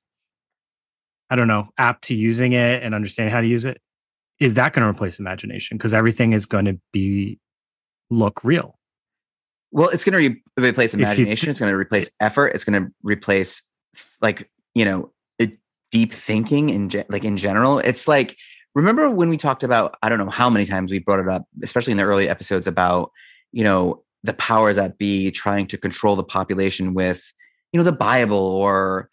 I 1.30 1.36
don't 1.36 1.48
know, 1.48 1.68
apt 1.78 2.04
to 2.04 2.14
using 2.14 2.52
it 2.52 2.82
and 2.82 2.94
understanding 2.94 3.32
how 3.32 3.40
to 3.40 3.46
use 3.46 3.64
it, 3.64 3.80
is 4.40 4.54
that 4.54 4.72
going 4.72 4.82
to 4.82 4.88
replace 4.88 5.18
imagination? 5.18 5.76
Because 5.76 5.94
everything 5.94 6.32
is 6.32 6.44
going 6.46 6.64
to 6.64 6.78
be 6.92 7.38
look 8.10 8.42
real. 8.44 8.78
Well, 9.70 9.88
it's 9.88 10.04
going 10.04 10.20
to 10.20 10.28
re- 10.28 10.68
replace 10.68 10.94
imagination. 10.94 11.36
th- 11.36 11.48
it's 11.48 11.60
going 11.60 11.72
to 11.72 11.78
replace 11.78 12.10
effort. 12.20 12.48
It's 12.48 12.64
going 12.64 12.84
to 12.84 12.92
replace 13.02 13.62
like 14.20 14.50
you 14.74 14.84
know, 14.84 15.12
deep 15.90 16.12
thinking 16.12 16.70
in 16.70 16.88
ge- 16.88 17.08
like 17.08 17.24
in 17.24 17.36
general. 17.36 17.78
It's 17.78 18.08
like 18.08 18.36
remember 18.74 19.10
when 19.10 19.28
we 19.28 19.36
talked 19.36 19.62
about 19.62 19.96
I 20.02 20.08
don't 20.08 20.18
know 20.18 20.30
how 20.30 20.48
many 20.50 20.66
times 20.66 20.90
we 20.90 20.98
brought 20.98 21.20
it 21.20 21.28
up, 21.28 21.46
especially 21.62 21.92
in 21.92 21.96
the 21.96 22.04
early 22.04 22.28
episodes 22.28 22.66
about 22.66 23.10
you 23.52 23.64
know 23.64 24.02
the 24.22 24.34
powers 24.34 24.76
that 24.76 24.98
be 24.98 25.30
trying 25.30 25.66
to 25.68 25.78
control 25.78 26.16
the 26.16 26.24
population 26.24 26.94
with 26.94 27.32
you 27.72 27.78
know 27.78 27.84
the 27.84 27.92
Bible 27.92 28.38
or 28.38 29.10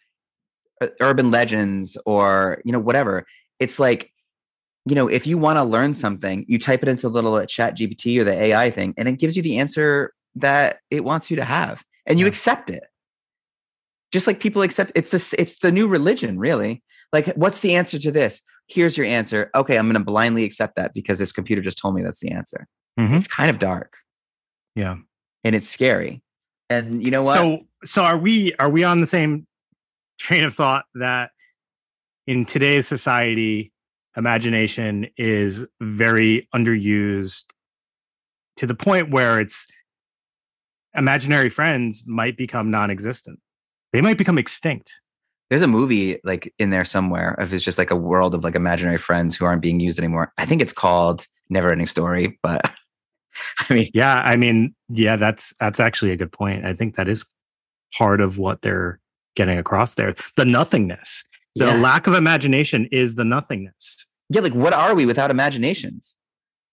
urban 1.00 1.30
legends 1.30 1.96
or 2.06 2.60
you 2.64 2.72
know 2.72 2.78
whatever. 2.78 3.26
It's 3.60 3.78
like 3.78 4.12
you 4.86 4.94
know 4.94 5.08
if 5.08 5.26
you 5.26 5.38
want 5.38 5.56
to 5.58 5.64
learn 5.64 5.94
something, 5.94 6.44
you 6.48 6.58
type 6.58 6.82
it 6.82 6.88
into 6.88 7.02
the 7.02 7.10
little 7.10 7.34
uh, 7.34 7.46
Chat 7.46 7.76
GPT 7.76 8.20
or 8.20 8.24
the 8.24 8.32
AI 8.32 8.70
thing, 8.70 8.94
and 8.96 9.08
it 9.08 9.18
gives 9.18 9.36
you 9.36 9.42
the 9.42 9.58
answer 9.58 10.12
that 10.34 10.78
it 10.90 11.04
wants 11.04 11.30
you 11.30 11.36
to 11.36 11.44
have, 11.44 11.84
and 12.06 12.18
you 12.18 12.24
Yeah. 12.24 12.28
accept 12.30 12.70
it. 12.70 12.84
Just 14.12 14.26
like 14.26 14.40
people 14.40 14.62
accept 14.62 14.92
it's 14.94 15.10
this, 15.10 15.34
it's 15.34 15.58
the 15.58 15.70
new 15.72 15.86
religion, 15.86 16.38
really. 16.38 16.82
Like, 17.12 17.26
what's 17.36 17.60
the 17.60 17.74
answer 17.74 17.98
to 17.98 18.10
this? 18.10 18.42
Here's 18.68 18.96
your 18.96 19.06
answer. 19.06 19.50
Okay, 19.54 19.76
I'm 19.78 19.86
going 19.86 19.98
to 19.98 20.04
blindly 20.04 20.44
accept 20.44 20.76
that 20.76 20.94
because 20.94 21.18
this 21.18 21.32
computer 21.32 21.60
just 21.62 21.78
told 21.78 21.94
me 21.94 22.02
that's 22.02 22.20
the 22.20 22.30
answer. 22.30 22.66
Mhm. 23.00 23.16
It's 23.16 23.26
kind 23.28 23.48
of 23.50 23.58
dark 23.58 23.94
Yeah. 24.76 24.96
and 25.44 25.54
it's 25.54 25.68
scary. 25.68 26.22
And 26.70 27.02
you 27.02 27.10
know 27.10 27.22
what? 27.22 27.34
So 27.34 27.66
so 27.84 28.04
are 28.04 28.16
we 28.18 28.52
are 28.58 28.68
we 28.68 28.84
on 28.84 29.00
the 29.00 29.06
same 29.06 29.46
train 30.18 30.44
of 30.44 30.54
thought 30.54 30.84
that 30.94 31.30
in 32.26 32.44
today's 32.44 32.86
society 32.86 33.72
imagination 34.16 35.08
is 35.16 35.66
very 35.80 36.48
underused 36.54 37.44
to 38.56 38.66
the 38.66 38.74
point 38.74 39.10
where 39.10 39.40
it's 39.40 39.68
imaginary 40.94 41.48
friends 41.48 42.04
might 42.06 42.36
become 42.36 42.70
non-existent. 42.70 43.38
They 43.92 44.00
might 44.00 44.18
become 44.18 44.36
extinct. 44.36 45.00
There's 45.48 45.62
a 45.62 45.68
movie 45.68 46.18
like 46.24 46.52
in 46.58 46.70
there 46.70 46.84
somewhere 46.84 47.30
of 47.38 47.52
it's 47.54 47.64
just 47.64 47.78
like 47.78 47.90
a 47.90 47.96
world 47.96 48.34
of 48.34 48.44
like 48.44 48.54
imaginary 48.54 48.98
friends 48.98 49.36
who 49.36 49.44
aren't 49.44 49.62
being 49.62 49.80
used 49.80 49.98
anymore. 49.98 50.32
I 50.36 50.44
think 50.44 50.60
it's 50.60 50.72
called 50.72 51.26
Never 51.48 51.70
Ending 51.70 51.86
Story, 51.86 52.38
but 52.42 52.60
I 53.70 53.74
mean, 53.74 53.90
Yeah, 53.94 54.20
I 54.24 54.36
mean, 54.36 54.74
yeah, 54.88 55.16
that's 55.16 55.54
that's 55.58 55.80
actually 55.80 56.10
a 56.10 56.16
good 56.16 56.32
point. 56.32 56.66
I 56.66 56.74
think 56.74 56.96
that 56.96 57.08
is 57.08 57.24
part 57.96 58.20
of 58.20 58.36
what 58.36 58.60
they're 58.60 59.00
getting 59.38 59.56
across 59.58 59.94
there. 59.94 60.14
The 60.36 60.44
nothingness. 60.44 61.24
The 61.54 61.64
yeah. 61.66 61.74
lack 61.76 62.06
of 62.06 62.14
imagination 62.14 62.86
is 62.92 63.14
the 63.16 63.24
nothingness. 63.24 64.04
yeah, 64.28 64.42
like 64.42 64.54
what 64.54 64.74
are 64.74 64.94
we 64.94 65.06
without 65.06 65.30
imaginations? 65.30 66.18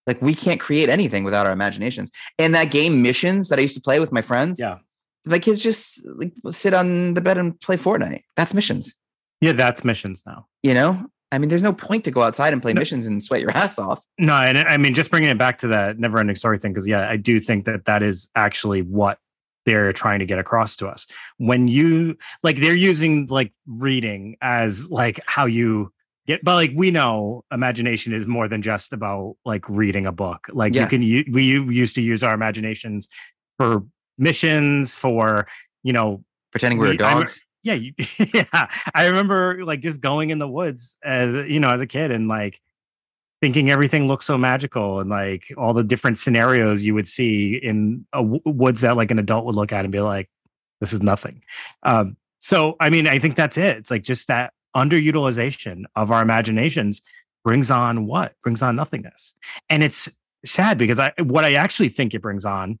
Like 0.06 0.20
we 0.20 0.34
can't 0.34 0.60
create 0.60 0.88
anything 0.88 1.24
without 1.24 1.46
our 1.46 1.52
imaginations. 1.52 2.10
And 2.38 2.54
that 2.54 2.70
game 2.70 3.02
missions 3.02 3.48
that 3.48 3.58
I 3.58 3.62
used 3.62 3.74
to 3.74 3.80
play 3.80 3.98
with 3.98 4.12
my 4.12 4.20
friends, 4.22 4.60
Yeah. 4.60 4.78
my 5.24 5.38
kids 5.38 5.62
just 5.62 6.06
like 6.16 6.32
sit 6.50 6.74
on 6.74 7.14
the 7.14 7.20
bed 7.20 7.38
and 7.38 7.58
play 7.60 7.76
Fortnite. 7.76 8.22
That's 8.36 8.52
missions. 8.54 8.94
Yeah, 9.40 9.52
that's 9.52 9.84
missions 9.84 10.22
now. 10.26 10.46
You 10.62 10.74
know, 10.74 11.06
I 11.32 11.38
mean, 11.38 11.48
there's 11.48 11.62
no 11.62 11.72
point 11.72 12.04
to 12.04 12.10
go 12.12 12.22
outside 12.22 12.52
and 12.52 12.62
play 12.62 12.72
No. 12.72 12.78
missions 12.80 13.06
and 13.06 13.22
sweat 13.22 13.40
your 13.40 13.50
ass 13.62 13.78
off. 13.78 14.04
No, 14.18 14.34
and 14.34 14.56
I 14.58 14.76
mean, 14.76 14.94
just 14.94 15.10
bringing 15.10 15.30
it 15.30 15.38
back 15.38 15.58
to 15.58 15.68
that 15.68 15.98
never 15.98 16.18
ending 16.18 16.36
story 16.36 16.58
thing, 16.58 16.72
because 16.72 16.86
yeah, 16.86 17.08
I 17.08 17.16
do 17.16 17.40
think 17.40 17.64
that 17.64 17.86
that 17.86 18.02
is 18.02 18.30
actually 18.36 18.82
what 18.82 19.18
they're 19.66 19.92
trying 19.92 20.20
to 20.20 20.26
get 20.26 20.38
across 20.38 20.76
to 20.76 20.86
us. 20.88 21.06
When 21.36 21.68
you 21.68 22.16
like, 22.42 22.56
they're 22.58 22.74
using 22.74 23.26
like 23.26 23.52
reading 23.66 24.36
as 24.40 24.90
like 24.90 25.20
how 25.26 25.44
you 25.46 25.92
get, 26.26 26.42
but 26.42 26.54
like 26.54 26.70
we 26.74 26.90
know 26.90 27.44
imagination 27.52 28.12
is 28.14 28.26
more 28.26 28.48
than 28.48 28.62
just 28.62 28.92
about 28.92 29.36
like 29.44 29.68
reading 29.68 30.06
a 30.06 30.12
book. 30.12 30.46
Like 30.52 30.74
Yeah. 30.74 30.82
you 30.82 30.88
can, 30.88 31.02
u- 31.02 31.24
we 31.30 31.42
used 31.42 31.94
to 31.96 32.00
use 32.02 32.22
our 32.22 32.32
imaginations 32.34 33.08
for 33.58 33.82
missions, 34.16 34.96
for, 34.96 35.46
you 35.82 35.92
know, 35.92 36.22
Pretending 36.52 36.78
we 36.78 36.86
were 36.88 36.94
We- 36.94 37.04
I'm- 37.04 37.18
dogs. 37.18 37.40
yeah, 37.62 37.74
you, 37.74 37.92
yeah. 38.32 38.68
I 38.94 39.06
remember 39.06 39.64
like 39.64 39.80
just 39.80 40.00
going 40.00 40.30
in 40.30 40.38
the 40.38 40.48
woods 40.48 40.96
as 41.04 41.34
you 41.50 41.60
know 41.60 41.68
as 41.70 41.80
a 41.82 41.86
kid 41.86 42.10
and 42.10 42.28
like 42.28 42.60
thinking 43.40 43.70
everything 43.70 44.06
looked 44.08 44.24
so 44.24 44.38
magical 44.38 45.00
and 45.00 45.10
like 45.10 45.52
all 45.56 45.74
the 45.74 45.84
different 45.84 46.18
scenarios 46.18 46.82
you 46.82 46.94
would 46.94 47.06
see 47.06 47.56
in 47.56 48.06
a 48.12 48.22
w- 48.22 48.40
woods 48.44 48.80
that 48.80 48.96
like 48.96 49.10
an 49.10 49.18
adult 49.18 49.44
would 49.44 49.54
look 49.54 49.72
at 49.72 49.84
and 49.84 49.92
be 49.92 50.00
like, 50.00 50.30
this 50.80 50.92
is 50.92 51.02
nothing. 51.02 51.42
Um, 51.82 52.16
so 52.38 52.76
I 52.80 52.90
mean, 52.90 53.06
I 53.06 53.18
think 53.18 53.36
that's 53.36 53.58
it. 53.58 53.76
It's 53.76 53.90
like 53.90 54.02
just 54.02 54.28
that 54.28 54.52
underutilization 54.74 55.84
of 55.94 56.12
our 56.12 56.22
imaginations 56.22 57.02
brings 57.44 57.70
on 57.70 58.06
what 58.06 58.34
brings 58.42 58.62
on 58.62 58.76
nothingness, 58.76 59.34
and 59.70 59.82
it's 59.82 60.08
sad 60.44 60.78
because 60.78 60.98
I 60.98 61.12
what 61.18 61.44
I 61.44 61.54
actually 61.54 61.88
think 61.88 62.14
it 62.14 62.22
brings 62.22 62.44
on 62.44 62.78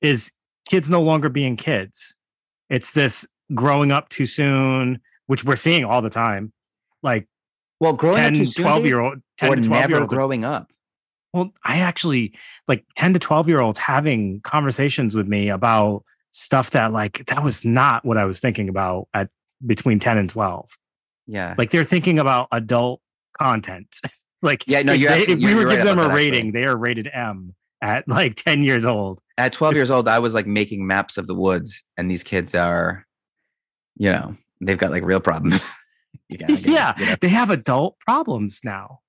is 0.00 0.32
kids 0.68 0.90
no 0.90 1.02
longer 1.02 1.28
being 1.28 1.56
kids. 1.56 2.16
It's 2.70 2.92
this 2.92 3.26
growing 3.54 3.90
up 3.90 4.08
too 4.08 4.26
soon, 4.26 5.00
which 5.26 5.44
we're 5.44 5.56
seeing 5.56 5.84
all 5.84 6.02
the 6.02 6.10
time. 6.10 6.52
Like 7.02 7.28
Well, 7.80 7.92
growing 7.92 8.16
10, 8.16 8.32
up 8.32 8.38
too 8.38 8.44
soon, 8.44 8.64
12 8.64 8.78
dude, 8.82 8.86
year 8.88 9.00
old, 9.00 9.18
10 9.38 9.50
or 9.50 9.56
to 9.56 9.62
12 9.62 9.88
year 9.88 9.98
never 9.98 10.06
growing 10.06 10.44
up. 10.44 10.70
Well, 11.32 11.52
I 11.64 11.78
actually 11.80 12.34
like 12.68 12.84
10 12.96 13.12
to 13.14 13.18
12 13.18 13.48
year 13.48 13.60
olds 13.60 13.78
having 13.78 14.40
conversations 14.40 15.14
with 15.14 15.26
me 15.28 15.48
about 15.50 16.04
stuff 16.30 16.70
that 16.70 16.92
like 16.92 17.24
that 17.26 17.42
was 17.42 17.64
not 17.64 18.04
what 18.04 18.16
I 18.16 18.24
was 18.24 18.40
thinking 18.40 18.68
about 18.68 19.08
at 19.12 19.28
between 19.64 19.98
10 19.98 20.18
and 20.18 20.30
12. 20.30 20.68
Yeah. 21.26 21.54
Like 21.58 21.70
they're 21.70 21.84
thinking 21.84 22.18
about 22.18 22.48
adult 22.52 23.00
content. 23.38 23.94
like 24.42 24.64
Yeah, 24.66 24.82
no, 24.82 24.94
if, 24.94 25.26
they- 25.26 25.32
if 25.32 25.38
we 25.40 25.54
were 25.54 25.66
right 25.66 25.84
them 25.84 25.98
a 25.98 26.08
rating, 26.14 26.52
they 26.52 26.64
are 26.64 26.76
rated 26.76 27.08
M 27.12 27.54
at 27.82 28.08
like 28.08 28.36
10 28.36 28.62
years 28.62 28.84
old. 28.86 29.20
At 29.38 29.52
12 29.52 29.74
years 29.74 29.90
old, 29.90 30.08
I 30.08 30.18
was 30.18 30.32
like 30.32 30.46
making 30.46 30.86
maps 30.86 31.18
of 31.18 31.26
the 31.26 31.34
woods, 31.34 31.84
and 31.98 32.10
these 32.10 32.22
kids 32.22 32.54
are, 32.54 33.04
you 33.96 34.10
know, 34.10 34.32
they've 34.62 34.78
got 34.78 34.90
like 34.90 35.04
real 35.04 35.20
problems. 35.20 35.62
Yeah, 36.64 36.94
you 36.98 37.06
know. 37.06 37.16
they 37.20 37.28
have 37.28 37.50
adult 37.50 37.98
problems 38.00 38.62
now. 38.64 39.00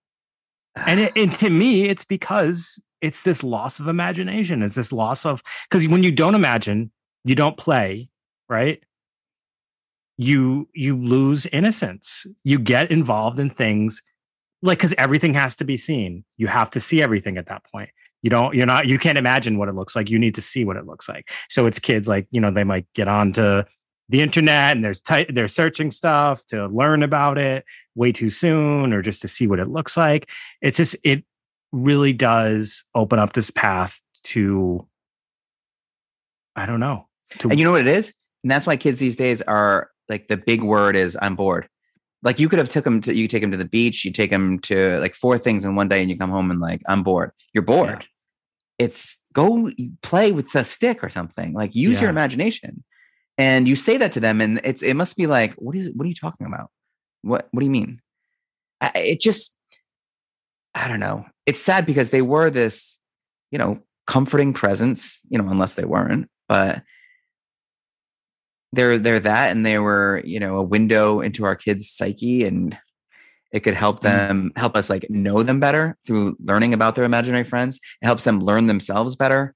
and 0.76 1.00
it, 1.00 1.14
and 1.16 1.34
to 1.40 1.50
me 1.50 1.86
it's 1.86 2.06
because 2.06 2.82
it's 3.02 3.24
this 3.24 3.44
loss 3.44 3.80
of 3.80 3.88
imagination 3.88 4.64
it's 4.64 4.76
this 4.76 4.92
loss 4.92 5.26
of 5.26 5.42
because 5.70 5.88
when 5.88 6.04
you 6.04 6.12
don't 6.12 6.36
imagine 6.36 6.92
you 7.24 7.36
don't 7.36 7.58
play 7.58 8.10
right? 8.50 8.82
You 10.18 10.68
you 10.74 10.98
lose 10.98 11.46
innocence. 11.48 12.26
You 12.44 12.60
get 12.60 12.92
involved 12.92 13.40
in 13.40 13.50
things 13.50 14.02
like 14.62 14.80
because 14.80 14.94
everything 14.98 15.34
has 15.36 15.56
to 15.58 15.66
be 15.66 15.78
seen. 15.78 16.24
You 16.38 16.48
have 16.48 16.72
to 16.72 16.80
see 16.80 17.02
everything 17.02 17.38
at 17.38 17.48
that 17.48 17.64
point. 17.72 17.90
You 18.24 18.32
don't 18.32 18.56
you're 18.56 18.66
not 18.66 18.88
you 18.88 18.98
can't 18.98 19.18
imagine 19.18 19.58
what 19.58 19.70
it 19.70 19.76
looks 19.76 19.96
like. 19.96 20.10
You 20.10 20.18
need 20.18 20.36
to 20.36 20.42
see 20.42 20.66
what 20.66 20.78
it 20.78 20.86
looks 20.88 21.08
like. 21.08 21.30
So 21.50 21.68
it's 21.68 21.80
kids 21.80 22.08
like 22.08 22.28
you 22.32 22.42
know 22.42 22.52
they 22.52 22.64
might 22.64 22.88
get 22.96 23.08
onto 23.08 23.64
the 24.10 24.22
internet 24.22 24.76
and 24.76 24.84
they're 24.84 25.26
they're 25.30 25.48
searching 25.48 25.92
stuff 25.92 26.46
to 26.46 26.68
learn 26.68 27.04
about 27.04 27.38
it 27.38 27.66
way 27.96 28.12
too 28.12 28.30
soon 28.30 28.94
or 28.94 29.02
just 29.02 29.22
to 29.22 29.28
see 29.28 29.48
what 29.48 29.60
it 29.60 29.70
looks 29.70 29.98
like 29.98 30.30
it's 30.62 30.78
just 30.78 30.96
it 31.04 31.24
really 31.72 32.14
does 32.14 32.86
open 32.96 33.20
up 33.20 33.34
this 33.34 33.52
path 33.52 34.02
to 34.24 34.88
i 36.56 36.66
don't 36.66 36.80
know 36.80 37.08
to 37.30 37.50
And 37.50 37.60
you 37.60 37.66
know 37.66 37.72
what 37.72 37.82
it 37.82 37.88
is? 37.88 38.14
And 38.44 38.52
that's 38.52 38.68
why 38.68 38.78
kids 38.78 39.00
these 39.00 39.18
days 39.18 39.42
are 39.44 39.90
like 40.10 40.28
the 40.28 40.38
big 40.38 40.64
word 40.64 40.96
is 40.96 41.18
I'm 41.22 41.36
bored. 41.36 41.68
Like 42.24 42.40
you 42.40 42.50
could 42.50 42.60
have 42.60 42.70
took 42.70 42.84
them 42.84 43.02
to 43.02 43.14
you 43.14 43.28
take 43.28 43.42
them 43.42 43.52
to 43.52 43.58
the 43.58 43.66
beach, 43.66 44.04
you 44.06 44.12
take 44.12 44.32
them 44.32 44.60
to 44.60 45.00
like 45.00 45.16
four 45.16 45.38
things 45.38 45.66
in 45.66 45.76
one 45.76 45.88
day, 45.88 46.02
and 46.02 46.10
you 46.10 46.18
come 46.18 46.30
home 46.30 46.50
and 46.50 46.60
like 46.60 46.82
I'm 46.88 47.04
bored. 47.04 47.32
You're 47.54 47.64
bored. 47.64 48.08
It's 48.80 49.24
go 49.34 49.70
play 50.02 50.32
with 50.32 50.52
the 50.52 50.64
stick 50.64 51.04
or 51.04 51.10
something. 51.10 51.54
Like 51.54 51.76
use 51.76 52.02
your 52.02 52.10
imagination. 52.10 52.84
And 53.38 53.68
you 53.68 53.76
say 53.76 53.98
that 53.98 54.14
to 54.14 54.20
them, 54.20 54.42
and 54.42 54.60
it's 54.64 54.82
it 54.82 54.96
must 54.96 55.16
be 55.16 55.28
like, 55.28 55.54
what 55.56 55.76
is 55.76 55.92
what 55.94 56.06
are 56.06 56.10
you 56.10 56.16
talking 56.16 56.48
about? 56.48 56.72
What 57.22 57.48
what 57.52 57.62
do 57.62 57.66
you 57.66 57.72
mean? 57.72 58.02
I, 58.82 58.92
it 58.96 59.22
just 59.22 59.58
I 60.74 60.88
don't 60.88 61.00
know. 61.00 61.26
It's 61.46 61.62
sad 61.62 61.86
because 61.86 62.10
they 62.10 62.22
were 62.22 62.50
this, 62.50 63.00
you 63.52 63.58
know, 63.58 63.80
comforting 64.06 64.54
presence, 64.54 65.22
you 65.30 65.38
know, 65.38 65.48
unless 65.50 65.76
they 65.76 65.86
weren't, 65.86 66.30
but 66.48 66.84
they're 68.74 69.00
they're 69.00 69.20
that 69.20 69.52
and 69.52 69.66
they 69.66 69.80
were 69.80 70.22
you 70.26 70.40
know 70.40 70.58
a 70.58 70.64
window 70.64 71.22
into 71.22 71.46
our 71.46 71.56
kids 71.56 71.90
psyche 71.90 72.46
and 72.46 72.78
it 73.52 73.62
could 73.62 73.74
help 73.74 73.98
mm-hmm. 73.98 74.28
them 74.28 74.52
help 74.56 74.76
us 74.76 74.90
like 74.90 75.10
know 75.10 75.42
them 75.44 75.60
better 75.60 75.98
through 76.06 76.36
learning 76.44 76.74
about 76.74 76.96
their 76.96 77.06
imaginary 77.06 77.44
friends 77.44 77.80
it 78.02 78.06
helps 78.06 78.24
them 78.24 78.40
learn 78.40 78.68
themselves 78.68 79.16
better 79.16 79.54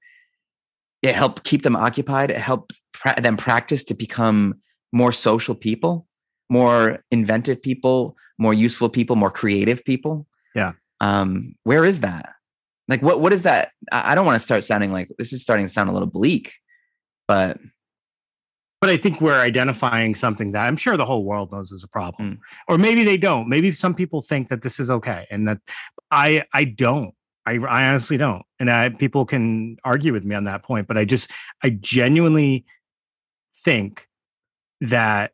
it 1.02 1.14
helped 1.14 1.44
keep 1.44 1.62
them 1.62 1.76
occupied. 1.76 2.30
It 2.30 2.36
helped 2.38 2.80
pra- 2.92 3.20
them 3.20 3.36
practice 3.36 3.84
to 3.84 3.94
become 3.94 4.54
more 4.92 5.12
social 5.12 5.54
people 5.54 6.06
more 6.50 7.02
inventive 7.10 7.62
people 7.62 8.14
more 8.38 8.52
useful 8.52 8.90
people 8.90 9.16
more 9.16 9.30
creative 9.30 9.84
people. 9.84 10.26
Yeah. 10.54 10.72
um 11.00 11.54
where 11.64 11.84
is 11.84 12.02
that? 12.02 12.34
Like 12.88 13.00
what 13.00 13.20
what 13.20 13.32
is 13.32 13.44
that? 13.44 13.70
I, 13.90 14.12
I 14.12 14.14
don't 14.14 14.26
want 14.26 14.36
to 14.36 14.40
start 14.40 14.62
sounding 14.62 14.92
like 14.92 15.08
this 15.18 15.32
is 15.32 15.42
starting 15.42 15.64
to 15.64 15.72
sound 15.72 15.88
a 15.88 15.92
little 15.92 16.08
bleak 16.08 16.52
but 17.28 17.58
but 18.80 18.90
i 18.90 18.96
think 18.96 19.20
we're 19.20 19.40
identifying 19.40 20.14
something 20.14 20.52
that 20.52 20.66
i'm 20.66 20.76
sure 20.76 20.96
the 20.96 21.04
whole 21.04 21.24
world 21.24 21.52
knows 21.52 21.72
is 21.72 21.84
a 21.84 21.88
problem. 21.88 22.32
Mm. 22.32 22.38
or 22.68 22.78
maybe 22.78 23.04
they 23.04 23.16
don't. 23.16 23.48
Maybe 23.48 23.72
some 23.72 23.94
people 23.94 24.20
think 24.20 24.48
that 24.48 24.62
this 24.62 24.78
is 24.78 24.90
okay 24.90 25.26
and 25.30 25.48
that 25.48 25.58
i 26.10 26.44
i 26.52 26.64
don't 26.64 27.14
I, 27.44 27.54
I 27.54 27.88
honestly 27.88 28.16
don't 28.16 28.42
and 28.58 28.70
I, 28.70 28.90
people 28.90 29.24
can 29.24 29.76
argue 29.84 30.12
with 30.12 30.24
me 30.24 30.34
on 30.34 30.44
that 30.44 30.62
point 30.62 30.86
but 30.86 30.96
i 30.96 31.04
just 31.04 31.30
i 31.62 31.70
genuinely 31.70 32.64
think 33.54 34.06
that 34.80 35.32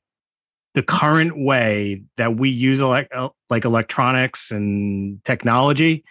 the 0.75 0.83
current 0.83 1.37
way 1.37 2.05
that 2.17 2.37
we 2.37 2.51
use 2.51 2.81
elec- 2.81 3.09
el- 3.13 3.35
like 3.51 3.65
electronics 3.65 4.51
and 4.51 5.23
technology 5.25 6.05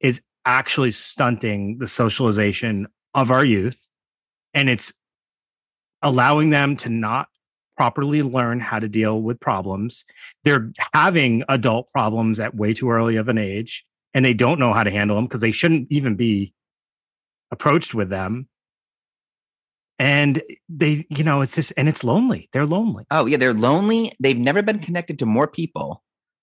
is 0.00 0.22
actually 0.46 0.92
stunting 0.92 1.78
the 1.78 1.88
socialization 1.88 2.86
of 3.14 3.30
our 3.30 3.44
youth 3.44 3.88
and 4.54 4.68
it's 4.68 4.94
allowing 6.02 6.50
them 6.50 6.76
to 6.76 6.88
not 6.88 7.28
properly 7.76 8.22
learn 8.22 8.60
how 8.60 8.78
to 8.78 8.88
deal 8.88 9.20
with 9.20 9.40
problems. 9.40 10.04
They're 10.44 10.70
having 10.92 11.42
adult 11.48 11.88
problems 11.90 12.38
at 12.38 12.54
way 12.54 12.72
too 12.72 12.90
early 12.90 13.16
of 13.16 13.28
an 13.28 13.38
age 13.38 13.84
and 14.14 14.24
they 14.24 14.34
don't 14.34 14.58
know 14.58 14.72
how 14.72 14.84
to 14.84 14.90
handle 14.90 15.16
them 15.16 15.26
because 15.26 15.40
they 15.40 15.50
shouldn't 15.50 15.88
even 15.90 16.14
be 16.16 16.54
approached 17.50 17.94
with 17.94 18.08
them. 18.08 18.48
And 19.98 20.42
they 20.68 21.06
you 21.08 21.22
know 21.22 21.40
it's 21.40 21.54
just 21.54 21.72
and 21.76 21.88
it's 21.88 22.02
lonely. 22.02 22.48
They're 22.52 22.66
lonely. 22.66 23.04
Oh 23.10 23.26
yeah, 23.26 23.36
they're 23.36 23.54
lonely. 23.54 24.12
They've 24.20 24.38
never 24.38 24.62
been 24.62 24.80
connected 24.80 25.18
to 25.20 25.26
more 25.26 25.46
people 25.46 26.02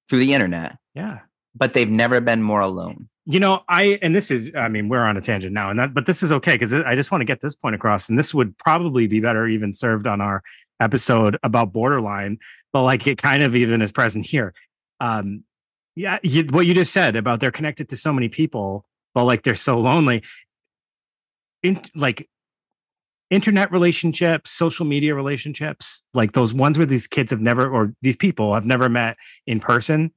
through 0.10 0.20
the 0.20 0.34
internet, 0.34 0.78
yeah. 0.94 1.20
But 1.54 1.74
they've 1.74 1.90
never 1.90 2.22
been 2.22 2.42
more 2.42 2.62
alone. 2.62 3.10
you 3.26 3.40
know 3.40 3.62
i 3.68 4.00
and 4.02 4.16
this 4.16 4.32
is 4.32 4.52
i 4.56 4.68
mean 4.68 4.90
we're 4.90 5.04
on 5.04 5.16
a 5.18 5.22
tangent 5.22 5.54
now 5.54 5.70
and 5.70 5.78
that 5.78 5.94
but 5.94 6.06
this 6.08 6.24
is 6.24 6.32
okay 6.32 6.56
because 6.56 6.74
i 6.74 6.96
just 6.96 7.12
want 7.12 7.22
to 7.22 7.26
get 7.26 7.40
this 7.40 7.54
point 7.54 7.76
across 7.76 8.10
and 8.10 8.18
this 8.18 8.34
would 8.34 8.58
probably 8.58 9.06
be 9.06 9.20
better 9.20 9.48
even 9.48 9.74
served 9.74 10.08
on 10.08 10.22
our 10.22 10.42
episode 10.80 11.38
about 11.44 11.72
borderline 11.72 12.40
but 12.74 12.82
like 12.84 13.06
it 13.06 13.18
kind 13.20 13.44
of 13.44 13.56
even 13.56 13.82
is 13.82 13.92
present 13.92 14.26
here. 14.26 14.54
Um 15.02 15.44
yeah 15.96 16.20
you, 16.24 16.44
what 16.46 16.66
you 16.66 16.74
just 16.74 16.94
said 16.94 17.16
about 17.16 17.40
they're 17.40 17.52
connected 17.52 17.90
to 17.90 17.98
so 17.98 18.14
many 18.14 18.30
people 18.30 18.86
but 19.14 19.26
like 19.26 19.44
they're 19.44 19.56
so 19.56 19.78
lonely. 19.80 20.24
In 21.64 21.82
like 21.96 22.28
internet 23.30 23.72
relationships 23.72 24.52
social 24.52 24.86
media 24.86 25.14
relationships 25.14 26.06
like 26.14 26.34
those 26.34 26.54
ones 26.54 26.78
where 26.78 26.88
these 26.88 27.08
kids 27.08 27.32
have 27.32 27.42
never 27.42 27.70
or 27.70 27.94
these 28.02 28.16
people 28.16 28.54
have 28.54 28.66
never 28.66 28.90
met 28.90 29.16
in 29.46 29.60
person 29.60 30.12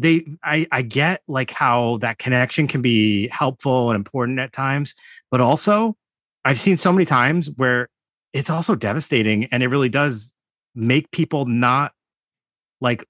they 0.00 0.24
I 0.42 0.66
I 0.72 0.82
get 0.82 1.22
like 1.28 1.50
how 1.50 1.98
that 1.98 2.18
connection 2.18 2.66
can 2.66 2.82
be 2.82 3.28
helpful 3.28 3.90
and 3.90 3.96
important 3.96 4.38
at 4.38 4.52
times, 4.52 4.94
but 5.30 5.40
also 5.40 5.96
I've 6.44 6.58
seen 6.58 6.76
so 6.78 6.92
many 6.92 7.04
times 7.04 7.50
where 7.56 7.88
it's 8.32 8.50
also 8.50 8.74
devastating 8.74 9.44
and 9.46 9.62
it 9.62 9.68
really 9.68 9.88
does 9.88 10.32
make 10.74 11.10
people 11.10 11.44
not 11.44 11.92
like 12.80 13.04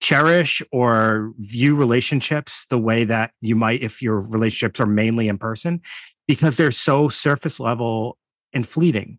cherish 0.00 0.62
or 0.70 1.32
view 1.38 1.74
relationships 1.74 2.66
the 2.70 2.78
way 2.78 3.04
that 3.04 3.32
you 3.40 3.56
might 3.56 3.82
if 3.82 4.00
your 4.00 4.20
relationships 4.20 4.80
are 4.80 4.86
mainly 4.86 5.28
in 5.28 5.38
person 5.38 5.80
because 6.28 6.56
they're 6.56 6.70
so 6.70 7.08
surface 7.08 7.58
level 7.58 8.16
and 8.52 8.66
fleeting. 8.66 9.18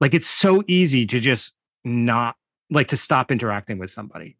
Like 0.00 0.14
it's 0.14 0.28
so 0.28 0.62
easy 0.68 1.06
to 1.06 1.18
just 1.20 1.54
not 1.84 2.36
like 2.70 2.88
to 2.88 2.96
stop 2.96 3.30
interacting 3.30 3.78
with 3.78 3.90
somebody 3.90 4.36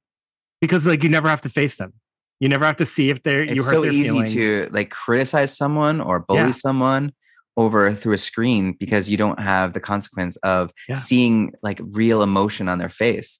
because 0.60 0.86
like 0.86 1.02
you 1.02 1.08
never 1.08 1.28
have 1.28 1.42
to 1.42 1.48
face 1.48 1.76
them. 1.76 1.92
You 2.40 2.48
never 2.48 2.64
have 2.66 2.76
to 2.76 2.84
see 2.84 3.10
if 3.10 3.22
they're 3.22 3.44
you 3.44 3.52
It's 3.56 3.66
hurt 3.66 3.74
so 3.74 3.80
their 3.82 3.92
easy 3.92 4.08
feelings. 4.10 4.32
to 4.34 4.68
like 4.72 4.90
criticize 4.90 5.56
someone 5.56 6.00
or 6.00 6.20
bully 6.20 6.40
Yeah. 6.40 6.50
someone 6.52 7.12
over 7.56 7.92
through 7.92 8.14
a 8.14 8.18
screen 8.18 8.72
because 8.78 9.08
you 9.08 9.16
don't 9.16 9.38
have 9.38 9.72
the 9.72 9.80
consequence 9.80 10.36
of 10.38 10.72
Yeah. 10.88 10.96
seeing 10.96 11.52
like 11.62 11.80
real 11.82 12.22
emotion 12.22 12.68
on 12.68 12.78
their 12.78 12.88
face. 12.88 13.38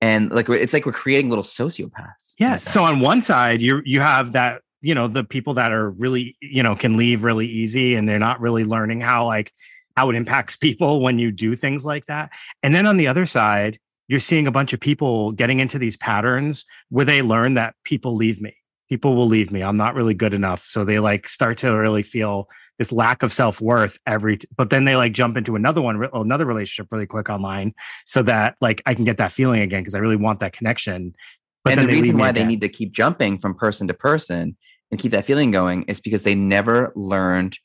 And 0.00 0.30
like 0.30 0.48
it's 0.48 0.72
like 0.72 0.86
we're 0.86 0.92
creating 0.92 1.30
little 1.30 1.44
sociopaths. 1.44 2.34
Yeah. 2.38 2.56
So 2.56 2.84
on 2.84 3.00
one 3.00 3.22
side, 3.22 3.62
you 3.62 3.82
you 3.84 4.00
have 4.00 4.32
that 4.32 4.62
you 4.82 4.94
know 4.94 5.08
the 5.08 5.24
people 5.24 5.54
that 5.54 5.72
are 5.72 5.90
really 5.90 6.36
you 6.40 6.62
know 6.62 6.76
can 6.76 6.96
leave 6.96 7.24
really 7.24 7.46
easy 7.46 7.94
and 7.94 8.08
they're 8.08 8.18
not 8.18 8.40
really 8.40 8.64
learning 8.64 9.00
how 9.00 9.26
like 9.26 9.52
how 9.96 10.10
it 10.10 10.16
impacts 10.16 10.56
people 10.66 11.00
when 11.00 11.18
you 11.18 11.32
do 11.32 11.56
things 11.56 11.86
like 11.86 12.06
that. 12.06 12.32
And 12.62 12.74
then 12.74 12.86
on 12.86 12.96
the 12.96 13.08
other 13.08 13.26
side, 13.26 13.78
you're 14.08 14.20
seeing 14.20 14.46
a 14.46 14.52
bunch 14.52 14.72
of 14.72 14.80
people 14.80 15.32
getting 15.32 15.58
into 15.60 15.78
these 15.78 15.96
patterns 15.96 16.64
where 16.90 17.04
they 17.04 17.22
learn 17.22 17.54
that 17.54 17.74
people 17.84 18.14
leave 18.14 18.40
me. 18.40 18.54
People 18.88 19.16
will 19.16 19.26
leave 19.26 19.50
me. 19.50 19.62
I'm 19.62 19.76
not 19.76 19.96
really 19.96 20.14
good 20.14 20.32
enough. 20.32 20.64
So 20.66 20.84
they 20.84 21.00
like 21.00 21.28
start 21.28 21.58
to 21.58 21.70
really 21.70 22.02
feel 22.02 22.48
this 22.78 22.92
lack 22.92 23.22
of 23.22 23.32
self 23.32 23.60
worth 23.60 23.98
every, 24.06 24.36
t- 24.38 24.48
but 24.56 24.70
then 24.70 24.84
they 24.84 24.96
like 24.96 25.12
jump 25.12 25.36
into 25.36 25.56
another 25.56 25.80
one, 25.80 25.96
re- 25.96 26.08
another 26.12 26.44
relationship 26.44 26.92
really 26.92 27.06
quick 27.06 27.28
online 27.30 27.74
so 28.04 28.22
that 28.22 28.56
like 28.60 28.82
I 28.86 28.94
can 28.94 29.04
get 29.04 29.16
that 29.18 29.32
feeling 29.32 29.60
again 29.62 29.80
because 29.82 29.94
I 29.94 29.98
really 29.98 30.16
want 30.16 30.40
that 30.40 30.52
connection. 30.52 31.14
But 31.64 31.78
and 31.78 31.88
the 31.88 31.92
reason 31.92 32.18
why 32.18 32.32
they 32.32 32.44
need 32.44 32.60
to 32.60 32.68
keep 32.68 32.92
jumping 32.92 33.38
from 33.38 33.54
person 33.54 33.88
to 33.88 33.94
person 33.94 34.56
and 34.90 35.00
keep 35.00 35.12
that 35.12 35.24
feeling 35.24 35.50
going 35.50 35.82
is 35.84 36.00
because 36.00 36.22
they 36.22 36.34
never 36.34 36.92
learned 36.94 37.58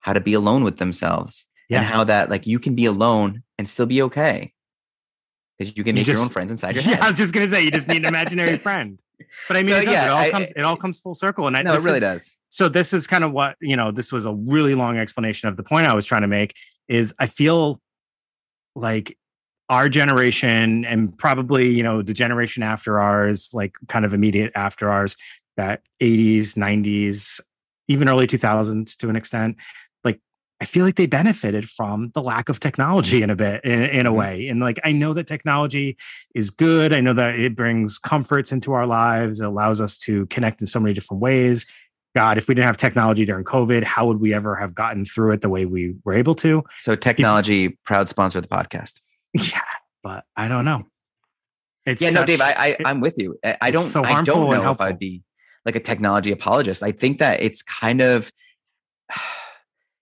how 0.00 0.12
to 0.12 0.20
be 0.20 0.34
alone 0.34 0.62
with 0.62 0.76
themselves 0.78 1.46
Yeah. 1.68 1.78
and 1.78 1.86
how 1.86 2.04
that 2.04 2.30
like 2.30 2.46
you 2.46 2.58
can 2.58 2.74
be 2.76 2.84
alone 2.86 3.42
and 3.58 3.68
still 3.68 3.86
be 3.86 4.02
okay 4.02 4.52
because 5.58 5.76
you 5.76 5.82
can 5.84 5.96
You 5.96 6.00
make 6.02 6.06
your 6.06 6.18
own 6.18 6.28
friends 6.28 6.50
inside 6.50 6.74
your 6.76 6.84
Yeah, 6.94 7.04
I 7.04 7.08
was 7.10 7.18
just 7.18 7.34
gonna 7.34 7.48
say 7.48 7.62
you 7.64 7.70
just 7.70 7.88
need 7.88 7.98
an 8.02 8.06
imaginary 8.06 8.56
friend. 8.66 8.98
But 9.48 9.56
I 9.58 9.62
mean, 9.62 9.72
So, 9.72 9.78
it, 9.78 9.84
does. 9.86 9.92
yeah, 9.94 10.06
it 10.06 10.10
all 10.10 10.18
I- 10.18 10.30
comes 10.30 10.52
it 10.56 10.62
all 10.62 10.76
comes 10.76 10.98
full 10.98 11.14
circle, 11.14 11.46
and 11.46 11.56
I, 11.56 11.62
no, 11.62 11.74
it 11.74 11.84
really 11.84 11.96
is- 11.96 12.00
does. 12.00 12.36
So 12.50 12.68
this 12.68 12.92
is 12.92 13.06
kind 13.06 13.24
of 13.24 13.32
what 13.32 13.56
you 13.60 13.76
know 13.76 13.90
this 13.90 14.12
was 14.12 14.26
a 14.26 14.34
really 14.34 14.74
long 14.74 14.98
explanation 14.98 15.48
of 15.48 15.56
the 15.56 15.62
point 15.62 15.86
i 15.86 15.94
was 15.94 16.04
trying 16.04 16.20
to 16.22 16.28
make 16.28 16.54
is 16.88 17.14
i 17.18 17.26
feel 17.26 17.80
like 18.76 19.16
our 19.68 19.88
generation 19.88 20.84
and 20.84 21.16
probably 21.16 21.68
you 21.68 21.82
know 21.82 22.02
the 22.02 22.12
generation 22.14 22.62
after 22.62 23.00
ours 23.00 23.50
like 23.54 23.74
kind 23.88 24.04
of 24.04 24.12
immediate 24.12 24.52
after 24.54 24.90
ours 24.90 25.16
that 25.56 25.82
80s 26.02 26.54
90s 26.56 27.40
even 27.88 28.08
early 28.08 28.26
2000s 28.26 28.96
to 28.98 29.08
an 29.08 29.16
extent 29.16 29.56
like 30.04 30.20
i 30.60 30.64
feel 30.64 30.84
like 30.84 30.96
they 30.96 31.06
benefited 31.06 31.68
from 31.68 32.10
the 32.14 32.22
lack 32.22 32.48
of 32.48 32.58
technology 32.60 33.22
in 33.22 33.30
a 33.30 33.36
bit 33.36 33.64
in, 33.64 33.82
in 33.82 34.06
a 34.06 34.10
Mhm. 34.10 34.16
way. 34.16 34.48
And 34.48 34.60
like 34.60 34.78
i 34.84 34.92
know 34.92 35.14
that 35.14 35.26
technology 35.26 35.96
is 36.34 36.50
good. 36.50 36.92
I 36.92 37.00
know 37.00 37.12
that 37.14 37.38
it 37.38 37.54
brings 37.56 37.98
comforts 37.98 38.52
into 38.52 38.72
our 38.72 38.86
lives. 38.86 39.40
It 39.40 39.46
allows 39.46 39.80
us 39.80 39.98
to 39.98 40.26
connect 40.26 40.60
in 40.60 40.66
so 40.66 40.80
many 40.80 40.94
different 40.94 41.20
ways 41.20 41.66
God, 42.14 42.38
if 42.38 42.48
we 42.48 42.54
didn't 42.54 42.66
have 42.66 42.76
technology 42.76 43.24
during 43.24 43.44
COVID, 43.44 43.84
how 43.84 44.06
would 44.06 44.20
we 44.20 44.34
ever 44.34 44.56
have 44.56 44.74
gotten 44.74 45.04
through 45.04 45.32
it 45.32 45.42
the 45.42 45.48
way 45.48 45.64
we 45.64 45.94
were 46.04 46.14
able 46.14 46.34
to? 46.36 46.64
So 46.78 46.96
technology, 46.96 47.78
proud 47.84 48.08
sponsor 48.08 48.38
of 48.38 48.48
the 48.48 48.54
podcast. 48.54 49.00
Yeah, 49.32 49.60
but 50.02 50.24
I 50.36 50.48
don't 50.48 50.64
know. 50.64 50.86
It's 51.86 52.02
Yeah, 52.02 52.10
no, 52.10 52.26
Dave, 52.26 52.40
I, 52.40 52.52
I 52.56 52.76
I'm 52.84 53.00
with 53.00 53.16
you. 53.16 53.38
I, 53.44 53.56
I 53.62 53.70
don't 53.70 53.82
so 53.86 54.02
I 54.02 54.22
don't 54.22 54.50
know 54.50 54.70
if. 54.72 54.80
I'd 54.80 54.98
be 54.98 55.22
like 55.64 55.76
a 55.76 55.80
technology 55.80 56.32
apologist. 56.32 56.82
I 56.82 56.90
think 56.90 57.18
that 57.20 57.40
it's 57.40 57.62
kind 57.62 58.00
of 58.00 58.32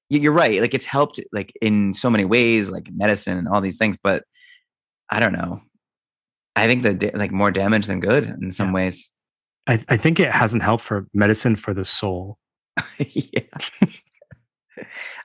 you- 0.09 0.21
you're 0.21 0.33
right. 0.33 0.61
Like 0.63 0.73
it's 0.75 0.87
helped 0.87 1.21
like 1.33 1.53
in 1.61 1.93
so 1.93 2.09
many 2.09 2.25
ways, 2.25 2.71
like 2.71 2.89
medicine 2.91 3.37
and 3.37 3.47
all 3.49 3.61
these 3.61 3.77
things, 3.79 3.99
but 4.03 4.25
I 5.11 5.21
don't 5.21 5.33
know. 5.35 5.61
I 6.57 6.67
think 6.67 6.83
that 6.85 7.15
like 7.15 7.31
more 7.31 7.51
damage 7.51 7.87
than 7.87 8.01
good 8.01 8.25
in 8.41 8.51
some 8.51 8.69
Yeah. 8.69 8.73
ways. 8.75 9.13
I, 9.69 9.79
I 9.89 9.97
think 9.97 10.19
it 10.19 10.31
hasn't 10.33 10.63
helped 10.63 10.83
for 10.83 11.07
medicine 11.13 11.55
for 11.57 11.75
the 11.75 11.85
soul. 11.85 12.39
yeah. 12.99 13.43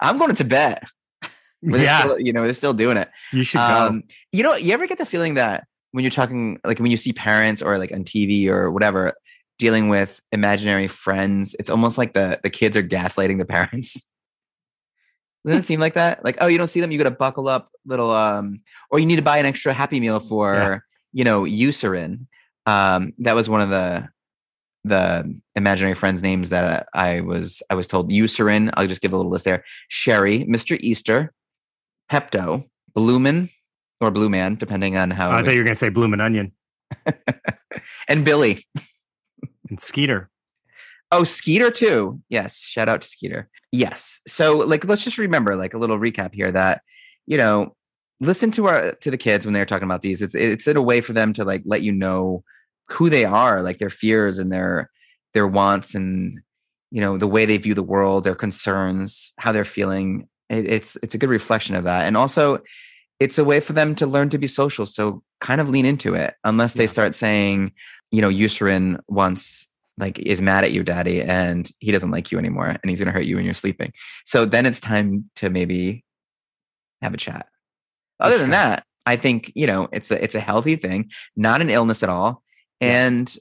I'm 0.01 0.17
going 0.17 0.29
to 0.29 0.35
Tibet. 0.35 0.83
But 1.65 1.79
yeah, 1.79 2.01
still, 2.01 2.19
you 2.19 2.33
know, 2.33 2.43
they're 2.43 2.53
still 2.53 2.73
doing 2.73 2.97
it. 2.97 3.09
you 3.31 3.43
should 3.43 3.59
go. 3.59 3.63
Um, 3.63 4.03
you 4.33 4.43
know, 4.43 4.55
you 4.55 4.73
ever 4.73 4.85
get 4.85 4.97
the 4.97 5.05
feeling 5.05 5.35
that 5.35 5.65
when 5.91 6.03
you're 6.03 6.11
talking, 6.11 6.59
like 6.65 6.79
when 6.79 6.91
you 6.91 6.97
see 6.97 7.13
parents 7.13 7.61
or 7.61 7.77
like 7.77 7.93
on 7.93 8.03
TV 8.03 8.47
or 8.49 8.69
whatever, 8.69 9.13
dealing 9.59 9.87
with 9.87 10.19
imaginary 10.33 10.89
friends, 10.89 11.55
it's 11.59 11.69
almost 11.69 11.97
like 11.97 12.13
the 12.13 12.37
the 12.43 12.49
kids 12.49 12.75
are 12.75 12.83
gaslighting 12.83 13.37
the 13.37 13.45
parents. 13.45 14.09
Doesn't 15.45 15.59
it 15.59 15.63
seem 15.63 15.79
like 15.79 15.93
that? 15.93 16.23
Like, 16.25 16.37
oh, 16.41 16.47
you 16.47 16.57
don't 16.57 16.67
see 16.67 16.81
them, 16.81 16.91
you 16.91 16.97
got 16.97 17.09
to 17.09 17.15
buckle 17.15 17.47
up, 17.49 17.69
little, 17.85 18.11
um, 18.11 18.61
or 18.89 18.99
you 18.99 19.05
need 19.05 19.17
to 19.17 19.21
buy 19.21 19.37
an 19.37 19.45
extra 19.45 19.73
Happy 19.73 19.99
Meal 19.99 20.21
for, 20.21 20.53
Yeah. 20.55 20.77
you 21.11 21.23
know, 21.25 21.43
Eucerin. 21.43 22.27
Um, 22.65 23.11
that 23.19 23.35
was 23.35 23.49
one 23.49 23.59
of 23.59 23.69
the 23.69 24.07
the 24.83 25.39
imaginary 25.55 25.93
friends' 25.93 26.21
names 26.21 26.49
that 26.49 26.87
I 26.93 27.21
was 27.21 27.63
I 27.69 27.75
was 27.75 27.87
told. 27.87 28.11
Eucerin. 28.11 28.71
I'll 28.75 28.87
just 28.87 29.01
give 29.01 29.13
a 29.13 29.17
little 29.17 29.31
list 29.31 29.45
there. 29.45 29.63
Sherry, 29.87 30.43
Mister 30.45 30.77
Easter, 30.79 31.33
Pepto, 32.11 32.65
Bloomin, 32.95 33.49
or 34.01 34.11
Blue 34.11 34.29
Man, 34.29 34.55
depending 34.55 34.97
on 34.97 35.11
how. 35.11 35.29
Oh, 35.29 35.33
I 35.33 35.43
thought 35.43 35.53
you 35.53 35.59
were 35.59 35.65
going 35.65 35.75
to 35.75 35.79
say 35.79 35.89
Bloomin' 35.89 36.21
Onion 36.21 36.51
and 38.07 38.25
Billy. 38.25 38.65
and 39.69 39.79
Skeeter. 39.79 40.29
Oh, 41.11 41.23
Skeeter 41.23 41.69
too. 41.69 42.21
Yes. 42.29 42.59
Shout 42.61 42.89
out 42.89 43.01
to 43.01 43.07
Skeeter. 43.07 43.49
Yes. 43.71 44.19
So 44.27 44.57
like 44.57 44.83
let's 44.85 45.03
just 45.03 45.17
remember, 45.17 45.55
like 45.55 45.73
a 45.73 45.77
little 45.77 45.99
recap 45.99 46.33
here 46.33 46.51
that, 46.51 46.81
you 47.27 47.37
know, 47.37 47.75
listen 48.19 48.51
to 48.51 48.65
our 48.65 48.93
to 48.93 49.11
the 49.11 49.17
kids 49.17 49.45
when 49.45 49.53
they're 49.53 49.65
talking 49.65 49.87
about 49.87 50.01
these. 50.01 50.21
It's 50.21 50.33
it's 50.35 50.67
in 50.67 50.75
a 50.75 50.81
way 50.81 51.01
for 51.01 51.13
them 51.13 51.33
to 51.33 51.45
like 51.45 51.61
let 51.65 51.83
you 51.83 51.91
know 51.91 52.43
who 52.89 53.09
they 53.09 53.25
are, 53.25 53.61
like 53.61 53.77
their 53.79 53.89
fears 53.89 54.39
and 54.39 54.51
their 54.51 54.89
their 55.33 55.47
wants 55.47 55.95
and 55.95 56.39
you 56.91 57.01
know 57.01 57.17
the 57.17 57.27
way 57.27 57.45
they 57.45 57.57
view 57.57 57.73
the 57.73 57.83
world, 57.83 58.23
their 58.23 58.35
concerns, 58.35 59.33
how 59.39 59.51
they're 59.51 59.65
feeling. 59.65 60.27
It, 60.49 60.69
it's 60.69 60.95
it's 61.03 61.15
a 61.15 61.17
good 61.17 61.29
reflection 61.29 61.75
of 61.75 61.83
that. 61.85 62.05
And 62.05 62.15
also 62.17 62.59
it's 63.19 63.37
a 63.37 63.43
way 63.45 63.59
for 63.59 63.73
them 63.73 63.95
to 63.95 64.05
learn 64.07 64.29
to 64.29 64.37
be 64.37 64.47
social. 64.47 64.85
So 64.85 65.23
kind 65.39 65.61
of 65.61 65.69
lean 65.69 65.85
into 65.85 66.13
it 66.13 66.35
unless 66.43 66.75
they 66.75 66.83
Yeah. 66.83 66.87
start 66.87 67.15
saying, 67.15 67.71
you 68.11 68.21
know, 68.21 68.29
Eucerin 68.29 68.99
wants 69.07 69.69
like 69.97 70.19
is 70.19 70.41
mad 70.41 70.63
at 70.63 70.71
you, 70.73 70.83
daddy, 70.83 71.21
and 71.21 71.71
he 71.79 71.91
doesn't 71.91 72.11
like 72.11 72.31
you 72.31 72.39
anymore, 72.39 72.67
and 72.67 72.89
he's 72.89 72.99
gonna 72.99 73.11
hurt 73.11 73.25
you 73.25 73.35
when 73.37 73.45
you're 73.45 73.53
sleeping. 73.53 73.93
So 74.25 74.45
then 74.45 74.65
it's 74.65 74.79
time 74.79 75.29
to 75.35 75.49
maybe 75.49 76.03
have 77.01 77.13
a 77.13 77.17
chat. 77.17 77.47
Other 78.19 78.37
than 78.37 78.51
that, 78.51 78.85
I 79.05 79.15
think 79.15 79.51
you 79.55 79.67
know 79.67 79.89
it's 79.91 80.11
a 80.11 80.23
it's 80.23 80.35
a 80.35 80.39
healthy 80.39 80.75
thing, 80.75 81.11
not 81.35 81.61
an 81.61 81.69
illness 81.69 82.03
at 82.03 82.09
all. 82.09 82.42
And 82.83 83.35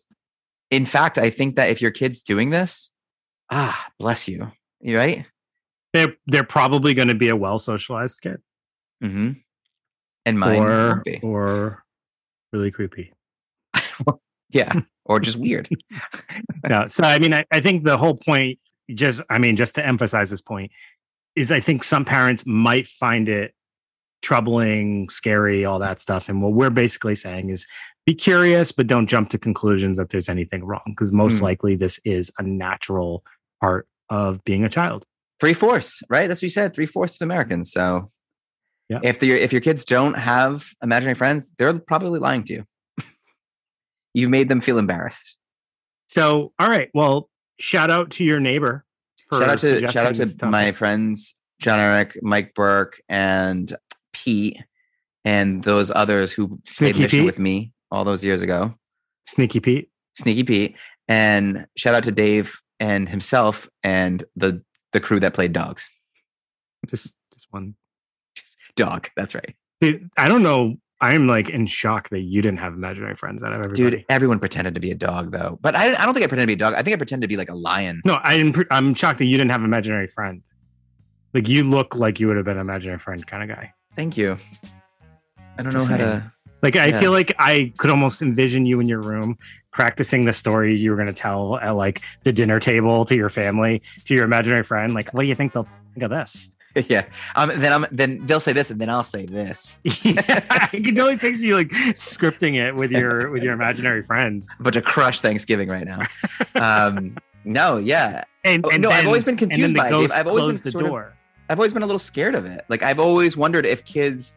in 0.71 0.87
fact, 0.87 1.19
I 1.19 1.31
think 1.31 1.57
that 1.57 1.71
if 1.71 1.83
your 1.83 1.91
kid's 1.91 2.23
doing 2.23 2.51
this, 2.51 2.95
ah, 3.51 3.89
bless 3.99 4.29
you. 4.29 4.51
You 4.81 4.97
right? 4.97 5.27
They're 5.93 6.15
they're 6.27 6.45
probably 6.45 6.95
going 6.95 7.09
to 7.09 7.15
be 7.15 7.29
a 7.29 7.37
well 7.37 7.59
socialized 7.59 8.21
kid, 8.21 8.41
Mm-hmm. 9.03 9.33
And 10.25 10.39
mine 10.39 10.63
or 10.63 11.03
be. 11.05 11.19
or 11.23 11.85
really 12.53 12.71
creepy. 12.71 13.13
Yeah, 14.53 14.71
or 15.07 15.19
just 15.19 15.39
weird. 15.39 15.67
no, 16.69 16.87
so 16.87 17.05
I 17.05 17.19
mean, 17.19 17.33
I, 17.33 17.47
I 17.51 17.61
think 17.61 17.85
the 17.85 17.97
whole 17.97 18.15
point, 18.15 18.59
just 18.95 19.23
I 19.31 19.39
mean, 19.39 19.57
just 19.57 19.75
to 19.77 19.87
emphasize 19.87 20.29
this 20.29 20.43
point, 20.43 20.71
is 21.35 21.51
I 21.51 21.61
think 21.61 21.83
some 21.83 22.05
parents 22.05 22.45
might 22.47 22.87
find 22.87 23.31
it 23.31 23.55
troubling, 24.21 25.09
scary, 25.09 25.65
all 25.65 25.79
that 25.79 26.01
stuff. 26.01 26.29
And 26.29 26.43
what 26.43 26.53
we're 26.53 26.69
basically 26.69 27.15
saying 27.15 27.49
is 27.49 27.67
be 28.07 28.15
curious, 28.15 28.73
but 28.73 28.87
don't 28.87 29.07
jump 29.07 29.29
to 29.31 29.39
conclusions 29.39 29.97
that 29.99 30.11
there's 30.11 30.29
anything 30.29 30.65
wrong, 30.65 30.83
because 30.87 31.13
most 31.13 31.39
Hmm. 31.39 31.45
likely 31.45 31.77
this 31.77 32.01
is 32.05 32.33
a 32.39 32.43
natural 32.43 33.25
part 33.61 33.87
of 34.11 34.43
being 34.45 34.65
a 34.65 34.69
child. 34.69 35.05
Three 35.41 35.55
fourths, 35.55 36.03
right? 36.09 36.27
That's 36.27 36.39
what 36.39 36.45
you 36.45 36.49
said. 36.51 36.75
Three 36.75 36.87
fourths 36.87 37.17
of 37.21 37.25
Americans. 37.25 37.73
So, 37.73 38.07
Yeah. 38.89 39.01
if 39.03 39.19
the, 39.21 39.31
if 39.33 39.53
your 39.53 39.61
kids 39.61 39.85
don't 39.85 40.19
have 40.19 40.67
imaginary 40.83 41.15
friends, 41.15 41.55
they're 41.59 41.79
probably 41.79 42.19
lying 42.21 42.45
to 42.45 42.53
you. 42.55 42.65
You've 44.15 44.31
made 44.31 44.49
them 44.49 44.61
feel 44.61 44.79
embarrassed. 44.79 45.39
So, 46.09 46.53
all 46.59 46.69
right, 46.69 46.91
well, 46.93 47.31
shout 47.59 47.91
out 47.91 48.11
to 48.13 48.25
your 48.25 48.41
neighbor. 48.41 48.85
for 49.29 49.39
shout 49.41 49.49
out 49.49 49.59
to 49.61 49.89
shout 49.89 50.21
out 50.21 50.29
to 50.39 50.47
my 50.47 50.73
friends 50.73 51.41
John 51.61 51.79
Eric, 51.79 52.19
Mike 52.23 52.53
Burke, 52.55 53.01
and 53.09 53.75
Pete, 54.13 54.59
and 55.25 55.63
those 55.63 55.91
others 55.91 56.33
who 56.33 56.59
stayed 56.65 56.89
Sneaky 56.97 57.03
mission 57.05 57.19
Pete? 57.21 57.27
with 57.27 57.39
me 57.39 57.73
all 57.93 58.03
those 58.05 58.25
years 58.25 58.43
ago. 58.43 58.75
Sneaky 59.27 59.61
Pete. 59.61 59.91
Sneaky 60.15 60.43
Pete, 60.45 60.77
and 61.09 61.67
shout 61.77 61.95
out 61.95 62.03
to 62.05 62.11
Dave 62.13 62.61
and 62.81 63.09
himself 63.09 63.69
and 63.85 64.25
the 64.37 64.63
the 64.93 65.01
crew 65.01 65.21
that 65.21 65.33
played 65.33 65.53
dogs. 65.53 65.89
Just, 66.89 67.17
just 67.33 67.47
one. 67.51 67.75
Just 68.35 68.59
dog. 68.77 69.09
That's 69.17 69.35
right, 69.35 69.55
Dude, 69.81 70.11
I 70.19 70.29
don't 70.29 70.43
know. 70.43 70.75
I'm 71.01 71.27
like 71.27 71.49
in 71.49 71.67
shock 71.67 72.11
that 72.11 72.21
you 72.21 72.43
didn't 72.43 72.59
have 72.59 72.75
imaginary 72.75 73.15
friends 73.17 73.43
out 73.43 73.53
of 73.53 73.61
everybody. 73.61 73.97
dude. 73.97 74.05
Everyone 74.09 74.39
pretended 74.39 74.75
to 74.75 74.81
be 74.81 74.91
a 74.91 74.95
dog 74.95 75.33
though, 75.33 75.59
but 75.63 75.75
I, 75.75 75.95
I 75.95 76.05
don't 76.05 76.13
think 76.15 76.25
I 76.25 76.29
pretended 76.29 76.43
to 76.43 76.47
be 76.47 76.53
a 76.53 76.57
dog. 76.57 76.75
I 76.75 76.83
think 76.83 76.95
I 76.95 76.99
pretended 76.99 77.23
to 77.25 77.29
be 77.29 77.37
like 77.37 77.51
a 77.51 77.55
lion. 77.55 78.03
No, 78.05 78.19
I 78.23 78.37
didn't. 78.37 78.53
pre- 78.53 78.67
I'm 78.71 78.93
shocked 78.95 79.19
that 79.21 79.25
you 79.27 79.37
didn't 79.39 79.51
have 79.51 79.65
imaginary 79.65 80.07
friend. 80.09 80.43
Like 81.35 81.49
you 81.49 81.65
look 81.65 81.95
like 81.97 82.21
you 82.21 82.27
would 82.27 82.37
have 82.37 82.45
been 82.45 82.57
an 82.59 82.61
imaginary 82.61 82.99
friend 82.99 83.27
kind 83.27 83.51
of 83.51 83.57
guy. 83.57 83.73
Thank 83.97 84.17
you. 84.19 84.37
I 85.59 85.63
don't 85.63 85.73
Just 85.73 85.89
know 85.91 85.97
how 85.97 86.03
saying. 86.05 86.21
to. 86.21 86.33
Like 86.63 86.77
I 86.77 86.87
Yeah. 86.87 87.01
feel 87.01 87.11
like 87.13 87.35
I 87.39 87.73
could 87.77 87.91
almost 87.91 88.23
envision 88.23 88.67
you 88.67 88.81
in 88.81 88.89
your 88.89 89.01
room 89.01 89.37
practicing 89.73 90.25
the 90.27 90.33
story 90.33 90.77
you 90.77 90.91
were 90.91 90.97
going 90.97 91.07
to 91.09 91.13
tell 91.15 91.57
at 91.59 91.71
like 91.71 92.03
the 92.25 92.33
dinner 92.33 92.61
table 92.61 93.05
to 93.07 93.17
your 93.17 93.31
family, 93.31 93.83
to 94.05 94.15
your 94.15 94.25
imaginary 94.25 94.63
friend. 94.63 94.95
Like, 94.95 95.13
what 95.15 95.23
do 95.23 95.29
you 95.29 95.35
think 95.35 95.53
they'll 95.55 95.69
think 95.95 96.05
of 96.05 96.11
this? 96.11 96.53
yeah. 96.89 97.05
Um. 97.37 97.51
Then 97.57 97.73
I'm. 97.73 97.87
Then 97.93 98.25
they'll 98.25 98.41
say 98.41 98.55
this, 98.55 98.71
and 98.71 98.81
then 98.81 98.89
I'll 98.89 99.05
say 99.05 99.27
this. 99.27 99.79
I 99.87 100.69
can 100.73 100.95
totally 100.95 101.19
picture 101.19 101.43
you 101.43 101.55
like 101.55 101.69
scripting 101.69 102.59
it 102.59 102.75
with 102.75 102.91
your 102.91 103.29
with 103.31 103.43
your 103.43 103.53
imaginary 103.53 104.03
friend. 104.03 104.43
But 104.61 104.73
to 104.73 104.81
crush 104.81 105.21
Thanksgiving 105.21 105.69
right 105.69 105.85
now. 105.87 106.07
Um. 106.55 107.17
no. 107.45 107.77
Yeah. 107.77 108.25
And, 108.45 108.65
Oh, 108.65 108.71
and 108.71 108.83
no, 108.83 108.89
I've 108.91 109.07
always 109.07 109.25
been 109.25 109.37
then 109.37 109.51
confused 109.51 109.75
the 109.75 109.79
by 109.79 109.89
it, 109.89 110.11
I've 110.13 110.27
always 110.27 110.57
been 110.61 110.65
the 110.65 110.71
sort 110.71 110.85
of- 110.85 110.91
door. 110.91 111.13
I've 111.51 111.59
always 111.59 111.75
been 111.75 111.83
a 111.83 111.87
little 111.87 111.99
scared 111.99 112.35
of 112.35 112.47
it. 112.47 112.65
Like 112.69 112.83
I've 112.83 112.99
always 112.99 113.37
wondered 113.37 113.67
if 113.67 113.85
kids. 113.85 114.33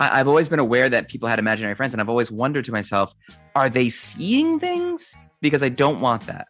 I, 0.00 0.20
I've 0.20 0.28
always 0.28 0.48
been 0.48 0.58
aware 0.58 0.88
that 0.88 1.08
people 1.08 1.28
had 1.28 1.38
imaginary 1.38 1.74
friends, 1.74 1.94
and 1.94 2.00
I've 2.00 2.08
always 2.08 2.30
wondered 2.30 2.64
to 2.66 2.72
myself, 2.72 3.14
are 3.54 3.68
they 3.68 3.88
seeing 3.88 4.58
things? 4.58 5.16
Because 5.40 5.62
I 5.62 5.68
don't 5.68 6.00
want 6.00 6.26
that. 6.26 6.48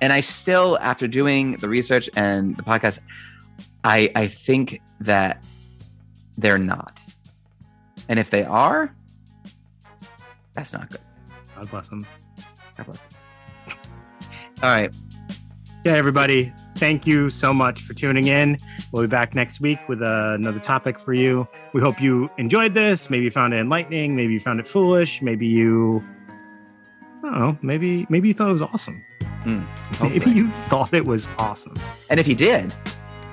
And 0.00 0.12
I 0.12 0.20
still, 0.20 0.78
after 0.80 1.06
doing 1.06 1.56
the 1.56 1.68
research 1.68 2.08
and 2.16 2.56
the 2.56 2.62
podcast, 2.62 3.00
I 3.84 4.10
I 4.14 4.26
think 4.26 4.80
that 5.00 5.44
they're 6.38 6.58
not. 6.58 7.00
And 8.08 8.18
if 8.18 8.30
they 8.30 8.44
are, 8.44 8.94
that's 10.54 10.72
not 10.72 10.90
good. 10.90 11.00
God 11.54 11.70
bless 11.70 11.88
them. 11.88 12.06
God 12.76 12.86
bless 12.86 12.98
them. 12.98 13.20
All 14.62 14.70
right. 14.70 14.94
Yeah, 15.84 15.92
everybody, 15.92 16.52
thank 16.80 17.06
you 17.06 17.30
so 17.30 17.52
much 17.52 17.82
for 17.82 17.94
tuning 17.94 18.26
in. 18.26 18.56
We'll 18.92 19.04
be 19.04 19.08
back 19.08 19.34
next 19.34 19.60
week 19.60 19.78
with 19.88 20.02
uh, 20.02 20.32
another 20.34 20.58
topic 20.58 20.98
for 20.98 21.12
you. 21.12 21.46
We 21.72 21.80
hope 21.80 22.00
you 22.00 22.28
enjoyed 22.38 22.74
this. 22.74 23.10
Maybe 23.10 23.24
you 23.24 23.30
found 23.30 23.54
it 23.54 23.58
enlightening. 23.58 24.16
Maybe 24.16 24.32
you 24.32 24.40
found 24.40 24.58
it 24.58 24.66
foolish. 24.66 25.22
Maybe 25.22 25.46
you, 25.46 26.02
I 27.22 27.30
don't 27.30 27.38
know. 27.38 27.58
Maybe 27.62 28.06
maybe 28.08 28.28
you 28.28 28.34
thought 28.34 28.48
it 28.48 28.52
was 28.52 28.62
awesome. 28.62 29.04
Maybe 30.02 30.30
you 30.30 30.48
thought 30.48 30.92
it 30.92 31.04
was 31.06 31.28
awesome. 31.38 31.74
And 32.08 32.18
if 32.18 32.26
you 32.26 32.34
did, 32.34 32.74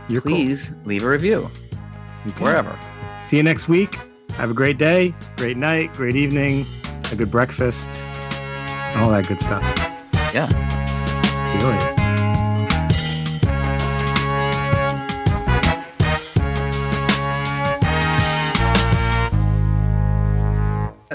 You're 0.07 0.21
cool. 0.21 0.31
please 0.33 0.73
leave 0.85 1.03
a 1.03 1.09
review 1.09 1.49
Okay. 2.27 2.43
wherever. 2.43 2.77
See 3.21 3.37
you 3.37 3.43
next 3.43 3.67
week. 3.67 3.97
Have 4.33 4.51
a 4.51 4.53
great 4.53 4.77
day, 4.77 5.15
great 5.37 5.57
night, 5.57 5.93
great 5.93 6.15
evening, 6.15 6.65
a 7.11 7.15
good 7.15 7.31
breakfast, 7.31 7.89
all 8.97 9.09
that 9.09 9.25
good 9.27 9.41
stuff. 9.41 9.63
Yeah. 10.33 10.47
See 11.47 11.57
you 11.57 11.65
later. 11.73 11.96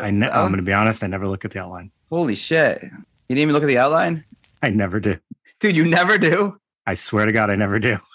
I 0.03 0.11
ne- 0.11 0.29
I'm 0.29 0.49
going 0.49 0.57
to 0.57 0.63
be 0.63 0.73
honest. 0.73 1.03
I 1.05 1.07
never 1.07 1.27
look 1.27 1.45
at 1.45 1.53
the 1.53 1.61
outline. 1.61 1.91
Holy 2.11 2.35
shit. 2.35 2.83
You 2.83 2.91
didn't 3.29 3.39
even 3.43 3.53
look 3.55 3.63
at 3.63 3.67
the 3.69 3.79
outline? 3.79 4.25
I 4.63 4.71
never 4.71 5.01
do. 5.01 5.19
Dude, 5.61 5.77
you 5.77 5.85
never 5.85 6.19
do? 6.19 6.59
I 6.87 6.95
swear 6.95 7.25
to 7.27 7.33
God, 7.33 7.51
I 7.51 7.57
never 7.57 7.79
do. 7.79 7.99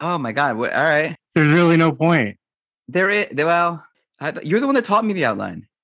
Oh 0.00 0.18
my 0.18 0.32
God. 0.32 0.58
What, 0.58 0.74
all 0.74 0.82
right. 0.84 1.16
There's 1.34 1.52
really 1.54 1.76
no 1.78 1.90
point. 1.90 2.36
There 2.88 3.08
is, 3.08 3.28
well, 3.34 3.82
I, 4.20 4.34
you're 4.42 4.60
the 4.60 4.66
one 4.66 4.74
that 4.74 4.84
taught 4.84 5.04
me 5.04 5.14
the 5.14 5.24
outline. 5.24 5.66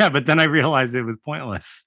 Yeah, 0.00 0.08
but 0.08 0.24
then 0.24 0.40
I 0.40 0.44
realized 0.44 0.94
it 0.94 1.02
was 1.02 1.16
pointless. 1.24 1.86